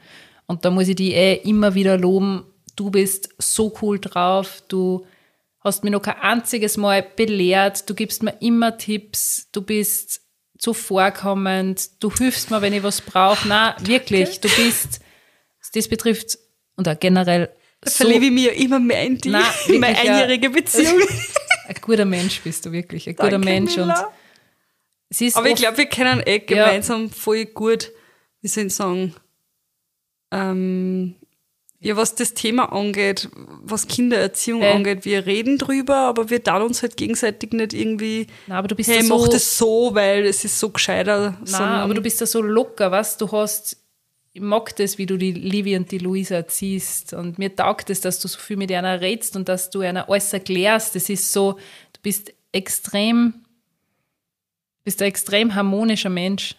Und 0.46 0.64
da 0.64 0.70
muss 0.70 0.88
ich 0.88 0.96
die 0.96 1.12
eh 1.12 1.34
immer 1.42 1.74
wieder 1.74 1.98
loben. 1.98 2.44
Du 2.76 2.90
bist 2.90 3.30
so 3.38 3.74
cool 3.82 3.98
drauf. 3.98 4.62
Du 4.68 5.04
hast 5.60 5.82
mir 5.84 5.90
noch 5.90 6.00
kein 6.02 6.16
einziges 6.20 6.76
Mal 6.76 7.02
belehrt. 7.16 7.88
Du 7.90 7.94
gibst 7.94 8.22
mir 8.22 8.34
immer 8.40 8.78
Tipps. 8.78 9.48
Du 9.52 9.60
bist 9.60 10.22
zuvorkommend. 10.56 12.02
Du 12.02 12.10
hilfst 12.12 12.50
mir, 12.50 12.62
wenn 12.62 12.72
ich 12.72 12.82
was 12.82 13.00
brauche. 13.00 13.46
Na, 13.48 13.76
wirklich. 13.80 14.40
Du 14.40 14.48
bist, 14.48 15.00
was 15.60 15.70
das 15.72 15.88
betrifft, 15.88 16.38
und 16.76 16.88
auch 16.88 16.98
generell 16.98 17.50
so 17.84 17.90
verliebe 18.04 18.26
ich 18.26 18.32
mich 18.32 18.44
ja 18.44 18.52
immer 18.52 18.80
mehr 18.80 19.02
in 19.04 19.18
die 19.18 19.30
Nein, 19.30 19.42
in 19.68 19.80
meine 19.80 20.04
ja. 20.04 20.12
einjährige 20.12 20.50
Beziehung. 20.50 21.00
ein 21.68 21.76
guter 21.80 22.04
Mensch 22.04 22.40
bist 22.42 22.66
du 22.66 22.72
wirklich. 22.72 23.08
Ein 23.08 23.16
guter 23.16 23.30
Danke, 23.30 23.46
Mensch. 23.46 23.76
Und 23.78 23.92
es 25.10 25.20
ist 25.20 25.36
Aber 25.36 25.48
ich 25.48 25.56
glaube, 25.56 25.78
wir 25.78 25.86
können 25.86 26.22
eh 26.24 26.40
gemeinsam 26.40 27.10
voll 27.10 27.46
gut, 27.46 27.92
wie 28.42 28.48
soll 28.48 28.66
ich 28.66 28.74
sagen, 28.74 29.14
ähm, 30.30 31.14
ja, 31.80 31.96
was 31.96 32.16
das 32.16 32.34
Thema 32.34 32.72
angeht, 32.72 33.28
was 33.62 33.86
Kindererziehung 33.86 34.62
Äh. 34.62 34.72
angeht, 34.72 35.04
wir 35.04 35.26
reden 35.26 35.58
drüber, 35.58 35.96
aber 35.96 36.28
wir 36.28 36.42
tun 36.42 36.62
uns 36.62 36.82
halt 36.82 36.96
gegenseitig 36.96 37.52
nicht 37.52 37.72
irgendwie, 37.72 38.26
Na, 38.48 38.58
aber 38.58 38.68
du 38.68 38.74
bist 38.74 38.90
hey, 38.90 39.00
da 39.00 39.04
mach 39.04 39.26
so, 39.26 39.32
das 39.32 39.56
so, 39.58 39.94
weil 39.94 40.26
es 40.26 40.44
ist 40.44 40.58
so 40.58 40.70
gescheiter. 40.70 41.38
Nein, 41.46 41.62
aber 41.62 41.94
du 41.94 42.00
bist 42.02 42.20
da 42.20 42.26
so 42.26 42.42
locker, 42.42 42.90
was 42.90 43.16
du 43.16 43.30
hast. 43.30 43.77
Ich 44.38 44.44
mag 44.44 44.76
das, 44.76 44.98
wie 44.98 45.06
du 45.06 45.16
die 45.16 45.32
Livi 45.32 45.76
und 45.76 45.90
die 45.90 45.98
Luisa 45.98 46.36
erziehst. 46.36 47.12
Und 47.12 47.40
mir 47.40 47.56
taugt 47.56 47.90
es, 47.90 48.00
dass 48.00 48.20
du 48.20 48.28
so 48.28 48.38
viel 48.38 48.56
mit 48.56 48.70
einer 48.70 49.00
redst 49.00 49.34
und 49.34 49.48
dass 49.48 49.68
du 49.68 49.80
einer 49.80 50.08
alles 50.08 50.32
erklärst. 50.32 50.94
Das 50.94 51.08
ist 51.08 51.32
so, 51.32 51.54
du 51.54 52.00
bist 52.04 52.32
extrem, 52.52 53.34
bist 54.84 55.02
ein 55.02 55.08
extrem 55.08 55.56
harmonischer 55.56 56.08
Mensch. 56.08 56.54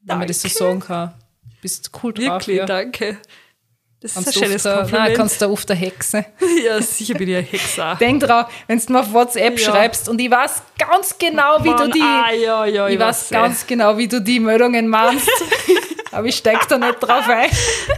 wenn 0.00 0.20
man 0.20 0.26
das 0.26 0.40
so 0.40 0.48
sagen 0.48 0.80
kann. 0.80 1.12
Bist 1.60 1.90
cool 2.02 2.14
drauf. 2.14 2.24
Wirklich, 2.24 2.56
ja. 2.56 2.64
danke. 2.64 3.18
Das 4.00 4.14
Kannst 4.14 4.28
ist 4.28 4.36
du 4.36 4.40
ein 4.40 4.46
schönes 4.46 4.64
äh, 4.64 4.74
Kompliment. 4.74 5.04
Nein, 5.08 5.16
kannst 5.18 5.42
du 5.42 5.50
oft 5.50 5.68
der 5.68 5.76
Hexe. 5.76 6.24
ja, 6.64 6.80
sicher 6.80 7.12
bin 7.12 7.28
ich 7.28 7.36
ein 7.36 7.44
Hexer. 7.44 7.96
Denk 8.00 8.22
drauf, 8.22 8.46
wenn 8.68 8.78
du 8.78 8.90
mir 8.90 9.00
auf 9.00 9.12
WhatsApp 9.12 9.58
Ja. 9.58 9.70
schreibst 9.70 10.08
und 10.08 10.18
ich 10.18 10.30
weiß 10.30 10.62
ganz 10.78 11.18
genau, 11.18 11.62
wie 11.62 11.68
Mann, 11.68 11.90
du 11.90 11.92
die, 11.92 12.00
ah, 12.00 12.32
ja, 12.32 12.64
ja, 12.64 12.88
ich, 12.88 12.94
ich 12.94 13.00
weiß 13.00 13.24
weiß, 13.24 13.30
ganz 13.30 13.66
genau, 13.66 13.98
wie 13.98 14.08
du 14.08 14.18
die 14.18 14.40
Meldungen 14.40 14.88
meinst. 14.88 15.28
Aber 16.12 16.26
ich 16.26 16.36
steig 16.36 16.66
da 16.68 16.78
nicht 16.78 17.00
drauf 17.00 17.28
ein. 17.28 17.50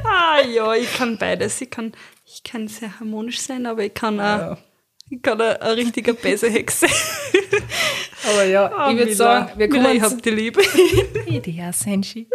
Ah 0.04 0.40
ja, 0.46 0.74
ich 0.74 0.92
kann 0.94 1.16
beides. 1.18 1.60
Ich 1.60 1.70
kann, 1.70 1.92
ich 2.26 2.42
kann 2.42 2.68
sehr 2.68 2.98
harmonisch 2.98 3.40
sein, 3.40 3.66
aber 3.66 3.84
ich 3.84 3.94
kann 3.94 4.18
auch, 4.20 4.22
Ja. 4.38 4.58
ich 5.10 5.22
kann 5.22 5.40
auch 5.40 5.60
eine 5.60 5.76
richtige 5.76 6.14
Bäsehexe. 6.14 6.86
Aber 8.28 8.44
ja, 8.44 8.70
Ah, 8.74 8.90
ich 8.90 8.96
würde 8.98 9.12
Mila. 9.12 9.16
sagen, 9.16 9.58
wir 9.58 9.68
Mila, 9.68 9.82
kommen 9.82 9.96
ich 9.96 10.02
zu, 10.02 10.10
hab 10.10 10.22
die 10.22 10.30
Liebe. 10.30 10.60
Ja, 11.46 11.72
Senshi. 11.72 12.28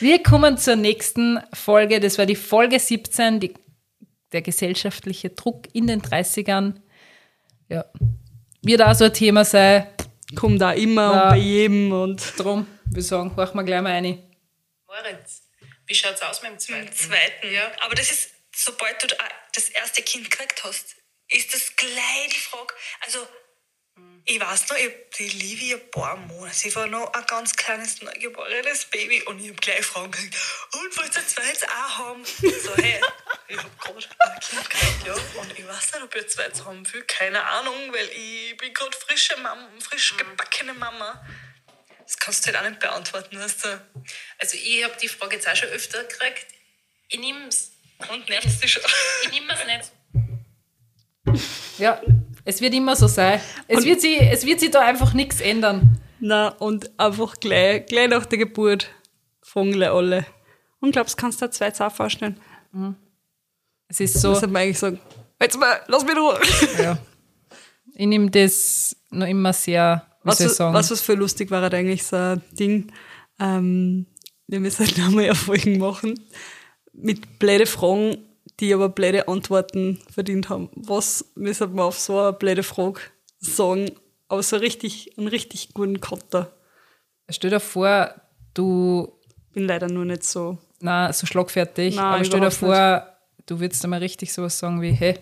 Wir 0.00 0.22
kommen 0.22 0.56
zur 0.56 0.76
nächsten 0.76 1.38
Folge. 1.52 2.00
Das 2.00 2.16
war 2.18 2.24
die 2.26 2.34
Folge 2.36 2.78
17, 2.78 3.40
die, 3.40 3.54
der 4.32 4.40
gesellschaftliche 4.42 5.30
Druck 5.30 5.64
in 5.74 5.86
den 5.86 6.00
30ern. 6.02 6.74
Ja. 7.68 7.84
Wird 8.62 8.82
auch 8.82 8.94
so 8.94 9.04
ein 9.04 9.12
Thema 9.12 9.44
sein. 9.44 9.86
Kommt 10.34 10.60
da 10.60 10.72
immer 10.72 11.12
Ja. 11.14 11.22
und 11.24 11.28
bei 11.30 11.36
jedem 11.38 11.92
und 11.92 12.32
Drum, 12.38 12.66
wir 12.86 13.02
sagen, 13.02 13.32
horchen 13.36 13.56
wir 13.60 13.64
gleich 13.64 13.82
mal 13.82 13.92
rein. 13.92 14.18
Moritz, 15.02 15.42
wie 15.86 15.94
schaut's 15.94 16.22
aus 16.22 16.42
mit 16.42 16.52
dem 16.52 16.58
zweiten? 16.58 16.88
Im 16.88 16.96
zweiten. 16.96 17.52
Ja. 17.52 17.70
Aber 17.80 17.94
das 17.94 18.10
ist, 18.10 18.30
sobald 18.54 19.02
du 19.02 19.06
da 19.06 19.16
das 19.54 19.68
erste 19.70 20.02
Kind 20.02 20.30
gekriegt 20.30 20.62
hast, 20.64 20.96
ist 21.28 21.54
das 21.54 21.76
gleich 21.76 22.28
die 22.30 22.40
Frage. 22.40 22.74
Also, 23.00 23.26
ich 24.24 24.38
weiß 24.38 24.68
noch, 24.68 24.76
ich 24.76 24.86
hab 24.86 25.10
die 25.12 25.28
Livi 25.28 25.74
ein 25.74 25.90
paar 25.90 26.16
Monate. 26.16 26.54
Sie 26.54 26.74
war 26.76 26.86
noch 26.86 27.12
ein 27.12 27.24
ganz 27.26 27.56
kleines, 27.56 28.02
neugeborenes 28.02 28.84
Baby 28.86 29.22
und 29.22 29.40
ich 29.40 29.50
hab 29.50 29.60
gleich 29.60 29.84
Fragen 29.84 30.10
gekriegt. 30.10 30.36
Und 30.72 30.96
wollt 30.96 31.16
ihr 31.16 31.26
zweites 31.26 31.64
auch 31.64 31.98
haben? 31.98 32.24
So, 32.24 32.76
hey, 32.76 33.00
ich 33.48 33.56
hab 33.56 33.80
gerade 33.80 34.06
ein 34.20 34.40
Kind 34.40 34.70
gekriegt, 34.70 35.06
ja. 35.06 35.14
Und 35.14 35.58
ich 35.58 35.66
weiß 35.66 35.92
nicht, 35.92 36.02
ob 36.02 36.14
ich 36.14 36.28
zweites 36.28 36.64
haben 36.64 36.92
will. 36.92 37.02
Keine 37.04 37.42
Ahnung, 37.42 37.92
weil 37.92 38.08
ich 38.10 38.56
bin 38.58 38.72
gerade 38.74 38.96
frische 38.96 39.36
Mama, 39.38 39.68
frisch 39.80 40.16
gebackene 40.16 40.74
Mama. 40.74 41.26
Das 42.08 42.16
kannst 42.16 42.46
du 42.46 42.52
halt 42.52 42.64
auch 42.64 42.70
nicht 42.70 42.80
beantworten, 42.80 43.38
weißt 43.38 43.66
du. 43.66 43.68
Also 44.38 44.56
ich 44.56 44.82
habe 44.82 44.94
die 45.00 45.08
Frage 45.08 45.36
jetzt 45.36 45.46
auch 45.46 45.54
schon 45.54 45.68
öfter 45.68 46.02
gekriegt. 46.04 46.46
Ich 47.10 47.20
nimm's. 47.20 47.72
Und 48.10 48.26
nervst 48.30 48.62
dich 48.64 48.72
schon. 48.72 48.82
Ich 49.24 49.30
nimm 49.30 49.44
es 49.50 49.66
nicht. 49.66 49.92
Ja, 51.76 52.00
es 52.46 52.62
wird 52.62 52.72
immer 52.72 52.96
so 52.96 53.08
sein. 53.08 53.42
Es, 53.66 53.84
wird 53.84 54.00
sie, 54.00 54.16
es 54.16 54.46
wird 54.46 54.60
sich 54.60 54.70
da 54.70 54.80
einfach 54.80 55.12
nichts 55.12 55.42
ändern. 55.42 56.00
na 56.18 56.48
und 56.48 56.98
einfach 56.98 57.38
gleich, 57.40 57.84
gleich 57.84 58.08
nach 58.08 58.24
der 58.24 58.38
Geburt 58.38 58.88
gleich 59.52 59.90
alle. 59.90 60.24
Und 60.80 60.92
glaubst, 60.92 61.18
kannst 61.18 61.42
du 61.42 61.46
dir 61.46 61.52
zwei 61.52 61.86
auch 61.86 61.94
vorstellen? 61.94 62.40
Es 63.86 64.00
ist 64.00 64.18
so. 64.18 64.32
Das 64.32 64.42
hat 64.42 64.50
man 64.50 64.62
eigentlich 64.62 64.78
sagen, 64.78 64.98
jetzt 65.42 65.58
mal, 65.58 65.82
lass 65.88 66.04
mich 66.04 66.12
in 66.12 66.18
Ruhe. 66.18 66.40
Ja. 66.82 66.98
Ich 67.94 68.06
nehme 68.06 68.30
das 68.30 68.96
noch 69.10 69.26
immer 69.26 69.52
sehr, 69.52 70.06
Was, 70.28 70.38
sagen? 70.38 70.74
was, 70.74 70.90
was 70.90 71.00
für 71.00 71.14
lustig 71.14 71.50
war, 71.50 71.62
hat 71.62 71.74
eigentlich 71.74 72.04
so 72.04 72.16
ein 72.16 72.42
Ding, 72.52 72.92
ähm, 73.38 74.06
wir 74.46 74.60
müssen 74.60 74.86
halt 74.86 74.98
nochmal 74.98 75.24
Erfolgen 75.24 75.78
machen, 75.78 76.18
mit 76.92 77.38
blöde 77.38 77.66
Fragen, 77.66 78.18
die 78.60 78.74
aber 78.74 78.88
blöde 78.88 79.28
Antworten 79.28 80.00
verdient 80.12 80.48
haben. 80.48 80.68
Was 80.74 81.24
müssen 81.34 81.74
wir 81.74 81.84
auf 81.84 81.98
so 81.98 82.18
eine 82.18 82.32
blöde 82.32 82.62
Frage 82.62 83.00
sagen, 83.40 83.90
aber 84.28 84.42
so 84.42 84.56
richtig, 84.56 85.16
einen 85.16 85.28
richtig 85.28 85.74
guten 85.74 86.00
Konter. 86.00 86.52
Stell 87.30 87.50
dir 87.50 87.60
vor, 87.60 88.14
du, 88.54 89.12
Bin 89.52 89.66
leider 89.66 89.88
nur 89.88 90.04
nicht 90.04 90.24
so. 90.24 90.58
na, 90.80 91.12
so 91.12 91.26
schlagfertig, 91.26 91.96
Nein, 91.96 92.04
aber 92.04 92.24
stell 92.24 92.40
dir 92.40 92.50
vor, 92.50 93.06
du 93.46 93.60
würdest 93.60 93.84
einmal 93.84 94.00
richtig 94.00 94.32
sowas 94.32 94.58
sagen 94.58 94.80
wie, 94.82 94.92
hey, 94.92 95.18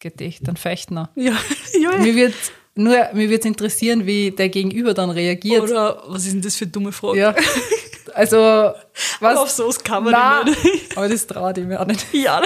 geht 0.00 0.20
echt, 0.20 0.46
dann 0.46 0.56
wir. 0.56 1.10
Ja, 1.14 1.24
ja, 1.24 1.38
ja. 1.80 1.98
Mir 1.98 2.14
wird 2.14 2.34
nur, 2.74 2.96
mir 3.12 3.28
wird's 3.30 3.46
interessieren, 3.46 4.06
wie 4.06 4.30
der 4.30 4.48
Gegenüber 4.48 4.94
dann 4.94 5.10
reagiert. 5.10 5.62
Oder 5.62 6.02
was 6.06 6.24
ist 6.24 6.32
denn 6.34 6.42
das 6.42 6.56
für 6.56 6.64
eine 6.64 6.72
dumme 6.72 6.92
Frage? 6.92 7.18
Ja. 7.18 7.34
Also, 8.14 8.72
was? 9.20 9.38
Auf 9.38 9.50
sowas 9.50 9.82
kann 9.84 10.02
man 10.04 10.12
Nein, 10.12 10.46
nicht. 10.46 10.96
aber 10.96 11.08
das 11.08 11.26
traut 11.28 11.56
ich 11.58 11.64
mir 11.64 11.80
auch 11.80 11.86
nicht. 11.86 12.04
Ja, 12.12 12.42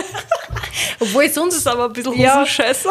Obwohl 1.01 1.25
das 1.25 1.35
sonst 1.35 1.57
ist 1.57 1.67
aber 1.67 1.87
ein 1.87 1.93
bisschen 1.95 2.19
Ja. 2.21 2.35
Hosenscheißer. 2.41 2.91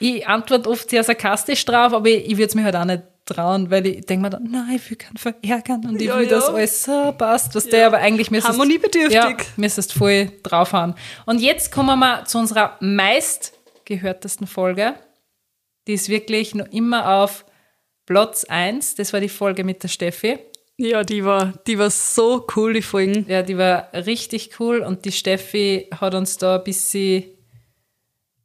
Ich 0.00 0.26
antworte 0.26 0.70
oft 0.70 0.88
sehr 0.88 1.04
sarkastisch 1.04 1.64
drauf, 1.64 1.92
aber 1.92 2.08
ich, 2.08 2.24
ich 2.26 2.32
würde 2.38 2.44
es 2.44 2.54
mir 2.54 2.64
halt 2.64 2.76
auch 2.76 2.84
nicht 2.86 3.02
trauen, 3.26 3.70
weil 3.70 3.86
ich 3.86 4.06
denke 4.06 4.22
mir 4.22 4.30
dann, 4.30 4.44
nein, 4.50 4.76
ich 4.76 4.88
will 4.88 4.96
keinen 4.96 5.16
verärgern 5.18 5.84
und 5.86 6.00
ich 6.00 6.06
Ja, 6.08 6.18
will, 6.18 6.26
dass 6.28 6.46
ja. 6.46 6.54
alles 6.54 6.82
so 6.84 7.12
passt, 7.18 7.54
was 7.54 7.66
der 7.68 7.88
aber 7.88 7.98
eigentlich 7.98 8.30
müsstest, 8.30 8.52
Harmoniebedürftig. 8.58 9.12
Ja, 9.14 9.36
müsstest 9.56 9.92
voll 9.92 10.30
draufhauen. 10.42 10.94
Und 11.26 11.40
jetzt 11.42 11.70
kommen 11.72 11.98
wir 11.98 12.24
zu 12.24 12.38
unserer 12.38 12.76
meistgehörtesten 12.80 14.46
Folge. 14.46 14.94
Die 15.88 15.94
ist 15.94 16.10
wirklich 16.10 16.54
noch 16.54 16.66
immer 16.66 17.22
auf 17.22 17.46
Platz 18.04 18.44
1. 18.44 18.94
Das 18.96 19.12
war 19.12 19.20
die 19.20 19.30
Folge 19.30 19.64
mit 19.64 19.82
der 19.82 19.88
Steffi. 19.88 20.38
Ja, 20.76 21.02
die 21.02 21.24
war, 21.24 21.54
die 21.66 21.78
war 21.78 21.90
so 21.90 22.46
cool, 22.54 22.74
die 22.74 22.82
Folgen. 22.82 23.26
Ja, 23.28 23.42
die 23.42 23.58
war 23.58 23.92
richtig 23.92 24.60
cool 24.60 24.80
und 24.80 25.06
die 25.06 25.12
Steffi 25.12 25.88
hat 25.98 26.14
uns 26.14 26.36
da 26.36 26.56
ein 26.56 26.64
bisschen 26.64 27.24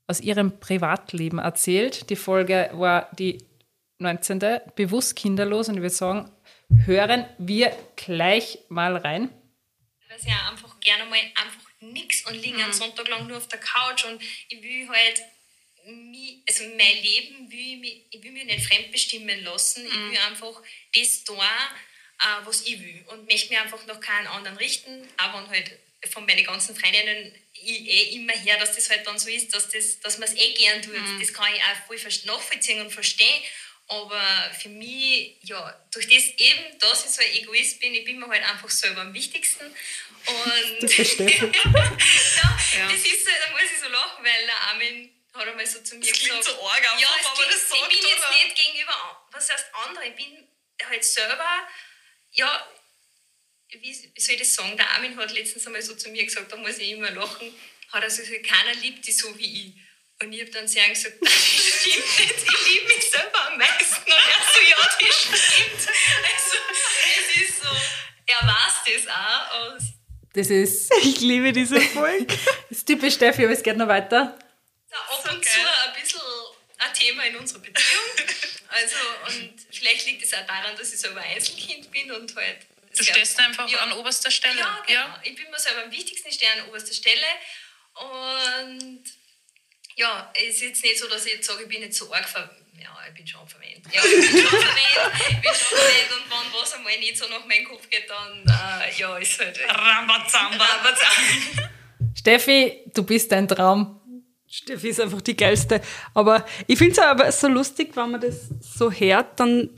aus 0.08 0.22
ihrem 0.22 0.58
Privatleben 0.60 1.38
erzählt. 1.38 2.10
Die 2.10 2.16
Folge 2.16 2.70
war 2.74 3.10
die 3.20 3.40
19. 4.00 4.40
Bewusst 4.76 5.16
kinderlos 5.16 5.68
und 5.68 5.76
ich 5.76 5.82
würde 5.82 5.94
sagen, 5.94 6.32
hören 6.86 7.26
wir 7.38 7.76
gleich 7.98 8.60
mal 8.70 8.96
rein. 8.96 9.30
ich 10.18 10.28
auch 10.28 10.52
einfach 10.52 10.80
gerne 10.80 11.06
mal 11.10 11.20
einfach 11.36 11.60
nichts 11.82 12.26
und 12.26 12.42
liegen 12.42 12.62
einen 12.62 12.74
Sonntag 12.74 13.08
lang 13.10 13.28
nur 13.28 13.38
auf 13.38 13.48
der 13.48 13.60
Couch 13.60 14.06
und 14.06 14.22
ich 14.22 14.64
will 14.64 14.88
halt 14.88 15.22
mich, 15.86 16.38
also 16.48 16.64
mein 16.66 17.02
Leben 17.02 17.52
will 17.52 17.60
ich, 17.60 17.78
mich, 17.78 18.02
ich 18.12 18.24
will 18.24 18.32
mich 18.32 18.46
nicht 18.46 18.66
fremdbestimmen 18.66 19.44
lassen. 19.44 19.86
Ich 19.86 19.94
will 19.94 20.18
einfach 20.18 20.62
das 20.96 21.24
tun, 21.24 21.38
äh, 21.38 22.46
was 22.46 22.62
ich 22.66 22.80
will 22.80 23.04
und 23.08 23.30
möchte 23.30 23.50
mich 23.50 23.60
einfach 23.60 23.86
nach 23.86 24.00
keinen 24.00 24.28
anderen 24.28 24.58
richten, 24.58 25.08
aber 25.18 25.40
und 25.40 25.50
halt 25.50 25.72
von 26.12 26.26
meinen 26.26 26.44
ganzen 26.44 26.76
Freundinnen 26.76 27.34
ich 27.66 27.88
eh 27.88 28.16
immer 28.16 28.34
her, 28.34 28.58
dass 28.60 28.76
das 28.76 28.90
halt 28.90 29.06
dann 29.08 29.18
so 29.18 29.30
ist, 29.30 29.54
dass, 29.54 29.70
das, 29.70 30.00
dass 30.00 30.18
man 30.18 30.28
es 30.28 30.36
eh 30.36 30.54
gern 30.54 30.82
tut. 30.82 30.96
Das 31.20 31.34
kann 31.34 31.54
ich 31.54 31.62
auch 31.62 31.88
voll 31.88 31.98
nachvollziehen 32.26 32.82
und 32.82 32.92
verstehen. 32.92 33.44
Aber 33.88 34.52
für 34.60 34.70
mich, 34.70 35.38
ja, 35.44 35.86
durch 35.92 36.08
das 36.08 36.26
eben, 36.38 36.80
dass 36.80 37.06
ich 37.06 37.12
so 37.12 37.22
ein 37.22 37.34
Egoist 37.34 37.80
bin, 37.80 37.94
ich 37.94 38.06
bin 38.06 38.18
mir 38.18 38.28
halt 38.28 38.44
einfach 38.44 38.70
selber 38.70 39.02
am 39.02 39.14
wichtigsten. 39.14 39.66
Und 39.66 40.84
Das 40.84 40.94
verstehe 40.94 41.28
ich. 41.28 41.42
ja, 41.42 42.90
das 42.90 43.06
ist 43.06 43.26
so, 43.26 43.32
da 43.46 43.52
muss 43.52 43.62
ich 43.64 43.80
so 43.82 43.90
lachen, 43.90 44.24
weil 44.24 44.46
der 44.46 44.62
Armin 44.70 45.13
hat 45.34 45.48
einmal 45.48 45.66
so 45.66 45.80
zu 45.82 45.96
mir 45.96 46.02
Das 46.10 46.20
gesagt. 46.20 46.44
so 46.44 46.68
arg 46.68 46.80
einfach, 46.80 47.00
ja, 47.00 47.08
klingt, 47.34 47.52
das 47.54 47.70
sagt, 47.70 47.94
ich 47.94 48.00
bin 48.02 48.10
jetzt 48.10 48.20
oder? 48.28 48.34
nicht 48.44 48.56
gegenüber, 48.56 49.26
was 49.32 49.50
heißt 49.52 49.66
andere, 49.88 50.06
ich 50.08 50.16
bin 50.16 50.48
halt 50.88 51.04
selber, 51.04 51.68
ja, 52.32 52.68
wie 53.70 53.94
soll 53.94 54.34
ich 54.36 54.40
das 54.40 54.54
sagen? 54.54 54.78
Der 54.78 54.90
Armin 54.92 55.18
hat 55.18 55.32
letztens 55.32 55.66
einmal 55.66 55.82
so 55.82 55.96
zu 55.96 56.10
mir 56.10 56.24
gesagt, 56.24 56.52
da 56.52 56.56
muss 56.58 56.78
ich 56.78 56.92
immer 56.92 57.10
lachen, 57.12 57.54
hat 57.92 58.04
er 58.04 58.10
so 58.10 58.22
gesagt, 58.22 58.46
keiner 58.48 58.74
liebt 58.76 59.06
dich 59.08 59.18
so 59.18 59.36
wie 59.38 59.68
ich. 59.68 59.74
Und 60.22 60.32
ich 60.32 60.42
habe 60.42 60.52
dann 60.52 60.68
sehr 60.68 60.88
gesagt, 60.88 61.16
das 61.22 61.32
stimmt 61.34 62.20
nicht, 62.20 62.36
ich 62.38 62.68
liebe 62.74 62.86
mich 62.94 63.10
selber 63.10 63.48
am 63.52 63.58
meisten. 63.58 64.04
Und 64.04 64.12
er 64.12 64.54
so, 64.54 64.62
ja, 64.70 64.78
das 65.00 65.22
stimmt. 65.22 65.96
Also, 66.24 66.58
es 67.34 67.42
ist 67.42 67.62
so, 67.64 67.70
er 68.28 68.48
weiß 68.48 69.06
das 69.06 69.08
auch. 69.16 69.72
Und 69.72 69.82
Das 70.34 70.50
ist, 70.52 70.94
Ich 71.04 71.20
liebe 71.22 71.52
diese 71.52 71.82
Folge. 71.82 72.28
das 72.70 72.78
ist 72.78 72.86
typisch 72.86 73.16
Steffi, 73.16 73.44
aber 73.44 73.54
es 73.54 73.64
geht 73.64 73.78
noch 73.78 73.88
weiter. 73.88 74.38
Ab 74.94 75.32
und 75.32 75.46
zu 75.46 75.60
ein 75.60 76.02
bisschen 76.02 76.22
ein 76.78 76.94
Thema 76.94 77.24
in 77.26 77.36
unserer 77.38 77.60
Beziehung. 77.60 78.04
Also, 78.74 78.96
und 79.28 79.54
vielleicht 79.72 80.08
liegt 80.08 80.24
es 80.24 80.34
auch 80.34 80.48
daran, 80.48 80.76
dass 80.76 80.92
ich 80.92 81.00
selber 81.00 81.22
Einzelkind 81.22 81.92
bin 81.92 82.12
und 82.12 82.36
halt. 82.36 82.58
Du 82.98 83.04
stehst 83.04 83.40
einfach 83.40 83.72
an 83.72 83.92
oberster 83.94 84.32
Stelle. 84.32 84.60
Ja, 84.60 84.84
genau. 84.88 85.16
Ich 85.22 85.36
bin 85.36 85.52
mir 85.52 85.60
selber 85.60 85.84
am 85.84 85.92
wichtigsten, 85.92 86.30
ich 86.30 86.36
stehe 86.36 86.52
an 86.54 86.68
oberster 86.70 86.94
Stelle. 86.94 87.28
Und 87.94 89.04
ja, 89.96 90.32
es 90.34 90.56
ist 90.56 90.62
jetzt 90.62 90.84
nicht 90.84 90.98
so, 90.98 91.08
dass 91.08 91.24
ich 91.28 91.34
jetzt 91.34 91.46
sage, 91.46 91.64
ich 91.64 91.70
bin 91.70 91.82
nicht 91.82 91.94
so 91.94 92.12
arg 92.12 92.28
ver 92.28 92.50
ja, 92.80 92.90
ich 93.08 93.14
bin 93.14 93.28
schon 93.28 93.48
verwendet. 93.48 93.94
Ja, 93.94 94.04
ich 94.04 94.32
bin 94.32 94.42
schon 94.42 94.60
verwendet. 94.60 95.22
Ich 95.30 95.42
bin 95.42 95.54
schon 95.54 95.78
verwendet 95.78 96.12
und 96.12 96.32
wenn 96.32 96.62
was 96.62 96.74
einmal 96.74 96.98
nicht 96.98 97.18
so 97.18 97.28
nach 97.28 97.46
meinem 97.46 97.66
Kopf 97.66 97.90
geht, 97.90 98.10
dann 98.10 98.44
äh, 98.48 99.00
ja, 99.00 99.18
ist 99.18 99.40
halt. 99.40 99.60
Rambazamba. 99.70 100.66
Rambazamba. 100.66 101.70
Steffi, 102.18 102.84
du 102.94 103.04
bist 103.04 103.32
ein 103.34 103.48
Traum. 103.48 104.03
Steffi 104.56 104.90
ist 104.90 105.00
einfach 105.02 105.22
die 105.22 105.36
geilste. 105.36 105.82
Aber 106.14 106.46
ich 106.68 106.78
finde 106.78 106.94
es 106.94 107.00
aber 107.00 107.32
so 107.32 107.48
lustig, 107.48 107.96
wenn 107.96 108.12
man 108.12 108.22
das 108.22 108.50
so 108.62 108.92
hört, 108.92 109.40
dann. 109.40 109.70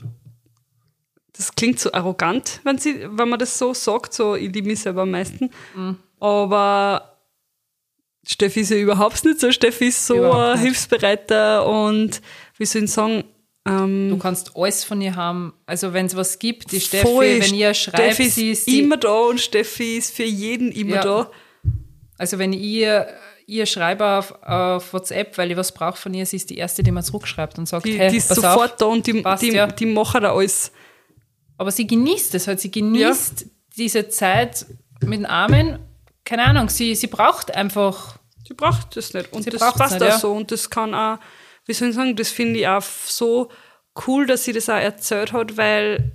Das 1.36 1.54
klingt 1.54 1.78
so 1.80 1.92
arrogant, 1.92 2.60
wenn, 2.64 2.78
sie, 2.78 3.06
wenn 3.10 3.28
man 3.28 3.38
das 3.38 3.58
so 3.58 3.74
sagt, 3.74 4.14
so 4.14 4.34
ich 4.36 4.52
liebe 4.54 4.68
mich 4.68 4.80
selber 4.80 5.02
am 5.02 5.10
meisten. 5.10 5.50
Aber 6.18 7.18
Steffi 8.26 8.60
ist 8.60 8.70
ja 8.70 8.78
überhaupt 8.78 9.22
nicht 9.24 9.40
so. 9.40 9.52
Steffi 9.52 9.88
ist 9.88 10.06
so 10.06 10.30
ein 10.32 10.58
hilfsbereiter 10.58 11.66
und 11.66 12.20
wie 12.56 12.64
soll 12.66 12.84
ich 12.84 12.90
sagen, 12.90 13.24
Ähm, 13.68 14.08
Du 14.10 14.18
kannst 14.18 14.56
alles 14.56 14.84
von 14.84 15.00
ihr 15.02 15.14
haben. 15.16 15.52
Also 15.66 15.92
wenn 15.92 16.06
es 16.06 16.16
was 16.16 16.38
gibt, 16.38 16.70
die 16.72 16.80
Steffi, 16.80 17.04
voll, 17.06 17.40
wenn 17.40 17.54
ihr 17.54 17.74
schreibt, 17.74 18.14
Steffi 18.14 18.30
sie 18.30 18.50
ist 18.52 18.58
ist 18.60 18.66
die, 18.68 18.80
immer 18.80 18.96
da 18.96 19.12
und 19.28 19.40
Steffi 19.40 19.96
ist 19.98 20.14
für 20.16 20.24
jeden 20.24 20.70
immer 20.72 20.96
Ja. 20.96 21.02
da. 21.02 21.30
Also 22.16 22.38
wenn 22.38 22.52
ihr, 22.54 23.08
ihr 23.46 23.66
schreibe 23.66 24.04
auf, 24.04 24.42
auf 24.42 24.92
WhatsApp, 24.92 25.38
weil 25.38 25.52
ich 25.52 25.56
was 25.56 25.72
brauche 25.72 25.96
von 25.96 26.12
ihr, 26.12 26.26
sie 26.26 26.36
ist 26.36 26.50
die 26.50 26.58
Erste, 26.58 26.82
die 26.82 26.90
mir 26.90 27.02
zurückschreibt 27.02 27.58
und 27.58 27.66
sagt, 27.66 27.86
Die, 27.86 27.98
hey, 27.98 28.10
die 28.10 28.16
ist 28.16 28.28
pass 28.28 28.36
sofort 28.36 28.72
auf. 28.72 28.76
da 28.78 28.86
und 28.86 29.06
die, 29.06 29.22
passt, 29.22 29.42
die, 29.42 29.52
ja. 29.52 29.66
die 29.68 29.86
machen 29.86 30.22
da 30.22 30.34
alles. 30.34 30.72
Aber 31.56 31.70
sie 31.70 31.86
genießt 31.86 32.34
es 32.34 32.48
halt, 32.48 32.60
sie 32.60 32.70
genießt 32.70 33.46
diese 33.76 34.08
Zeit 34.08 34.66
mit 35.00 35.20
dem 35.20 35.26
Armen. 35.26 35.78
Keine 36.24 36.44
Ahnung, 36.44 36.68
sie, 36.68 36.94
sie 36.94 37.06
braucht 37.06 37.54
einfach, 37.54 38.18
Sie 38.46 38.54
braucht 38.54 38.96
das 38.96 39.12
nicht. 39.12 39.32
Und 39.32 39.42
Sie 39.42 39.50
das 39.50 39.60
passt 39.60 39.94
nicht, 39.94 40.02
auch 40.02 40.08
ja. 40.08 40.18
so. 40.18 40.32
Und 40.32 40.52
das 40.52 40.70
kann 40.70 40.94
auch, 40.94 41.18
wie 41.64 41.72
soll 41.72 41.88
ich 41.88 41.96
sagen, 41.96 42.14
das 42.14 42.28
finde 42.30 42.60
ich 42.60 42.68
auch 42.68 42.82
so 42.82 43.50
cool, 44.06 44.26
dass 44.26 44.44
sie 44.44 44.52
das 44.52 44.68
auch 44.68 44.74
erzählt 44.74 45.32
hat, 45.32 45.56
weil 45.56 46.12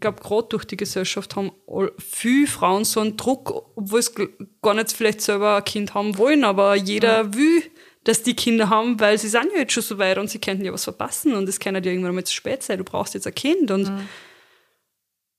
ich 0.00 0.02
glaube, 0.02 0.22
gerade 0.22 0.48
durch 0.48 0.64
die 0.64 0.78
Gesellschaft 0.78 1.36
haben 1.36 1.52
viele 1.98 2.46
Frauen 2.46 2.86
so 2.86 3.00
einen 3.00 3.18
Druck, 3.18 3.50
obwohl 3.76 4.00
sie 4.00 4.30
gar 4.62 4.72
nicht 4.72 4.92
vielleicht 4.92 5.20
selber 5.20 5.56
ein 5.56 5.64
Kind 5.64 5.92
haben 5.92 6.16
wollen, 6.16 6.42
aber 6.42 6.74
jeder 6.74 7.34
will, 7.34 7.62
dass 8.04 8.22
die 8.22 8.32
Kinder 8.32 8.70
haben, 8.70 8.98
weil 8.98 9.18
sie 9.18 9.28
sind 9.28 9.52
ja 9.52 9.58
jetzt 9.58 9.74
schon 9.74 9.82
so 9.82 9.98
weit 9.98 10.16
und 10.16 10.30
sie 10.30 10.38
könnten 10.38 10.64
ja 10.64 10.72
was 10.72 10.84
verpassen 10.84 11.34
und 11.34 11.46
es 11.50 11.60
kann 11.60 11.74
ja 11.74 11.82
irgendwann 11.84 12.14
mal 12.14 12.24
zu 12.24 12.32
spät 12.32 12.62
sein. 12.62 12.78
Du 12.78 12.84
brauchst 12.84 13.12
jetzt 13.12 13.26
ein 13.26 13.34
Kind 13.34 13.70
und 13.70 13.92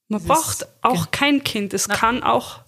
man 0.10 0.24
braucht 0.24 0.68
auch 0.84 1.10
kein 1.10 1.44
Kind. 1.44 1.74
Es 1.74 1.90
kann 1.90 2.22
auch 2.22 2.60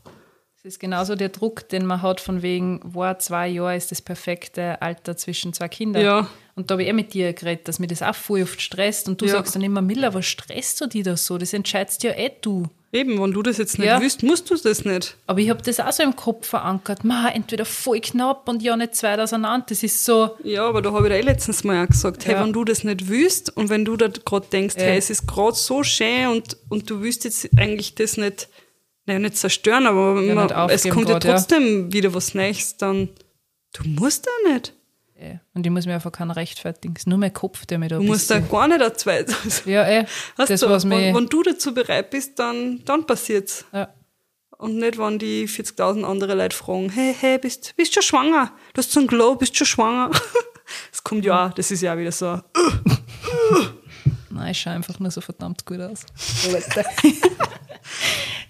es 0.66 0.76
ist 0.76 0.80
genauso 0.80 1.16
der 1.16 1.28
Druck, 1.28 1.68
den 1.68 1.86
man 1.86 2.02
hat, 2.02 2.22
von 2.22 2.42
wegen, 2.42 2.80
wow, 2.86 3.18
zwei 3.18 3.50
Jahre 3.50 3.76
ist 3.76 3.92
das 3.92 4.02
perfekte 4.02 4.82
Alter 4.82 5.18
zwischen 5.18 5.52
zwei 5.52 5.68
Kindern. 5.68 6.02
Ja. 6.06 6.28
Und 6.56 6.70
da 6.70 6.76
habe 6.76 6.84
ich 6.84 6.88
eh 6.90 6.94
mit 6.94 7.14
dir 7.14 7.34
geredet, 7.34 7.68
dass 7.68 7.80
mir 7.80 7.88
das 7.88 8.02
auch 8.02 8.16
voll 8.16 8.44
oft 8.44 8.62
stresst. 8.62 9.10
Und 9.10 9.20
du 9.20 9.26
Ja. 9.26 9.34
sagst 9.34 9.56
dann 9.56 9.62
immer, 9.62 9.82
Miller, 9.82 10.14
was 10.14 10.26
stresst 10.26 10.80
du 10.80 10.88
dich 10.88 11.04
da 11.04 11.18
so? 11.18 11.38
Das 11.38 11.52
entscheidest 11.52 12.04
ja 12.04 12.12
eh 12.12 12.32
du. 12.42 12.64
eben, 12.94 13.20
wenn 13.22 13.32
du 13.32 13.42
das 13.42 13.58
jetzt 13.58 13.78
nicht 13.80 13.88
Ja. 13.88 14.00
willst, 14.00 14.22
musst 14.24 14.50
du 14.52 14.56
das 14.56 14.86
nicht. 14.86 15.18
Aber 15.28 15.40
ich 15.40 15.50
habe 15.50 15.62
das 15.64 15.80
auch 15.82 15.92
so 15.92 16.04
im 16.04 16.16
Kopf 16.16 16.48
verankert. 16.48 17.04
Ma, 17.04 17.28
entweder 17.28 17.66
voll 17.66 18.00
knapp 18.00 18.48
und 18.48 18.62
ja 18.62 18.78
nicht 18.78 18.96
zwei 18.96 19.18
auseinander. 19.22 19.66
Das 19.68 19.82
ist 19.84 20.06
so, 20.06 20.38
Ja, 20.44 20.66
aber 20.70 20.82
da 20.84 20.94
habe 20.94 21.08
ich 21.08 21.12
dir 21.14 21.20
eh 21.20 21.22
letztens 21.24 21.64
mal 21.66 21.84
auch 21.84 21.90
gesagt, 21.90 22.26
hey, 22.28 22.36
Ja. 22.36 22.44
wenn 22.44 22.54
du 22.54 22.64
das 22.64 22.84
nicht 22.86 23.10
willst 23.10 23.58
und 23.58 23.70
wenn 23.70 23.84
du 23.84 23.98
da 23.98 24.08
gerade 24.10 24.46
denkst, 24.48 24.76
Ja. 24.78 24.84
hey, 24.84 24.98
es 25.00 25.10
ist 25.10 25.28
gerade 25.28 25.56
so 25.58 25.82
schön 25.84 26.28
und, 26.28 26.56
und 26.70 26.88
du 26.90 27.02
willst 27.02 27.26
jetzt 27.26 27.50
eigentlich 27.58 27.96
das 27.96 28.16
nicht, 28.18 28.48
naja, 29.06 29.20
nicht 29.20 29.38
zerstören, 29.38 29.86
aber 29.88 30.22
Ja, 30.22 30.36
man, 30.36 30.70
es 30.70 30.84
kommt 30.84 31.08
grad, 31.08 31.24
ja 31.24 31.30
ja. 31.32 31.36
trotzdem 31.38 31.92
wieder 31.92 32.14
was 32.14 32.34
Neues, 32.34 32.78
dann 32.78 33.10
du 33.74 33.84
musst 33.90 34.26
da 34.26 34.52
nicht. 34.54 34.74
und 35.54 35.66
ich 35.66 35.72
muss 35.72 35.86
mir 35.86 35.94
einfach 35.96 36.12
keinen 36.12 36.32
rechtfertigen. 36.32 36.94
Es 36.96 37.04
ist 37.04 37.08
nur 37.08 37.18
mein 37.18 37.34
Kopf, 37.34 37.66
der 37.66 37.80
mir 37.80 37.88
da 37.90 37.96
Du 37.98 38.02
ein 38.02 38.08
musst 38.08 38.30
da 38.30 38.40
gar 38.40 38.68
nicht 38.68 38.82
ein 38.82 38.96
zweites. 38.96 39.64
Ja, 39.66 39.88
eh. 39.88 40.06
Hast 40.38 40.50
das, 40.50 40.60
du, 40.62 40.70
was 40.70 40.90
wenn, 40.90 41.16
wenn 41.16 41.28
du 41.28 41.44
dazu 41.44 41.74
bereit 41.74 42.10
bist, 42.10 42.38
dann, 42.40 42.82
dann 42.86 43.06
passiert's. 43.06 43.66
ja. 43.74 43.90
Und 44.58 44.78
nicht, 44.78 44.98
wenn 44.98 45.20
die 45.20 45.46
40.000 45.46 46.04
andere 46.04 46.36
Leute 46.36 46.56
fragen, 46.56 46.90
hey, 46.90 47.14
hey, 47.20 47.38
bist, 47.38 47.74
bist 47.76 47.94
schon 47.94 48.04
schwanger? 48.04 48.54
Du 48.74 48.80
hast 48.80 48.94
so 48.94 49.00
einen 49.02 49.08
Glow, 49.08 49.36
bist 49.36 49.58
schon 49.58 49.68
schwanger? 49.68 50.12
Das 50.92 51.04
kommt 51.04 51.26
ja 51.26 51.48
auch, 51.48 51.54
das 51.54 51.70
ist 51.72 51.82
ja 51.82 51.94
auch 51.94 51.98
wieder 51.98 52.14
so, 52.14 52.40
Nein, 54.30 54.52
ich 54.52 54.60
schaue 54.60 54.74
einfach 54.74 54.98
nur 54.98 55.12
so 55.12 55.20
verdammt 55.20 55.66
gut 55.66 55.82
aus. 55.82 56.06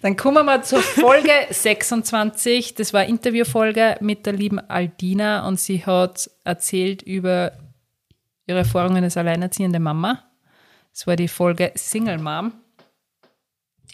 Dann 0.03 0.17
kommen 0.17 0.45
wir 0.45 0.61
zur 0.63 0.83
Folge 0.83 1.31
26. 1.49 2.73
Das 2.73 2.91
war 2.91 3.01
eine 3.01 3.09
Interviewfolge 3.09 3.95
mit 4.01 4.25
der 4.25 4.33
lieben 4.33 4.59
Aldina 4.59 5.47
und 5.47 5.61
sie 5.61 5.85
hat 5.85 6.29
erzählt 6.43 7.03
über 7.03 7.57
ihre 8.45 8.57
Erfahrungen 8.59 9.01
als 9.01 9.15
alleinerziehende 9.15 9.79
Mama. 9.79 10.29
Das 10.91 11.07
war 11.07 11.15
die 11.15 11.29
Folge 11.29 11.71
Single 11.75 12.17
Mom. 12.17 12.51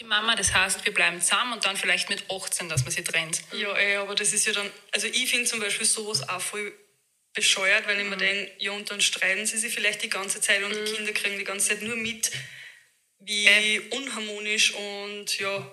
Die 0.00 0.04
Mama, 0.04 0.34
das 0.34 0.52
heißt, 0.52 0.84
wir 0.84 0.92
bleiben 0.92 1.20
zusammen 1.20 1.52
und 1.52 1.64
dann 1.64 1.76
vielleicht 1.76 2.10
mit 2.10 2.24
18, 2.28 2.68
dass 2.68 2.82
man 2.82 2.90
sie 2.90 3.04
trennt. 3.04 3.42
Ja, 3.52 3.72
ey, 3.76 3.98
aber 3.98 4.16
das 4.16 4.32
ist 4.32 4.48
ja 4.48 4.52
dann, 4.52 4.68
also 4.90 5.06
ich 5.06 5.30
finde 5.30 5.46
zum 5.46 5.60
Beispiel 5.60 5.86
sowas 5.86 6.28
auch 6.28 6.40
voll 6.40 6.72
bescheuert, 7.34 7.86
weil 7.86 8.00
ich 8.00 8.10
mir 8.10 8.16
denke, 8.16 8.50
ja, 8.58 8.72
und 8.72 8.90
dann 8.90 9.00
streiten 9.00 9.46
sie 9.46 9.58
sich 9.58 9.72
vielleicht 9.72 10.02
die 10.02 10.10
ganze 10.10 10.40
Zeit 10.40 10.60
und 10.64 10.74
die 10.74 10.92
Kinder 10.92 11.12
kriegen 11.12 11.38
die 11.38 11.44
ganze 11.44 11.68
Zeit 11.68 11.82
nur 11.82 11.94
mit, 11.94 12.32
wie 13.20 13.80
unharmonisch 13.92 14.74
und 14.74 15.38
ja, 15.38 15.70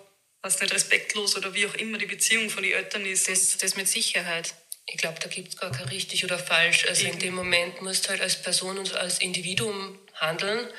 was 0.48 0.62
nicht 0.62 0.74
respektlos 0.74 1.36
oder 1.36 1.54
wie 1.54 1.66
auch 1.66 1.76
immer 1.76 1.98
die 1.98 2.06
Beziehung 2.06 2.50
von 2.50 2.64
den 2.64 2.72
Eltern 2.72 3.06
ist. 3.06 3.28
Das, 3.28 3.58
das 3.58 3.76
mit 3.76 3.88
Sicherheit. 3.88 4.54
Ich 4.86 4.98
glaube, 4.98 5.20
da 5.20 5.28
gibt 5.28 5.50
es 5.50 5.58
gar 5.58 5.72
kein 5.72 5.90
richtig 5.90 6.24
oder 6.24 6.40
falsch. 6.40 6.86
Also 6.88 7.06
in 7.06 7.20
dem 7.20 7.36
Moment 7.36 7.82
musst 7.82 8.06
du 8.06 8.10
halt 8.10 8.22
als 8.22 8.42
Person 8.42 8.78
und 8.78 8.96
als 8.96 9.20
Individuum 9.20 10.00
handeln. 10.16 10.72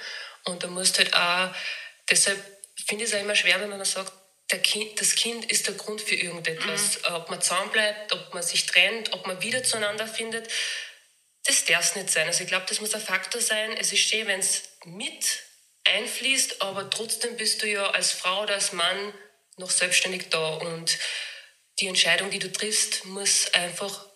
Und 0.45 0.63
da 0.63 0.69
musst 0.69 0.97
du 0.97 1.05
halt 1.05 1.15
auch, 1.15 1.55
deshalb 2.09 2.43
finde 2.87 3.05
ich 3.05 3.11
es 3.11 3.17
auch 3.17 3.21
immer 3.21 3.37
schwer, 3.37 3.61
wenn 3.61 3.69
man 3.69 3.85
sagt, 3.85 4.13
kind, 4.63 4.99
das 4.99 5.15
Kind 5.15 5.45
ist 5.51 5.67
der 5.67 5.75
Grund 5.75 6.01
für 6.01 6.15
irgendetwas. 6.15 7.05
Ob 7.05 7.29
man 7.29 7.43
zusammenbleibt, 7.43 8.13
ob 8.15 8.33
man 8.33 8.43
sich 8.43 8.65
trennt, 8.65 9.13
ob 9.13 9.27
man 9.27 9.43
wieder 9.43 9.63
zueinander 9.63 10.07
findet. 10.07 10.51
Das 11.45 11.67
darf 11.67 11.85
es 11.85 11.95
nicht 11.95 12.11
sein. 12.11 12.27
Also 12.27 12.43
ich 12.43 12.49
glaube, 12.49 12.65
das 12.67 12.81
muss 12.81 12.95
ein 12.95 13.03
Faktor 13.03 13.43
sein. 13.43 13.77
Es 13.79 13.93
ist 13.93 14.01
schön, 14.01 14.27
wenn 14.27 14.41
es 14.41 14.63
mit 14.87 15.43
einfließt, 15.85 16.63
aber 16.63 16.89
trotzdem 16.89 17.37
bist 17.37 17.63
du 17.63 17.67
ja 17.67 17.91
als 17.91 18.13
Frau 18.13 18.43
oder 18.45 18.55
als 18.55 18.73
Mann 18.73 19.13
noch 19.59 19.71
selbstständig 19.71 20.29
da. 20.31 20.55
Und 20.55 20.99
die 21.81 21.87
Entscheidung, 21.87 22.31
die 22.31 22.39
du 22.39 22.51
triffst, 22.51 23.05
muss 23.05 23.53
einfach 23.55 24.07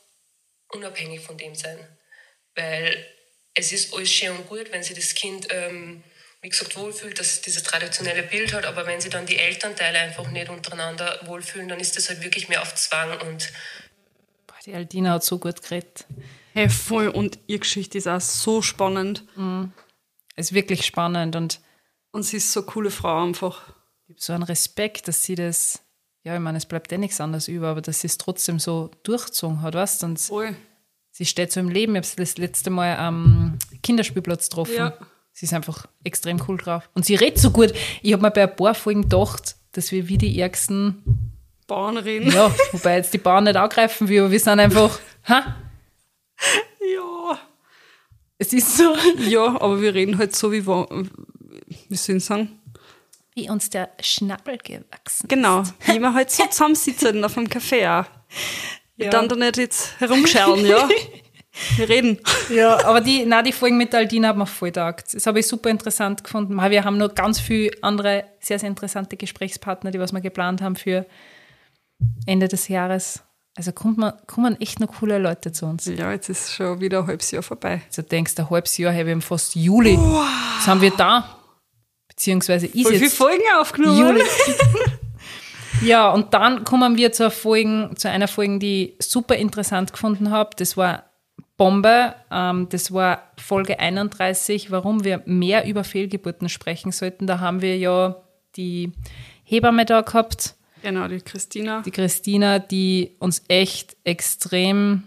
unabhängig 0.69 1.21
von 1.21 1.37
dem 1.39 1.55
sein. 1.55 1.79
Weil 2.55 3.07
es 3.55 3.73
ist 3.73 3.95
alles 3.95 4.13
schön 4.13 4.31
und 4.37 4.49
gut, 4.49 4.73
wenn 4.73 4.83
sich 4.83 4.97
das 4.97 5.15
Kind, 5.15 5.49
ähm, 5.51 6.03
wie 6.41 6.49
gesagt, 6.49 6.77
wohlfühlt, 6.77 7.19
dass 7.19 7.27
es 7.27 7.41
dieses 7.43 7.63
traditionelle 7.63 8.23
Bild 8.23 8.53
hat, 8.53 8.65
aber 8.65 8.87
wenn 8.87 9.01
sie 9.01 9.11
dann 9.11 9.27
die 9.27 9.39
Elternteile 9.39 9.99
einfach 9.99 10.29
nicht 10.31 10.49
untereinander 10.49 11.21
wohlfühlen, 11.27 11.69
dann 11.69 11.79
ist 11.79 11.97
das 11.97 12.09
halt 12.09 12.23
wirklich 12.23 12.49
mehr 12.49 12.63
auf 12.63 12.75
Zwang 12.75 13.21
und 13.21 13.53
Boah, 14.47 14.57
die 14.67 14.75
Aldina 14.75 15.13
hat 15.13 15.25
so 15.25 15.39
gut 15.39 15.63
geredet. 15.63 16.05
hey, 16.53 16.69
voll, 16.69 17.09
und 17.09 17.39
ihre 17.47 17.61
Geschichte 17.61 17.97
ist 17.99 18.09
auch 18.09 18.21
so 18.21 18.61
spannend. 18.61 19.25
Es 20.35 20.47
ist 20.47 20.55
wirklich 20.55 20.85
spannend 20.85 21.37
und 21.37 21.61
Und 22.11 22.25
sie 22.25 22.39
ist 22.39 22.53
so 22.53 22.61
eine 22.61 22.67
coole 22.67 22.91
Frau 22.91 23.23
einfach. 23.23 23.75
Ich 24.13 24.17
habe 24.17 24.25
so 24.25 24.33
einen 24.35 24.43
Respekt, 24.43 25.09
dass 25.09 25.23
sie 25.23 25.35
das, 25.35 25.81
ja, 26.23 26.35
ich 26.35 26.41
meine, 26.41 26.59
es 26.59 26.67
bleibt 26.67 26.93
eh 26.93 26.99
nichts 26.99 27.21
anderes 27.21 27.49
über, 27.49 27.69
aber 27.69 27.81
dass 27.81 28.01
sie 28.01 28.07
es 28.09 28.19
trotzdem 28.19 28.59
so 28.59 28.91
durchgezogen 29.05 29.63
hat, 29.63 29.75
weißt 29.75 30.03
du? 30.03 30.07
Und 30.07 30.21
Voll. 30.21 30.57
sie 31.11 31.25
steht 31.25 31.53
so 31.53 31.61
im 31.61 31.69
Leben. 31.69 31.95
Ich 31.95 31.99
habe 31.99 32.07
sie 32.07 32.17
das 32.17 32.37
letzte 32.37 32.71
Mal 32.71 32.97
am 32.97 33.59
Kinderspielplatz 33.83 34.49
getroffen. 34.49 34.75
Ja. 34.77 34.97
Sie 35.33 35.47
ist 35.47 35.55
einfach 35.55 35.87
extrem 36.05 36.43
cool 36.47 36.59
drauf. 36.59 36.91
Und 36.95 37.07
sie 37.07 37.15
redet 37.15 37.39
so 37.39 37.51
gut. 37.51 37.73
Ich 38.03 38.13
habe 38.13 38.23
mir 38.23 38.31
bei 38.31 38.43
ein 38.43 38.55
paar 38.55 38.75
Folgen 38.75 39.03
gedacht, 39.03 39.57
dass 39.73 39.91
wir 39.93 40.09
wie 40.09 40.19
die 40.19 40.39
ärgsten, 40.39 41.33
Bauernrin. 41.67 42.31
ja, 42.31 42.55
wobei 42.73 42.97
jetzt 42.97 43.15
die 43.15 43.19
Bauern 43.19 43.45
nicht 43.45 43.57
angreifen 43.57 44.09
will, 44.09 44.21
aber 44.21 44.31
wir 44.31 44.41
sind 44.41 44.61
einfach, 44.61 44.99
ha, 45.29 45.57
ja. 46.81 47.39
es 48.37 48.53
ist 48.53 48.77
so, 48.77 48.95
Ja, 49.21 49.59
aber 49.59 49.81
wir 49.81 49.95
reden 49.95 50.19
halt 50.19 50.37
so, 50.37 50.53
wie, 50.53 50.61
soll 50.61 52.17
ich 52.17 52.25
sagen? 52.25 52.59
Wie 53.35 53.49
uns 53.49 53.71
der 53.71 53.91
Schnabel 54.01 54.59
gewachsen 54.59 55.29
Genau, 55.29 55.63
wie 55.87 55.99
wir 55.99 56.15
halt 56.15 56.31
so 56.31 56.45
zusammensitzen 56.47 57.25
auf 57.25 57.37
einem 57.37 57.49
Café 57.49 58.01
auch. 58.01 58.07
Ja. 58.97 59.11
Dann 59.11 59.29
da 59.29 59.37
nicht 59.37 59.57
jetzt 59.57 59.99
herumscheren, 60.01 60.65
ja? 60.67 60.89
Wir 61.77 61.87
reden. 61.87 62.19
Ja, 62.49 62.83
aber 62.87 63.03
die, 63.03 63.27
na, 63.27 63.43
die 63.43 63.53
Folgen 63.53 63.77
mit 63.77 63.93
der 63.93 64.01
Aldina 64.01 64.29
hat 64.29 64.39
mir 64.39 64.47
voll 64.47 64.73
taugt. 64.73 65.13
Das 65.13 65.27
habe 65.27 65.41
ich 65.41 65.47
super 65.47 65.69
interessant 65.69 66.25
gefunden. 66.25 66.57
Wir 66.57 66.85
haben 66.85 66.97
noch 66.97 67.15
ganz 67.15 67.41
viele 67.41 67.71
andere 67.83 68.25
sehr, 68.41 68.59
sehr 68.59 68.71
interessante 68.71 69.19
Gesprächspartner, 69.19 69.91
die 69.91 70.01
was 70.01 70.13
wir 70.13 70.23
geplant 70.23 70.63
haben 70.63 70.77
für 70.77 71.05
Ende 72.25 72.49
des 72.49 72.69
Jahres. 72.69 73.23
Also 73.55 73.73
kommt 73.73 73.99
man, 73.99 74.15
kommen 74.27 74.59
echt 74.63 74.81
noch 74.81 74.89
coole 74.99 75.19
Leute 75.19 75.53
zu 75.53 75.67
uns. 75.67 75.85
Ja, 75.85 76.11
jetzt 76.11 76.31
ist 76.31 76.55
schon 76.55 76.81
wieder 76.81 77.01
ein 77.01 77.07
halbes 77.07 77.31
Jahr 77.31 77.43
vorbei. 77.43 77.83
Also 77.87 78.01
denkst, 78.01 78.33
ein 78.39 78.49
halbes 78.49 78.79
Jahr, 78.79 78.95
wir 78.95 79.13
haben 79.13 79.21
fast 79.21 79.55
Juli. 79.55 79.99
Was 79.99 80.67
haben 80.67 80.81
wir 80.81 80.93
da? 80.93 81.42
Beziehungsweise 82.17 82.67
ist 82.67 82.83
Voll 82.83 82.93
viele 82.93 83.05
jetzt 83.05 83.17
Folgen 83.17 83.43
aufgenommen. 83.59 83.99
Juli. 84.19 84.23
ja, 85.83 86.11
und 86.11 86.35
dann 86.35 86.65
kommen 86.65 86.97
wir 86.97 87.13
zur 87.13 87.31
Folgen, 87.31 87.97
zu 87.97 88.09
einer 88.11 88.29
Folge, 88.29 88.59
die 88.59 88.95
ich 88.99 89.05
super 89.07 89.37
interessant 89.37 89.93
gefunden 89.93 90.31
habe. 90.31 90.51
Das 90.57 90.77
war 90.77 91.05
Bombe. 91.57 92.15
Ähm, 92.31 92.69
das 92.71 92.93
war 92.93 93.31
Folge 93.39 93.79
31, 93.79 94.71
warum 94.71 95.05
wir 95.05 95.23
mehr 95.27 95.67
über 95.67 95.85
Fehlgeburten 95.85 96.49
sprechen 96.49 96.93
sollten. 96.93 97.27
Da 97.27 97.41
haben 97.41 97.63
wir 97.63 97.77
ja 97.79 98.17
die 98.57 98.93
Hebamme 99.45 99.85
da 99.87 100.03
gehabt, 100.03 100.55
Genau, 100.83 101.07
die 101.09 101.21
Christina. 101.21 101.81
die 101.83 101.91
Christina, 101.93 102.59
die 102.59 103.17
uns 103.21 103.43
echt 103.49 103.97
extrem 104.05 105.05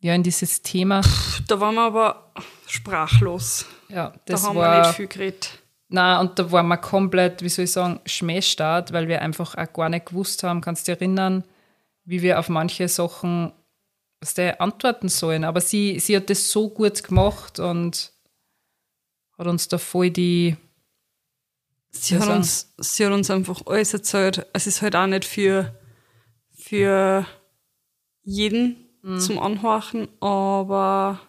ja, 0.00 0.14
in 0.14 0.22
dieses 0.22 0.62
Thema. 0.62 1.00
Da 1.48 1.58
waren 1.60 1.74
wir 1.74 1.82
aber 1.82 2.32
sprachlos. 2.68 3.66
Ja, 3.88 4.10
Da 4.10 4.20
das 4.26 4.46
haben 4.46 4.54
wir 4.56 4.62
war. 4.62 4.86
nicht 4.86 4.96
viel 4.96 5.08
geredet. 5.08 5.58
Na, 5.88 6.20
und 6.20 6.38
da 6.38 6.52
waren 6.52 6.68
wir 6.68 6.76
komplett, 6.76 7.42
wie 7.42 7.48
soll 7.48 7.64
ich 7.64 7.72
sagen, 7.72 8.00
Schmähstart, 8.04 8.92
weil 8.92 9.08
wir 9.08 9.22
einfach 9.22 9.54
auch 9.56 9.72
gar 9.72 9.88
nicht 9.88 10.06
gewusst 10.06 10.42
haben, 10.42 10.60
kannst 10.60 10.86
du 10.86 10.92
dich 10.92 11.00
erinnern, 11.00 11.44
wie 12.04 12.20
wir 12.20 12.38
auf 12.38 12.48
manche 12.48 12.88
Sachen 12.88 13.52
was 14.20 14.34
der 14.34 14.60
antworten 14.60 15.08
sollen. 15.08 15.44
Aber 15.44 15.60
sie, 15.60 16.00
sie 16.00 16.16
hat 16.16 16.30
das 16.30 16.50
so 16.50 16.68
gut 16.68 17.02
gemacht 17.02 17.58
und 17.58 18.12
hat 19.36 19.46
uns 19.46 19.68
da 19.68 19.78
voll 19.78 20.10
die. 20.10 20.56
Sie 21.90 22.18
hat, 22.18 22.28
uns, 22.28 22.74
sie 22.78 23.06
hat 23.06 23.12
uns 23.12 23.30
einfach 23.30 23.62
alles 23.66 23.94
erzählt. 23.94 24.46
Es 24.52 24.66
ist 24.66 24.82
halt 24.82 24.94
auch 24.94 25.06
nicht 25.06 25.24
für, 25.24 25.74
für 26.52 27.26
jeden 28.22 28.76
mhm. 29.02 29.20
zum 29.20 29.38
Anhorchen, 29.38 30.08
aber. 30.20 31.20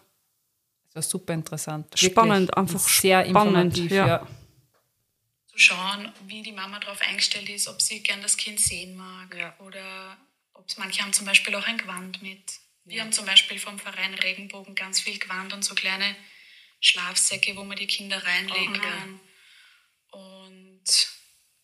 Es 0.88 0.96
war 0.96 1.02
super 1.02 1.34
interessant. 1.34 1.86
Spannend, 1.94 2.48
Wirklich 2.48 2.56
einfach 2.56 2.80
sehr 2.80 3.24
spannend, 3.24 3.78
informativ, 3.78 3.92
ja. 3.92 4.06
ja. 4.06 4.26
Schauen, 5.60 6.12
wie 6.26 6.42
die 6.42 6.52
Mama 6.52 6.78
darauf 6.78 7.00
eingestellt 7.02 7.48
ist, 7.48 7.68
ob 7.68 7.82
sie 7.82 8.02
gern 8.02 8.22
das 8.22 8.36
Kind 8.36 8.60
sehen 8.60 8.96
mag 8.96 9.34
ja. 9.34 9.54
oder 9.58 10.16
ob 10.54 10.66
manche 10.78 11.02
haben 11.02 11.12
zum 11.12 11.26
Beispiel 11.26 11.54
auch 11.54 11.66
ein 11.66 11.78
Gewand 11.78 12.22
mit. 12.22 12.60
Wir 12.84 12.98
ja. 12.98 13.02
haben 13.02 13.12
zum 13.12 13.26
Beispiel 13.26 13.58
vom 13.58 13.78
Verein 13.78 14.14
Regenbogen 14.14 14.74
ganz 14.74 15.00
viel 15.00 15.18
Gewand 15.18 15.52
und 15.52 15.62
so 15.62 15.74
kleine 15.74 16.16
Schlafsäcke, 16.80 17.56
wo 17.56 17.64
man 17.64 17.76
die 17.76 17.86
Kinder 17.86 18.24
reinlegen 18.24 18.76
okay. 18.76 18.88
kann. 18.88 19.20
Und 20.10 21.08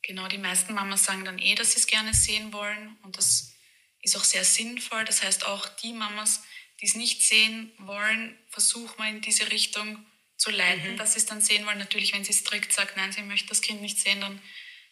genau, 0.02 0.28
die 0.28 0.38
meisten 0.38 0.74
Mamas 0.74 1.04
sagen 1.04 1.24
dann 1.24 1.38
eh, 1.38 1.54
dass 1.54 1.72
sie 1.72 1.78
es 1.78 1.86
gerne 1.86 2.14
sehen 2.14 2.52
wollen. 2.52 2.96
Und 3.02 3.16
das 3.16 3.54
ist 4.02 4.16
auch 4.16 4.24
sehr 4.24 4.44
sinnvoll. 4.44 5.04
Das 5.04 5.22
heißt, 5.22 5.46
auch 5.46 5.66
die 5.68 5.92
Mamas, 5.92 6.42
die 6.80 6.86
es 6.86 6.94
nicht 6.94 7.22
sehen 7.22 7.72
wollen, 7.78 8.38
versuchen 8.48 8.98
wir 8.98 9.08
in 9.08 9.22
diese 9.22 9.50
Richtung 9.50 10.04
zu 10.36 10.50
leiten, 10.50 10.92
mhm. 10.92 10.96
dass 10.96 11.14
sie 11.14 11.18
es 11.18 11.26
dann 11.26 11.40
sehen 11.40 11.66
wollen. 11.66 11.78
Natürlich, 11.78 12.12
wenn 12.12 12.24
sie 12.24 12.32
strikt 12.32 12.72
sagt, 12.72 12.96
nein, 12.96 13.12
sie 13.12 13.22
möchte 13.22 13.48
das 13.48 13.62
Kind 13.62 13.80
nicht 13.80 13.98
sehen, 13.98 14.20
dann 14.20 14.40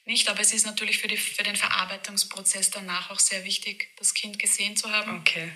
nicht. 0.05 0.29
Aber 0.29 0.41
es 0.41 0.53
ist 0.53 0.67
natürlich 0.67 0.99
für, 0.99 1.09
die, 1.09 1.17
für 1.17 1.43
den 1.43 1.57
Verarbeitungsprozess 1.57 2.71
danach 2.71 3.11
auch 3.11 3.21
sehr 3.21 3.45
wichtig, 3.45 3.91
das 3.97 4.15
Kind 4.15 4.39
gesehen 4.39 4.77
zu 4.77 4.91
haben. 4.91 5.19
Okay. 5.21 5.51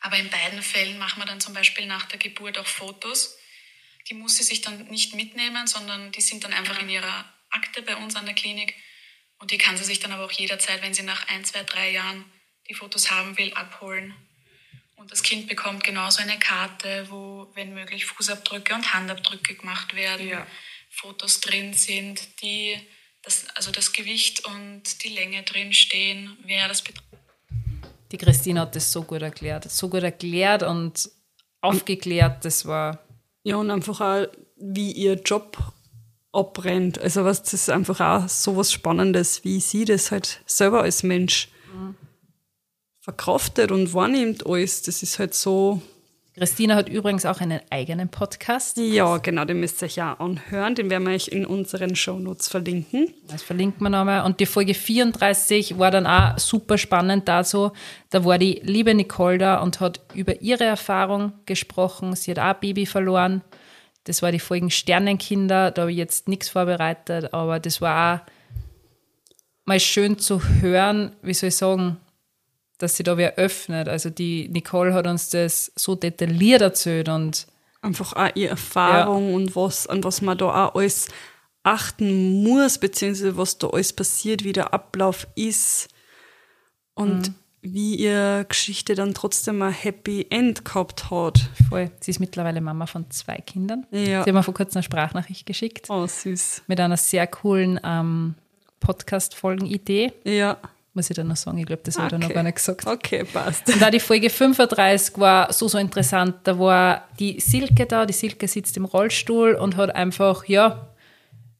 Aber 0.00 0.16
in 0.16 0.30
beiden 0.30 0.62
Fällen 0.62 0.98
machen 0.98 1.20
wir 1.20 1.26
dann 1.26 1.40
zum 1.40 1.52
Beispiel 1.52 1.86
nach 1.86 2.06
der 2.06 2.18
Geburt 2.18 2.56
auch 2.58 2.66
Fotos. 2.66 3.36
Die 4.08 4.14
muss 4.14 4.36
sie 4.36 4.44
sich 4.44 4.62
dann 4.62 4.86
nicht 4.86 5.14
mitnehmen, 5.14 5.66
sondern 5.66 6.10
die 6.12 6.22
sind 6.22 6.42
dann 6.42 6.52
einfach 6.52 6.80
in 6.80 6.88
ihrer 6.88 7.32
Akte 7.50 7.82
bei 7.82 7.96
uns 7.96 8.16
an 8.16 8.24
der 8.24 8.34
Klinik. 8.34 8.74
Und 9.38 9.50
die 9.50 9.58
kann 9.58 9.76
sie 9.76 9.84
sich 9.84 10.00
dann 10.00 10.12
aber 10.12 10.24
auch 10.24 10.32
jederzeit, 10.32 10.82
wenn 10.82 10.94
sie 10.94 11.02
nach 11.02 11.28
ein, 11.28 11.44
zwei, 11.44 11.64
drei 11.64 11.90
Jahren 11.90 12.24
die 12.68 12.74
Fotos 12.74 13.10
haben 13.10 13.36
will, 13.36 13.52
abholen. 13.54 14.14
Und 15.00 15.10
das 15.10 15.22
Kind 15.22 15.48
bekommt 15.48 15.82
genauso 15.82 16.20
eine 16.20 16.38
Karte, 16.38 17.06
wo, 17.08 17.50
wenn 17.54 17.72
möglich, 17.72 18.04
Fußabdrücke 18.04 18.74
und 18.74 18.92
Handabdrücke 18.92 19.54
gemacht 19.54 19.96
werden, 19.96 20.28
ja. 20.28 20.46
Fotos 20.90 21.40
drin 21.40 21.72
sind, 21.72 22.20
die 22.42 22.76
das, 23.22 23.46
also 23.54 23.70
das 23.70 23.92
Gewicht 23.92 24.44
und 24.44 25.02
die 25.02 25.08
Länge 25.08 25.42
drin 25.42 25.72
stehen, 25.72 26.36
wer 26.44 26.68
das 26.68 26.82
betrifft. 26.82 27.06
Die 28.12 28.18
Christine 28.18 28.60
hat 28.60 28.76
das 28.76 28.92
so 28.92 29.02
gut 29.02 29.22
erklärt, 29.22 29.70
so 29.70 29.88
gut 29.88 30.02
erklärt 30.02 30.64
und 30.64 31.08
aufgeklärt, 31.62 32.44
das 32.44 32.66
war. 32.66 32.98
Ja, 33.42 33.56
und 33.56 33.70
einfach 33.70 34.02
auch, 34.02 34.26
wie 34.56 34.92
ihr 34.92 35.14
Job 35.14 35.56
abbrennt. 36.30 36.98
Also 36.98 37.24
was, 37.24 37.42
das 37.42 37.54
ist 37.54 37.70
einfach 37.70 38.00
auch 38.00 38.28
so 38.28 38.54
was 38.54 38.70
Spannendes, 38.70 39.44
wie 39.44 39.60
sie 39.60 39.86
das 39.86 40.10
halt 40.10 40.42
selber 40.44 40.82
als 40.82 41.02
Mensch. 41.02 41.48
Verkraftet 43.10 43.72
und 43.72 43.92
wahrnimmt 43.92 44.46
alles. 44.46 44.82
Das 44.82 45.02
ist 45.02 45.18
halt 45.18 45.34
so, 45.34 45.82
Christina 46.36 46.76
hat 46.76 46.88
übrigens 46.88 47.26
auch 47.26 47.40
einen 47.40 47.60
eigenen 47.68 48.08
Podcast. 48.08 48.76
Ja, 48.76 49.18
genau, 49.18 49.44
den 49.44 49.58
müsst 49.58 49.82
ihr 49.82 49.86
euch 49.86 49.96
ja 49.96 50.14
anhören. 50.14 50.76
Den 50.76 50.90
werden 50.90 51.08
wir 51.08 51.14
euch 51.14 51.26
in 51.26 51.44
unseren 51.44 51.96
Shownotes 51.96 52.46
verlinken. 52.46 53.12
Das 53.26 53.42
verlinken 53.42 53.82
wir 53.82 53.90
nochmal. 53.90 54.24
Und 54.24 54.38
die 54.38 54.46
Folge 54.46 54.74
34 54.74 55.76
war 55.76 55.90
dann 55.90 56.06
auch 56.06 56.38
super 56.38 56.78
spannend 56.78 57.26
dazu. 57.26 57.72
Da 58.10 58.24
war 58.24 58.38
die 58.38 58.60
liebe 58.62 58.94
Nicole 58.94 59.38
da 59.38 59.60
und 59.60 59.80
hat 59.80 60.00
über 60.14 60.40
ihre 60.40 60.64
Erfahrung 60.64 61.32
gesprochen. 61.46 62.14
Sie 62.14 62.30
hat 62.30 62.38
auch 62.38 62.54
ein 62.54 62.60
Baby 62.60 62.86
verloren. 62.86 63.42
Das 64.04 64.22
war 64.22 64.30
die 64.30 64.38
Folgen 64.38 64.70
Sternenkinder. 64.70 65.72
Da 65.72 65.82
habe 65.82 65.90
ich 65.90 65.98
jetzt 65.98 66.28
nichts 66.28 66.48
vorbereitet, 66.48 67.34
aber 67.34 67.58
das 67.58 67.80
war 67.80 68.14
auch 68.14 68.20
mal 69.64 69.80
schön 69.80 70.16
zu 70.18 70.40
hören, 70.60 71.16
wie 71.22 71.34
soll 71.34 71.48
ich 71.48 71.56
sagen, 71.56 71.96
dass 72.82 72.96
sie 72.96 73.02
da 73.02 73.16
wer 73.16 73.36
öffnet. 73.36 73.88
Also 73.88 74.10
die 74.10 74.48
Nicole 74.48 74.94
hat 74.94 75.06
uns 75.06 75.28
das 75.28 75.70
so 75.76 75.94
detailliert 75.94 76.62
erzählt 76.62 77.08
und 77.08 77.46
einfach 77.82 78.14
auch 78.14 78.30
ihre 78.34 78.50
Erfahrung 78.50 79.28
ja. 79.28 79.36
und 79.36 79.56
was, 79.56 79.86
an 79.86 80.02
was 80.02 80.22
man 80.22 80.38
da 80.38 80.46
auch 80.68 80.74
alles 80.74 81.08
achten 81.62 82.42
muss, 82.42 82.78
beziehungsweise 82.78 83.36
was 83.36 83.58
da 83.58 83.68
alles 83.68 83.92
passiert, 83.92 84.44
wie 84.44 84.52
der 84.52 84.72
Ablauf 84.72 85.26
ist 85.34 85.88
und 86.94 87.28
mhm. 87.28 87.34
wie 87.60 87.96
ihre 87.96 88.46
Geschichte 88.48 88.94
dann 88.94 89.12
trotzdem 89.12 89.60
ein 89.60 89.72
Happy 89.72 90.26
End 90.30 90.64
gehabt 90.64 91.10
hat. 91.10 91.50
Voll. 91.68 91.90
Sie 92.00 92.12
ist 92.12 92.20
mittlerweile 92.20 92.62
Mama 92.62 92.86
von 92.86 93.10
zwei 93.10 93.36
Kindern. 93.36 93.86
Ja. 93.90 94.24
Sie 94.24 94.30
hat 94.30 94.32
mir 94.32 94.42
vor 94.42 94.54
kurzem 94.54 94.78
eine 94.78 94.84
Sprachnachricht 94.84 95.44
geschickt. 95.44 95.90
Oh, 95.90 96.06
süß. 96.06 96.62
Mit 96.66 96.80
einer 96.80 96.96
sehr 96.96 97.26
coolen 97.26 97.78
ähm, 97.84 98.36
Podcast-Folgen-Idee. 98.80 100.14
Ja 100.24 100.56
muss 100.94 101.08
ich 101.08 101.16
dann 101.16 101.28
noch 101.28 101.36
sagen. 101.36 101.58
Ich 101.58 101.66
glaube, 101.66 101.82
das 101.84 101.96
habe 101.98 102.08
ich 102.08 102.14
okay. 102.14 102.26
noch 102.26 102.34
gar 102.34 102.42
nicht 102.42 102.56
gesagt. 102.56 102.86
Okay, 102.86 103.24
passt. 103.24 103.68
Und 103.68 103.80
da 103.80 103.90
die 103.90 104.00
Folge 104.00 104.30
35 104.30 105.18
war 105.18 105.52
so, 105.52 105.68
so 105.68 105.78
interessant. 105.78 106.36
Da 106.44 106.58
war 106.58 107.08
die 107.18 107.38
Silke 107.40 107.86
da. 107.86 108.06
Die 108.06 108.12
Silke 108.12 108.48
sitzt 108.48 108.76
im 108.76 108.84
Rollstuhl 108.84 109.54
und 109.54 109.76
hat 109.76 109.94
einfach, 109.94 110.44
ja, 110.46 110.88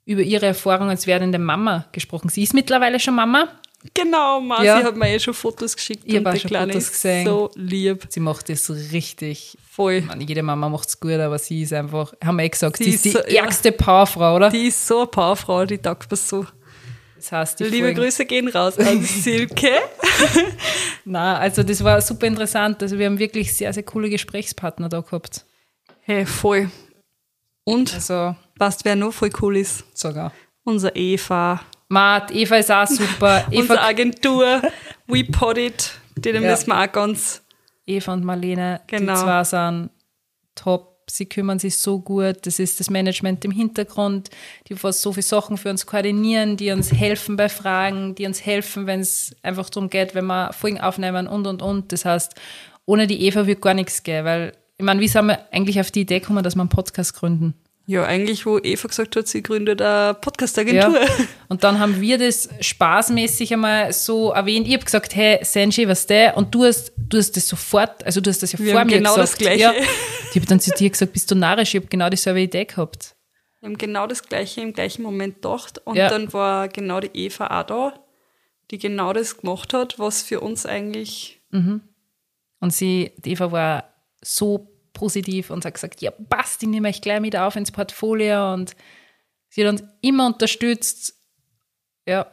über 0.05 0.23
ihre 0.23 0.47
Erfahrung 0.47 0.89
als 0.89 1.07
werdende 1.07 1.39
Mama 1.39 1.87
gesprochen. 1.93 2.29
Sie 2.29 2.43
ist 2.43 2.55
mittlerweile 2.55 2.99
schon 2.99 3.15
Mama. 3.15 3.49
Genau, 3.95 4.41
Marci 4.41 4.67
ja. 4.67 4.83
hat 4.83 4.97
mir 4.97 5.09
eh 5.09 5.19
schon 5.19 5.33
Fotos 5.33 5.75
geschickt. 5.75 6.03
Ich 6.05 6.17
habe 6.17 6.39
schon 6.39 6.51
Fotos 6.51 6.91
gesehen. 6.91 7.25
So 7.25 7.51
lieb. 7.55 8.07
Sie 8.11 8.21
macht 8.21 8.49
das 8.51 8.69
richtig. 8.93 9.57
Voll. 9.71 10.03
Meine, 10.03 10.25
jede 10.25 10.43
Mama 10.43 10.69
macht 10.69 10.89
es 10.89 11.01
gut, 11.01 11.13
aber 11.13 11.39
sie 11.39 11.63
ist 11.63 11.73
einfach, 11.73 12.13
haben 12.23 12.37
wir 12.37 12.45
eh 12.45 12.49
gesagt, 12.51 12.77
sie, 12.77 12.85
sie 12.85 12.91
ist 12.91 13.05
die 13.05 13.11
so, 13.11 13.19
ärgste 13.21 13.71
ja. 13.71 13.77
Powerfrau, 13.77 14.37
oder? 14.37 14.51
Die 14.51 14.67
ist 14.67 14.87
so 14.87 14.99
eine 14.99 15.07
Powerfrau, 15.07 15.65
die 15.65 15.79
taugt 15.79 16.11
mir 16.11 16.17
so. 16.17 16.45
Das 17.21 17.33
heißt, 17.33 17.61
Liebe 17.61 17.87
Folgen 17.87 18.01
Grüße 18.01 18.25
gehen 18.25 18.49
raus 18.49 18.79
an 18.79 19.03
Silke. 19.03 19.71
Na, 21.05 21.39
also 21.39 21.63
das 21.63 21.85
war 21.85 22.01
super 22.01 22.27
interessant. 22.27 22.83
Also 22.83 22.99
wir 22.99 23.07
haben 23.07 23.19
wirklich 23.19 23.55
sehr, 23.55 23.73
sehr 23.73 23.83
coole 23.83 24.09
Gesprächspartner 24.09 24.89
da 24.89 25.01
gehabt. 25.01 25.45
Hey, 26.01 26.25
voll. 26.25 26.71
Und 27.65 27.93
also, 27.93 28.35
weißt 28.57 28.87
wer 28.87 28.97
noch 28.97 29.13
voll 29.13 29.31
cool 29.43 29.59
ist? 29.59 29.85
Sogar. 29.93 30.33
Unser 30.65 30.97
Eva. 30.97 31.61
Matt, 31.89 32.31
Eva 32.31 32.57
ist 32.57 32.71
auch 32.71 32.87
super. 32.87 33.45
Eva 33.51 33.61
Unsere 33.61 33.81
Agentur, 33.83 34.63
WePodit, 35.07 35.93
die 36.17 36.31
ja. 36.31 36.41
müssen 36.41 36.69
wir 36.69 36.83
auch 36.83 36.93
ganz. 36.93 37.43
Eva 37.87 38.13
und 38.13 38.25
Marlene, 38.25 38.81
genau. 38.87 39.15
die 39.15 39.21
zwei 39.21 39.45
sind 39.45 39.91
top 40.55 40.90
sie 41.17 41.27
kümmern 41.27 41.59
sich 41.59 41.77
so 41.77 42.01
gut, 42.01 42.39
das 42.47 42.59
ist 42.59 42.81
das 42.81 42.91
Management 42.91 43.45
im 43.45 43.51
Hintergrund, 43.51 44.31
die 44.69 44.75
so 44.75 45.13
viele 45.13 45.23
Sachen 45.23 45.57
für 45.57 45.71
uns 45.71 45.87
koordinieren, 45.87 46.57
die 46.57 46.71
uns 46.71 46.93
helfen 46.93 47.37
bei 47.37 47.49
Fragen, 47.49 48.15
die 48.15 48.27
uns 48.27 48.45
helfen, 48.45 48.87
wenn 48.87 49.01
es 49.01 49.35
einfach 49.43 49.71
darum 49.71 49.91
geht, 49.91 50.15
wenn 50.15 50.27
wir 50.27 50.53
Folgen 50.53 50.81
aufnehmen 50.81 51.27
und 51.27 51.47
und 51.47 51.63
und. 51.63 51.93
Das 51.93 52.05
heißt, 52.05 52.35
ohne 52.87 53.07
die 53.07 53.23
Eva 53.23 53.47
wird 53.47 53.63
gar 53.63 53.75
nichts 53.75 54.03
gehen, 54.03 54.25
weil, 54.25 54.53
ich 54.77 54.85
meine, 54.85 55.01
wie 55.01 55.09
sind 55.09 55.27
wir 55.27 55.53
eigentlich 55.53 55.81
auf 55.81 55.91
die 55.91 56.01
Idee 56.01 56.21
gekommen, 56.21 56.43
dass 56.43 56.57
wir 56.57 56.63
einen 56.63 56.69
Podcast 56.69 57.15
gründen? 57.15 57.55
Ja, 57.91 58.05
eigentlich, 58.05 58.47
wo 58.47 58.57
Eva 58.57 58.87
gesagt 58.87 59.17
hat, 59.17 59.27
sie 59.27 59.43
gründet 59.43 59.83
eine 59.83 60.15
Podcast-Agentur. 60.15 60.95
Ja. 60.95 61.09
Und 61.49 61.65
dann 61.65 61.81
haben 61.81 62.01
wir 62.01 62.19
das 62.19 62.49
spaßmäßig 62.61 63.53
einmal 63.53 63.93
so 63.93 64.31
erwähnt. 64.31 64.69
Ich 64.69 64.75
habe 64.75 64.85
gesagt, 64.85 65.17
hey, 65.17 65.41
Senji, 65.43 65.89
was 65.89 66.07
der? 66.07 66.37
Und 66.37 66.55
du 66.55 66.63
hast, 66.63 66.93
du 66.97 67.19
hast 67.19 67.37
das 67.37 67.49
sofort, 67.49 68.07
also 68.07 68.21
du 68.21 68.31
hast 68.31 68.45
das 68.45 68.53
ja 68.53 68.61
wir 68.61 68.75
vor 68.75 68.85
mir 68.85 68.99
genau 68.99 69.17
gesagt. 69.17 69.33
das 69.33 69.39
Gleiche. 69.39 69.63
Ja. 69.63 69.73
Ich 70.31 70.37
habe 70.37 70.47
dann 70.47 70.61
zu 70.61 70.71
dir 70.71 70.89
gesagt, 70.89 71.13
bist 71.13 71.29
du 71.33 71.35
narrisch? 71.35 71.75
Ich 71.75 71.81
habe 71.81 71.89
genau 71.89 72.09
dieselbe 72.09 72.41
Idee 72.41 72.65
gehabt. 72.65 73.17
Wir 73.59 73.69
haben 73.69 73.77
genau 73.77 74.07
das 74.07 74.23
Gleiche 74.23 74.61
im 74.61 74.73
gleichen 74.73 75.03
Moment 75.03 75.43
gedacht. 75.43 75.85
Und 75.85 75.97
ja. 75.97 76.09
dann 76.09 76.33
war 76.33 76.69
genau 76.69 77.01
die 77.01 77.11
Eva 77.13 77.61
auch 77.61 77.67
da, 77.67 78.05
die 78.71 78.79
genau 78.79 79.13
das 79.13 79.39
gemacht 79.39 79.75
hat, 79.75 79.99
was 79.99 80.23
für 80.23 80.39
uns 80.39 80.65
eigentlich. 80.65 81.43
Mhm. 81.51 81.81
Und 82.61 82.73
sie, 82.73 83.11
die 83.17 83.33
Eva 83.33 83.51
war 83.51 83.93
so 84.23 84.70
positiv 84.93 85.51
und 85.51 85.65
hat 85.65 85.75
gesagt, 85.75 86.03
ja 86.03 86.11
passt, 86.11 86.63
ich 86.63 86.69
nehme 86.69 86.89
euch 86.89 87.01
gleich 87.01 87.21
mit 87.21 87.37
auf 87.37 87.57
ins 87.57 87.71
Portfolio 87.71 88.53
und 88.53 88.75
sie 89.49 89.65
hat 89.65 89.73
uns 89.73 89.85
immer 90.01 90.27
unterstützt. 90.27 91.15
Ja. 92.07 92.27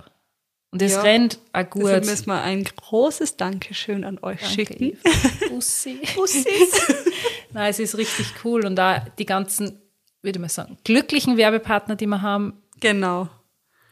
Und 0.71 0.81
es 0.81 0.93
ja, 0.93 1.01
rennt 1.01 1.39
auch 1.53 1.69
gut. 1.69 1.83
Deshalb 1.83 2.05
müssen 2.05 2.25
wir 2.27 2.41
ein 2.41 2.63
großes 2.63 3.37
Dankeschön 3.37 4.03
an 4.03 4.19
euch 4.21 4.41
Danke, 4.41 4.53
schicken. 4.53 4.97
Bussi. 5.49 6.01
Bussis. 6.15 6.45
Nein, 7.53 7.69
es 7.69 7.79
ist 7.79 7.97
richtig 7.97 8.33
cool. 8.43 8.65
Und 8.65 8.75
da 8.75 8.99
die 9.17 9.25
ganzen, 9.25 9.81
würde 10.21 10.39
man 10.39 10.49
sagen, 10.49 10.77
glücklichen 10.83 11.37
Werbepartner, 11.37 11.95
die 11.95 12.07
wir 12.07 12.21
haben. 12.21 12.61
Genau. 12.81 13.29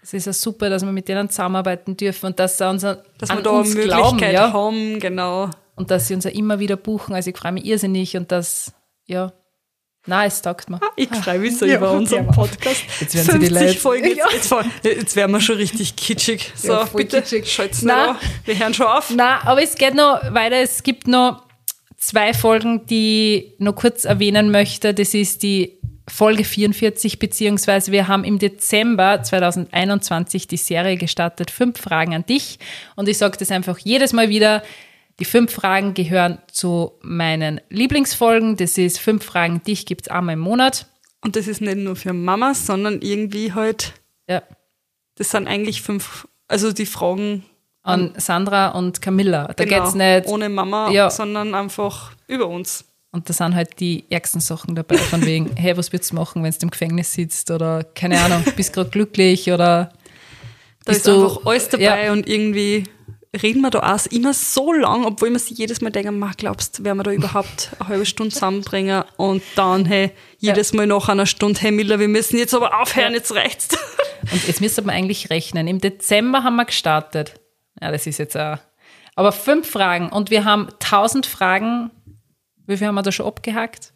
Es 0.04 0.14
ist 0.14 0.26
ja 0.26 0.34
super, 0.34 0.70
dass 0.70 0.84
wir 0.84 0.92
mit 0.92 1.08
denen 1.08 1.30
zusammenarbeiten 1.30 1.98
dürfen 1.98 2.28
und 2.28 2.40
dass 2.40 2.58
sie 2.58 2.70
uns 2.70 2.82
dass 2.82 3.30
an 3.30 3.38
wir 3.38 3.44
da 3.44 3.50
uns 3.52 3.70
Möglichkeit 3.74 3.98
glauben, 3.98 4.20
ja. 4.20 4.54
haben, 4.54 5.00
genau 5.00 5.50
und 5.76 5.92
dass 5.92 6.08
sie 6.08 6.16
uns 6.16 6.24
ja 6.24 6.32
immer 6.32 6.60
wieder 6.60 6.78
buchen. 6.78 7.14
Also 7.16 7.30
ich 7.30 7.38
freue 7.38 7.52
mich 7.52 7.66
irrsinnig 7.66 8.16
und 8.18 8.32
das, 8.32 8.74
ja, 9.06 9.34
Nein, 10.08 10.28
es 10.28 10.42
taugt 10.42 10.70
mir. 10.70 10.80
Ich 10.96 11.10
freue 11.10 11.40
mich 11.40 11.58
so 11.58 11.66
ja, 11.66 11.78
über 11.78 11.92
unseren 11.92 12.28
Podcast. 12.28 12.84
Jetzt 13.00 13.16
werden 13.16 13.42
sie 13.42 13.48
die 13.48 13.54
Leute. 13.54 13.80
Folgen, 13.80 14.08
jetzt, 14.08 14.18
ja. 14.52 14.62
jetzt, 14.62 14.86
jetzt, 14.86 15.16
werden 15.16 15.32
wir 15.32 15.42
schon 15.42 15.56
richtig 15.56 15.96
kitschig. 15.96 16.52
So, 16.56 16.74
ja, 16.74 16.84
bitte, 16.94 17.24
schalt's 17.44 17.82
noch 17.82 18.16
Wir 18.46 18.60
hören 18.60 18.74
schon 18.74 18.86
auf. 18.86 19.10
Nein, 19.10 19.40
aber 19.44 19.64
es 19.64 19.76
geht 19.76 19.96
noch 19.96 20.22
weiter. 20.32 20.58
Es 20.58 20.84
gibt 20.84 21.08
noch 21.08 21.44
zwei 21.98 22.34
Folgen, 22.34 22.86
die 22.86 23.54
ich 23.56 23.60
noch 23.60 23.76
kurz 23.76 24.06
erwähnen 24.06 24.52
möchte. 24.52 24.94
Das 24.94 25.16
ist 25.16 25.42
die 25.42 25.80
Folge 26.08 26.44
44, 26.44 27.18
beziehungsweise 27.18 27.92
wir 27.92 28.08
haben 28.08 28.24
im 28.24 28.38
Dezember 28.38 29.24
2021 29.24 30.48
die 30.48 30.58
Serie 30.58 30.98
gestartet, 30.98 31.50
fünf 31.50 31.82
Fragen 31.82 32.14
an 32.14 32.26
dich. 32.28 32.60
Und 32.96 33.10
ich 33.10 33.18
sage 33.18 33.38
das 33.40 33.50
einfach 33.50 33.80
jedes 33.80 34.14
Mal 34.14 34.30
wieder, 34.30 34.62
die 35.20 35.26
fünf 35.26 35.52
Fragen 35.54 35.94
gehören 35.94 36.40
zu 36.52 36.94
meinen 37.02 37.62
Lieblingsfolgen. 37.70 38.58
Das 38.58 38.78
ist 38.78 39.00
fünf 39.00 39.24
Fragen 39.24 39.62
dich 39.64 39.86
gibt's 39.86 40.08
einmal 40.10 40.34
im 40.34 40.40
Monat. 40.40 40.88
Und 41.24 41.36
das 41.36 41.48
ist 41.48 41.62
nicht 41.62 41.78
nur 41.78 41.96
für 41.96 42.14
Mamas, 42.14 42.66
sondern 42.66 43.02
irgendwie 43.02 43.54
halt, 43.54 43.94
Ja. 44.30 44.44
das 45.16 45.32
sind 45.32 45.48
eigentlich 45.48 45.82
fünf, 45.82 46.28
also 46.48 46.72
die 46.72 46.86
Fragen 46.86 47.46
An 47.84 48.14
Sandra 48.18 48.70
und 48.70 49.02
Camilla. 49.02 49.48
Da 49.56 49.64
genau, 49.64 49.84
geht's 49.84 49.96
nicht. 49.96 50.28
ohne 50.28 50.50
Mama, 50.50 50.90
Ja. 50.92 51.10
sondern 51.10 51.54
einfach 51.56 52.12
über 52.28 52.48
uns. 52.48 52.84
Und 53.12 53.30
da 53.30 53.34
sind 53.34 53.56
halt 53.56 53.80
die 53.80 54.04
ärgsten 54.10 54.42
Sachen 54.42 54.76
dabei, 54.76 54.98
von 54.98 55.22
wegen, 55.26 55.56
hey, 55.56 55.78
was 55.78 55.94
würdest 55.94 56.12
du 56.12 56.16
machen, 56.16 56.44
wenn 56.44 56.52
du 56.52 56.58
im 56.64 56.72
Gefängnis 56.72 57.14
sitzt 57.14 57.50
oder 57.52 57.84
keine 57.84 58.20
Ahnung, 58.20 58.44
bist 58.56 58.74
gerade 58.74 58.90
glücklich 58.90 59.52
oder 59.52 59.92
Da 60.84 60.92
bist 60.94 61.08
ist 61.08 61.14
einfach 61.14 61.46
alles 61.46 61.70
dabei 61.70 62.06
Ja. 62.06 62.12
und 62.12 62.28
irgendwie 62.28 62.84
reden 63.42 63.62
wir 63.62 63.70
da 63.70 63.96
auch 63.96 64.06
immer 64.08 64.34
so 64.34 64.74
lang, 64.74 65.06
obwohl 65.06 65.32
wir 65.32 65.40
sich 65.40 65.58
jedes 65.58 65.82
Mal 65.82 65.92
denken, 65.92 66.20
mach, 66.20 66.38
glaubst, 66.38 66.84
werden 66.84 66.98
wir 66.98 67.04
da 67.04 67.12
überhaupt 67.14 67.72
eine 67.80 67.90
halbe 67.90 68.06
Stunde 68.06 68.34
zusammenbringen 68.34 69.04
und 69.18 69.44
dann, 69.56 69.86
hey, 69.86 70.12
jedes 70.38 70.74
Mal 70.74 70.88
nach 70.88 71.10
einer 71.10 71.26
Stunde, 71.26 71.60
hey 71.62 71.72
Miller, 71.72 72.00
wir 72.00 72.08
müssen 72.08 72.38
jetzt 72.38 72.54
aber 72.54 72.80
aufhören, 72.82 73.14
jetzt 73.14 73.34
reicht's. 73.34 73.70
Und 74.32 74.48
jetzt 74.48 74.60
müsste 74.60 74.82
man 74.82 74.96
eigentlich 74.96 75.30
rechnen. 75.30 75.68
Im 75.68 75.80
Dezember 75.80 76.42
haben 76.42 76.56
wir 76.56 76.66
gestartet. 76.66 77.40
Ja, 77.80 77.92
das 77.92 78.08
ist 78.08 78.18
jetzt 78.18 78.36
auch. 78.36 78.58
Aber 79.16 79.32
fünf 79.32 79.70
Fragen 79.70 80.10
und 80.10 80.32
wir 80.32 80.46
haben 80.46 80.68
tausend 80.80 81.28
Fragen. 81.28 81.92
Wie 82.66 82.76
viel 82.76 82.88
haben 82.88 82.96
wir 82.96 83.04
da 83.04 83.12
schon 83.12 83.28
abgehackt? 83.28 83.94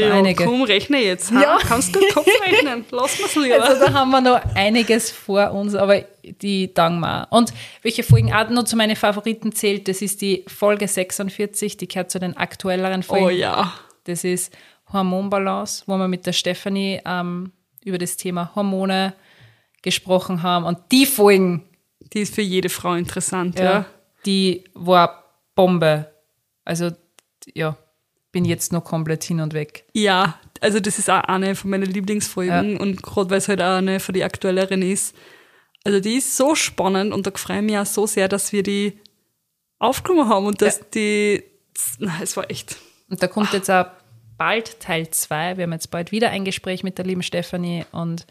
Ja, 0.00 0.12
einige. 0.12 0.44
komm, 0.44 0.62
rechne 0.62 0.98
jetzt. 1.02 1.30
Ja. 1.30 1.40
Ja. 1.42 1.58
Kannst 1.60 1.94
du 1.94 2.00
Kopf 2.12 2.26
rechnen? 2.46 2.84
Lass 2.90 3.18
mal's 3.20 3.34
lieber. 3.36 3.62
Also 3.62 3.84
da 3.84 3.92
haben 3.92 4.10
wir 4.10 4.20
noch 4.20 4.40
einiges 4.54 5.10
vor 5.10 5.50
uns, 5.52 5.74
aber 5.74 6.02
die 6.22 6.72
danken 6.72 7.00
wir 7.00 7.28
auch. 7.30 7.38
Und 7.38 7.52
welche 7.82 8.02
Folgen 8.02 8.32
auch 8.32 8.48
noch 8.48 8.64
zu 8.64 8.76
meinen 8.76 8.96
Favoriten 8.96 9.52
zählt, 9.52 9.88
das 9.88 10.02
ist 10.02 10.20
die 10.22 10.44
Folge 10.48 10.88
46, 10.88 11.76
die 11.76 11.88
gehört 11.88 12.10
zu 12.10 12.18
den 12.18 12.36
aktuelleren 12.36 13.02
Folgen. 13.02 13.26
oh 13.26 13.30
ja. 13.30 13.72
Das 14.04 14.24
ist 14.24 14.52
Hormonbalance, 14.92 15.84
wo 15.86 15.96
wir 15.96 16.08
mit 16.08 16.26
der 16.26 16.32
Stefanie 16.32 17.00
ähm, 17.04 17.52
über 17.84 17.98
das 17.98 18.16
Thema 18.16 18.52
Hormone 18.54 19.14
gesprochen 19.82 20.42
haben. 20.42 20.64
Und 20.64 20.78
die 20.90 21.06
Folgen, 21.06 21.64
Die 22.12 22.20
ist 22.20 22.34
für 22.34 22.42
jede 22.42 22.68
Frau 22.68 22.94
interessant, 22.94 23.58
ja, 23.58 23.64
ja. 23.64 23.84
die 24.24 24.64
war 24.74 25.24
Bombe. 25.54 26.12
Also, 26.64 26.90
ja, 27.54 27.76
bin 28.36 28.44
jetzt 28.44 28.70
noch 28.70 28.84
komplett 28.84 29.24
hin 29.24 29.40
und 29.40 29.54
weg. 29.54 29.84
Ja, 29.94 30.38
also 30.60 30.78
das 30.78 30.98
ist 30.98 31.08
auch 31.08 31.22
eine 31.22 31.54
von 31.54 31.70
meinen 31.70 31.86
Lieblingsfolgen 31.90 32.74
Ja. 32.74 32.80
und 32.80 33.02
gerade 33.02 33.30
weil 33.30 33.38
es 33.38 33.48
halt 33.48 33.62
auch 33.62 33.78
eine 33.78 33.98
von 33.98 34.12
den 34.12 34.24
aktuelleren 34.24 34.82
ist. 34.82 35.16
Also 35.84 36.00
die 36.00 36.16
ist 36.16 36.36
so 36.36 36.54
spannend 36.54 37.14
und 37.14 37.26
da 37.26 37.30
freue 37.34 37.60
ich 37.60 37.62
mich 37.64 37.78
auch 37.78 37.86
so 37.86 38.06
sehr, 38.06 38.28
dass 38.28 38.52
wir 38.52 38.62
die 38.62 38.98
aufgenommen 39.78 40.28
haben 40.28 40.44
und 40.44 40.60
dass 40.60 40.90
die, 40.90 41.44
na, 41.98 42.12
es 42.22 42.36
war 42.36 42.50
echt, 42.50 42.76
Und 43.08 43.22
da 43.22 43.26
kommt 43.26 43.54
jetzt 43.54 43.70
auch 43.70 43.86
bald 44.36 44.80
Teil 44.80 45.08
2. 45.08 45.56
Wir 45.56 45.64
haben 45.64 45.72
jetzt 45.72 45.90
bald 45.90 46.12
wieder 46.12 46.28
ein 46.28 46.44
Gespräch 46.44 46.82
mit 46.84 46.98
der 46.98 47.06
lieben 47.06 47.22
Stefanie 47.22 47.86
und 47.92 48.26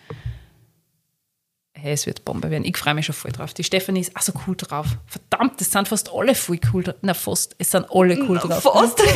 hey, 1.85 1.93
es 1.93 2.07
wird 2.07 2.25
Bombe 2.25 2.49
werden. 2.49 2.65
Ich 2.65 2.75
freue 2.77 2.95
mich 2.95 3.05
schon 3.05 3.13
voll 3.13 3.31
drauf. 3.31 3.53
Die 3.53 3.63
Stefanie 3.63 3.99
ist 3.99 4.15
auch 4.15 4.21
so 4.23 4.33
cool 4.47 4.55
drauf. 4.55 4.87
Verdammt, 5.05 5.61
es 5.61 5.71
sind 5.71 5.87
fast 5.87 6.11
alle 6.11 6.33
voll 6.33 6.59
cool 6.73 6.83
drauf. 6.83 6.95
Na, 7.03 7.13
fast. 7.13 7.55
Es 7.59 7.69
sind 7.69 7.85
alle 7.91 8.17
cool 8.27 8.39
drauf. 8.39 8.63
fast. 8.63 9.01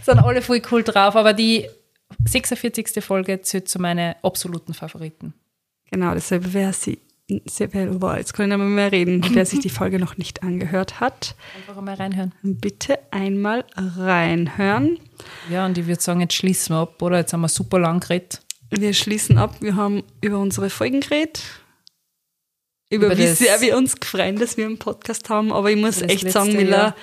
Es 0.00 0.06
sind 0.06 0.18
alle 0.18 0.42
voll 0.42 0.60
cool 0.70 0.82
drauf, 0.82 1.16
aber 1.16 1.32
die 1.32 1.68
46. 2.24 3.04
Folge 3.04 3.40
zählt 3.42 3.68
zu 3.68 3.78
meinen 3.78 4.14
absoluten 4.22 4.74
Favoriten. 4.74 5.34
Genau, 5.90 6.14
deshalb 6.14 6.52
wer 6.52 6.72
sie, 6.72 6.98
jetzt 7.28 7.58
kann 7.58 7.70
ich 7.70 7.84
nicht 7.86 8.34
mehr, 8.34 8.58
mehr 8.58 8.92
reden, 8.92 9.24
wer 9.32 9.46
sich 9.46 9.60
die 9.60 9.70
Folge 9.70 9.98
noch 9.98 10.16
nicht 10.16 10.42
angehört 10.42 11.00
hat, 11.00 11.36
Einfach 11.56 11.80
mal 11.80 11.94
reinhören. 11.94 12.32
bitte 12.42 12.98
einmal 13.10 13.64
reinhören. 13.76 14.98
Ja, 15.50 15.66
und 15.66 15.78
ich 15.78 15.86
würde 15.86 16.02
sagen, 16.02 16.20
jetzt 16.20 16.34
schließen 16.34 16.74
wir 16.74 16.80
ab, 16.80 17.00
oder? 17.00 17.18
Jetzt 17.18 17.32
haben 17.32 17.42
wir 17.42 17.48
super 17.48 17.78
lang 17.78 18.00
geredet. 18.00 18.40
Wir 18.70 18.94
schließen 18.94 19.38
ab, 19.38 19.56
wir 19.60 19.76
haben 19.76 20.02
über 20.22 20.38
unsere 20.38 20.70
Folgen 20.70 21.00
geredet, 21.00 21.42
über, 22.92 23.06
Über 23.06 23.18
wie 23.18 23.26
sehr 23.26 23.60
wir 23.60 23.76
uns 23.76 23.96
gefreut, 23.98 24.40
dass 24.40 24.56
wir 24.56 24.66
einen 24.66 24.78
Podcast 24.78 25.28
haben, 25.30 25.52
aber 25.52 25.70
ich 25.70 25.76
muss 25.76 26.02
echt 26.02 26.30
sagen, 26.30 26.52
Miller, 26.52 26.70
Jahr. 26.76 26.96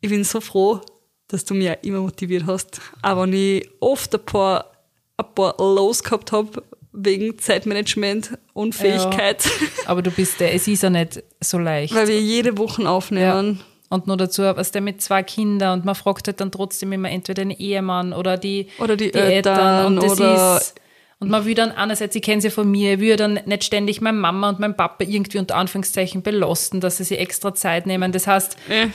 ich 0.00 0.10
bin 0.10 0.24
so 0.24 0.40
froh, 0.40 0.80
dass 1.28 1.44
du 1.44 1.54
mich 1.54 1.70
auch 1.70 1.76
immer 1.82 2.00
motiviert 2.00 2.44
hast, 2.46 2.80
auch 3.02 3.22
wenn 3.22 3.32
ich 3.32 3.68
oft 3.80 4.12
ein 4.14 4.24
paar, 4.24 4.70
ein 5.16 5.26
paar 5.34 5.54
Lows 5.58 6.02
gehabt 6.02 6.32
habe, 6.32 6.62
wegen 6.92 7.38
Zeitmanagement, 7.38 8.36
Unfähigkeit, 8.52 9.48
Aber 9.86 10.02
du 10.02 10.10
bist 10.10 10.40
der, 10.40 10.52
es 10.54 10.66
ist 10.66 10.82
ja 10.82 10.90
nicht 10.90 11.22
so 11.40 11.58
leicht. 11.58 11.94
weil 11.94 12.08
wir 12.08 12.20
jede 12.20 12.58
Woche 12.58 12.88
aufnehmen. 12.88 13.60
Und 13.92 14.06
nur 14.06 14.16
dazu, 14.16 14.42
was 14.42 14.70
der 14.70 14.82
mit 14.82 15.00
zwei 15.02 15.22
Kindern? 15.24 15.80
Und 15.80 15.84
man 15.84 15.96
fragt 15.96 16.28
halt 16.28 16.40
dann 16.40 16.52
trotzdem 16.52 16.92
immer 16.92 17.10
entweder 17.10 17.42
den 17.44 17.50
Ehemann 17.50 18.12
oder 18.12 18.36
die, 18.36 18.68
Oder 18.78 18.96
die 18.96 19.12
Eltern 19.12 19.86
und 19.86 19.96
das 20.02 20.12
oder- 20.12 20.56
ist, 20.58 20.74
und 21.20 21.30
man 21.30 21.44
will 21.44 21.54
dann 21.54 21.70
einerseits, 21.70 22.16
ich 22.16 22.22
kenne 22.22 22.40
sie 22.40 22.50
von 22.50 22.68
mir, 22.70 22.94
ich 22.94 23.00
will 23.00 23.16
dann 23.16 23.40
nicht 23.44 23.62
ständig 23.64 24.00
meine 24.00 24.18
Mama 24.18 24.48
und 24.48 24.58
mein 24.58 24.76
Papa 24.76 25.04
irgendwie 25.04 25.38
unter 25.38 25.54
Anführungszeichen 25.56 26.22
belasten, 26.22 26.80
dass 26.80 26.96
sie 26.96 27.04
sich 27.04 27.18
extra 27.18 27.54
Zeit 27.54 27.86
nehmen. 27.86 28.10
Das 28.10 28.26
heißt, 28.26 28.56
Äh, 28.68 28.88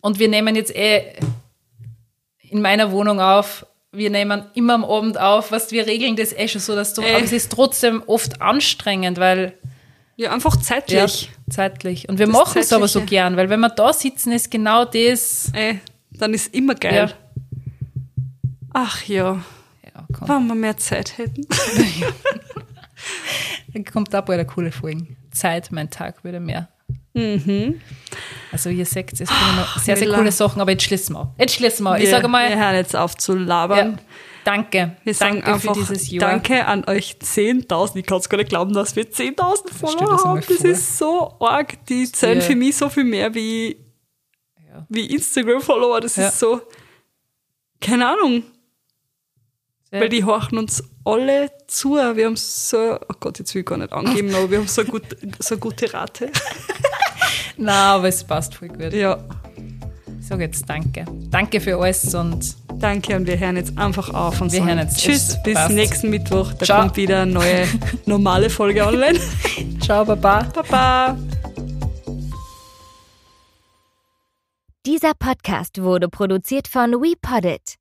und 0.00 0.18
wir 0.18 0.28
nehmen 0.28 0.54
jetzt 0.54 0.74
eh 0.74 1.12
in 2.50 2.62
meiner 2.62 2.92
Wohnung 2.92 3.20
auf, 3.20 3.66
wir 3.90 4.10
nehmen 4.10 4.44
immer 4.54 4.74
am 4.74 4.84
Abend 4.84 5.18
auf, 5.18 5.50
was 5.52 5.70
wir 5.72 5.86
regeln 5.86 6.14
das 6.16 6.32
eh 6.32 6.46
schon 6.48 6.60
so, 6.60 6.74
dass 6.74 6.94
du, 6.94 7.02
Äh. 7.02 7.14
aber 7.14 7.24
es 7.24 7.32
ist 7.32 7.50
trotzdem 7.52 8.02
oft 8.06 8.40
anstrengend, 8.40 9.18
weil 9.18 9.54
ja, 10.16 10.30
einfach 10.32 10.56
zeitlich. 10.56 11.22
ja, 11.24 11.52
zeitlich. 11.52 12.08
Und 12.08 12.18
wir 12.20 12.26
Das 12.26 12.32
machen 12.32 12.58
es 12.60 12.72
aber 12.72 12.86
so 12.86 13.00
gern, 13.02 13.36
weil 13.36 13.50
wenn 13.50 13.58
wir 13.60 13.70
da 13.70 13.92
sitzen, 13.92 14.30
ist 14.32 14.48
genau 14.50 14.84
das. 14.84 15.50
Äh, 15.52 15.76
dann 16.12 16.32
ist 16.32 16.54
immer 16.54 16.76
geil. 16.76 16.94
Ja. 16.94 17.10
Ach 18.72 19.02
ja, 19.04 19.42
Ja, 20.20 20.26
komm. 20.26 20.42
wenn 20.42 20.46
wir 20.48 20.54
mehr 20.54 20.76
Zeit 20.76 21.18
hätten. 21.18 21.46
Dann 23.72 23.84
kommt 23.84 24.14
auch 24.14 24.24
bald 24.24 24.40
eine 24.40 24.46
coole 24.48 24.72
Folge. 24.72 25.16
Zeit, 25.30 25.70
mein 25.72 25.90
Tag 25.90 26.24
wieder 26.24 26.40
mehr. 26.40 26.68
Also 28.52 28.70
ihr 28.70 28.86
seht, 28.86 29.20
es 29.20 29.28
kommen 29.28 29.56
noch 29.56 29.78
sehr, 29.78 29.96
sehr 29.96 30.12
coole 30.12 30.32
Sachen, 30.32 30.60
aber 30.60 30.72
jetzt 30.72 30.84
schließen 30.84 31.14
wir. 31.14 31.34
Jetzt 31.38 31.54
schließen 31.54 31.84
wir. 31.84 31.98
Ich 31.98 32.10
sage 32.10 32.28
mal, 32.28 32.48
wir 32.48 32.56
hören 32.58 32.74
jetzt 32.74 32.94
auf 32.96 33.16
zu 33.16 33.36
ja, 33.36 33.42
labern. 33.44 34.00
danke. 34.44 34.96
Wir 35.04 35.14
sagen 35.14 35.36
danke 35.36 35.52
einfach 35.54 35.74
für 35.74 35.80
dieses 35.80 36.10
Jahr. 36.10 36.30
Danke 36.30 36.66
an 36.66 36.84
euch 36.86 37.16
10.000. 37.22 37.96
Ich 37.96 38.06
kann 38.06 38.18
es 38.18 38.28
gar 38.28 38.38
nicht 38.38 38.48
glauben, 38.50 38.72
dass 38.74 38.96
wir 38.96 39.04
10.000 39.10 39.14
Stell 39.14 39.32
dir 39.70 39.74
Follower 39.78 40.10
das 40.12 40.24
haben. 40.24 40.40
Das 40.40 40.56
vor. 40.58 40.66
ist 40.70 40.98
so 40.98 41.36
arg. 41.40 41.86
Die 41.86 42.10
zählen 42.10 42.38
Ja. 42.40 42.44
für 42.44 42.56
mich 42.56 42.76
so 42.76 42.88
viel 42.88 43.04
mehr 43.04 43.32
wie, 43.34 43.76
wie 44.88 45.06
Instagram-Follower. 45.06 46.00
Das 46.00 46.16
Ja. 46.16 46.28
ist 46.28 46.38
so, 46.40 46.60
keine 47.80 48.08
Ahnung. 48.08 48.42
Ja. 49.94 50.00
Weil 50.00 50.08
die 50.08 50.24
horchen 50.24 50.58
uns 50.58 50.82
alle 51.04 51.50
zu. 51.68 51.94
Wir 51.94 52.26
haben 52.26 52.34
so, 52.34 52.94
oh 53.00 53.14
Gott, 53.20 53.38
jetzt 53.38 53.54
will 53.54 53.60
ich 53.60 53.66
gar 53.66 53.78
nicht 53.78 53.92
angeben, 53.92 54.34
aber 54.34 54.50
wir 54.50 54.58
haben 54.58 54.66
so 54.66 54.80
eine, 54.80 54.90
gut, 54.90 55.04
so 55.38 55.56
gute 55.56 55.94
Rate. 55.94 56.30
Na, 57.56 57.94
aber 57.94 58.08
es 58.08 58.24
passt 58.24 58.56
voll 58.56 58.66
gut. 58.68 58.92
Ja, 58.92 59.18
Ich 60.20 60.26
sage 60.26 60.42
jetzt 60.42 60.68
danke. 60.68 61.04
Danke 61.30 61.60
für 61.60 61.76
alles 61.80 62.12
und 62.12 62.56
danke 62.80 63.14
und 63.14 63.28
wir 63.28 63.38
hören 63.38 63.56
jetzt 63.56 63.78
einfach 63.78 64.12
auf 64.12 64.40
und 64.40 64.50
Wir 64.50 64.58
sagen 64.58 64.68
hören 64.70 64.78
jetzt. 64.80 64.98
Tschüss, 64.98 65.40
bis 65.44 65.54
passt. 65.54 65.70
nächsten 65.70 66.10
Mittwoch. 66.10 66.52
Da 66.54 66.64
Ciao. 66.64 66.80
kommt 66.82 66.96
wieder 66.96 67.22
eine 67.22 67.30
neue 67.32 67.68
normale 68.06 68.50
Folge 68.50 68.84
online. 68.84 69.20
ciao, 69.80 70.04
Baba. 70.04 70.42
Baba! 70.52 71.16
Dieser 74.86 75.12
Podcast 75.14 75.80
wurde 75.80 76.08
produziert 76.08 76.66
von 76.66 76.90
WePoddit. 76.94 77.76